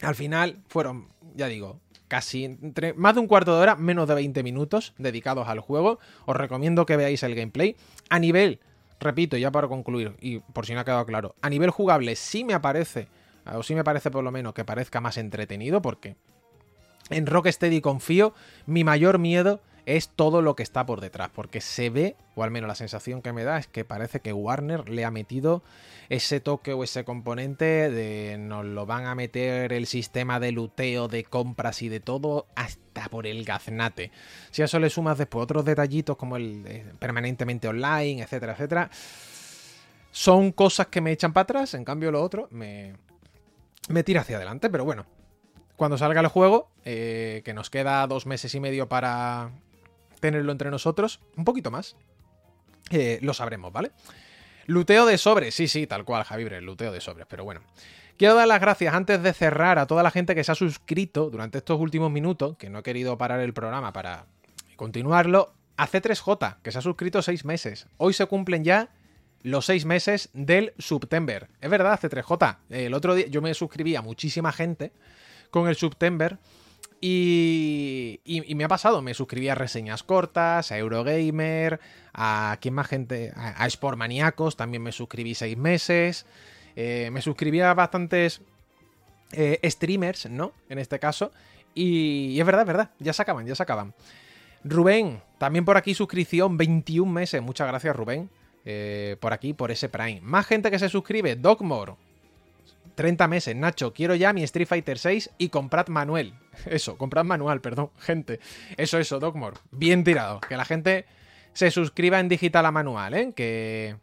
[0.00, 4.14] al final fueron, ya digo, casi entre más de un cuarto de hora, menos de
[4.14, 5.98] 20 minutos dedicados al juego.
[6.24, 7.76] Os recomiendo que veáis el gameplay.
[8.08, 8.60] A nivel,
[9.00, 12.44] repito, ya para concluir, y por si no ha quedado claro, a nivel jugable sí
[12.44, 13.08] me aparece,
[13.54, 16.16] o sí me parece por lo menos que parezca más entretenido, porque
[17.10, 18.34] en Rocksteady confío,
[18.66, 22.50] mi mayor miedo es todo lo que está por detrás, porque se ve, o al
[22.50, 25.62] menos la sensación que me da es que parece que Warner le ha metido
[26.08, 31.06] ese toque o ese componente de nos lo van a meter el sistema de luteo,
[31.06, 34.10] de compras y de todo hasta por el gaznate.
[34.50, 38.90] Si a eso le sumas después otros detallitos como el permanentemente online, etcétera, etcétera,
[40.10, 42.94] son cosas que me echan para atrás, en cambio lo otro me,
[43.88, 45.06] me tira hacia adelante, pero bueno,
[45.76, 49.50] cuando salga el juego, eh, que nos queda dos meses y medio para,
[50.20, 51.96] tenerlo entre nosotros, un poquito más,
[52.90, 53.92] eh, lo sabremos, ¿vale?
[54.66, 57.60] Luteo de sobres, sí, sí, tal cual, Javibre, luteo de sobres, pero bueno.
[58.16, 61.28] Quiero dar las gracias antes de cerrar a toda la gente que se ha suscrito
[61.30, 64.26] durante estos últimos minutos, que no he querido parar el programa para
[64.76, 67.86] continuarlo, a C3J, que se ha suscrito seis meses.
[67.98, 68.88] Hoy se cumplen ya
[69.46, 71.48] los seis meses del September.
[71.60, 72.56] Es verdad, C3J.
[72.68, 74.90] El otro día yo me suscribí a muchísima gente
[75.52, 76.38] con el September
[77.00, 78.18] y,
[78.56, 81.78] me ha pasado, me suscribí a reseñas cortas, a Eurogamer,
[82.12, 86.26] a quién más gente, a, a también me suscribí seis meses,
[86.74, 88.40] eh, me suscribí a bastantes
[89.30, 90.54] eh, streamers, ¿no?
[90.68, 91.30] En este caso,
[91.72, 93.94] y, es verdad, es verdad, ya se acaban, ya se acaban.
[94.64, 98.28] Rubén, también por aquí suscripción, 21 meses, muchas gracias Rubén,
[98.68, 100.20] eh, por aquí, por ese Prime.
[100.22, 101.94] Más gente que se suscribe, Dogmore,
[102.96, 106.34] 30 meses, Nacho, quiero ya mi Street Fighter 6 y comprad manual.
[106.66, 108.40] Eso, comprad manual, perdón, gente.
[108.76, 109.56] Eso, eso, Dogmore.
[109.70, 110.40] Bien tirado.
[110.40, 111.06] Que la gente
[111.52, 113.32] se suscriba en digital a manual, ¿eh?
[113.36, 113.96] Que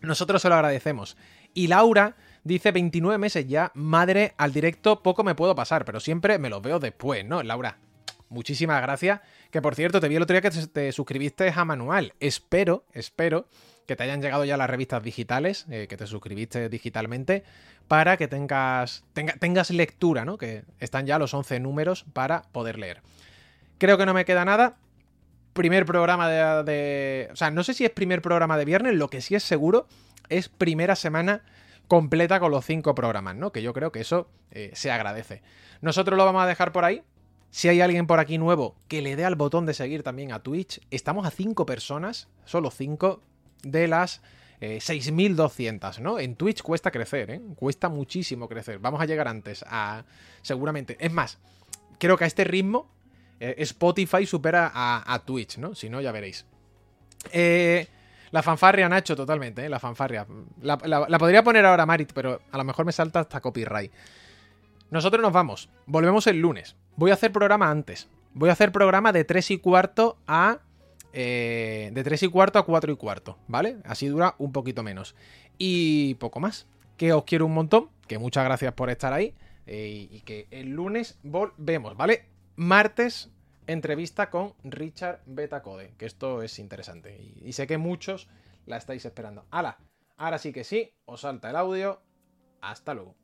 [0.00, 1.18] nosotros se lo agradecemos.
[1.52, 6.38] Y Laura dice 29 meses ya, madre, al directo poco me puedo pasar, pero siempre
[6.38, 7.42] me lo veo después, ¿no?
[7.42, 7.78] Laura,
[8.28, 9.20] muchísimas gracias.
[9.50, 12.14] Que por cierto, te vi el otro día que te, suscribiste a Manual.
[12.18, 13.46] Espero, espero
[13.86, 17.44] que te hayan llegado ya las revistas digitales, eh, que te suscribiste digitalmente,
[17.88, 20.38] para que tengas, tengas lectura, ¿no?
[20.38, 23.02] Que están ya los 11 números para poder leer.
[23.78, 24.76] Creo que no me queda nada.
[25.52, 29.20] Primer programa de, O sea, no sé si es primer programa de viernes, lo que
[29.20, 29.86] sí es seguro
[30.28, 31.42] es primera semana
[31.86, 33.52] completa con los cinco programas, ¿no?
[33.52, 35.42] Que yo creo que eso eh, se agradece.
[35.80, 37.02] Nosotros lo vamos a dejar por ahí.
[37.50, 40.42] Si hay alguien por aquí nuevo que le dé al botón de seguir también a
[40.42, 43.20] Twitch, estamos a cinco personas, solo cinco
[43.64, 44.22] de las
[44.60, 46.18] 6.200, eh, ¿no?
[46.18, 47.40] En Twitch cuesta crecer, ¿eh?
[47.56, 48.78] Cuesta muchísimo crecer.
[48.78, 50.04] Vamos a llegar antes a...
[50.42, 50.96] Seguramente.
[51.00, 51.38] Es más,
[51.98, 52.94] creo que a este ritmo
[53.40, 55.74] eh, Spotify supera a, Twitch, ¿no?
[55.74, 56.46] Si no, ya veréis.
[57.32, 57.86] Eh,
[58.30, 59.68] la fanfarria, Nacho, totalmente, ¿eh?
[59.68, 60.26] La fanfarria.
[60.62, 60.78] La,
[61.18, 63.92] podría poner ahora Marit, pero a lo mejor me salta hasta copyright.
[64.90, 65.68] Nosotros nos vamos.
[65.86, 66.76] Volvemos el lunes.
[66.96, 68.08] Voy a hacer programa antes.
[68.32, 70.60] Voy a hacer programa de 3 y cuarto a
[71.16, 73.78] eh, de 3 y cuarto a 4 y cuarto, ¿vale?
[73.84, 75.14] Así dura un poquito menos.
[75.56, 76.66] Y poco más.
[76.96, 79.34] Que os quiero un montón, que muchas gracias por estar ahí
[79.66, 82.26] eh, y que el lunes volvemos, ¿vale?
[82.56, 83.30] Martes,
[83.66, 88.28] entrevista con Richard Betacode, que esto es interesante y, y sé que muchos
[88.66, 89.44] la estáis esperando.
[89.50, 89.78] ¡Hala!
[90.16, 92.00] Ahora sí que sí, os salta el audio.
[92.60, 93.23] Hasta luego.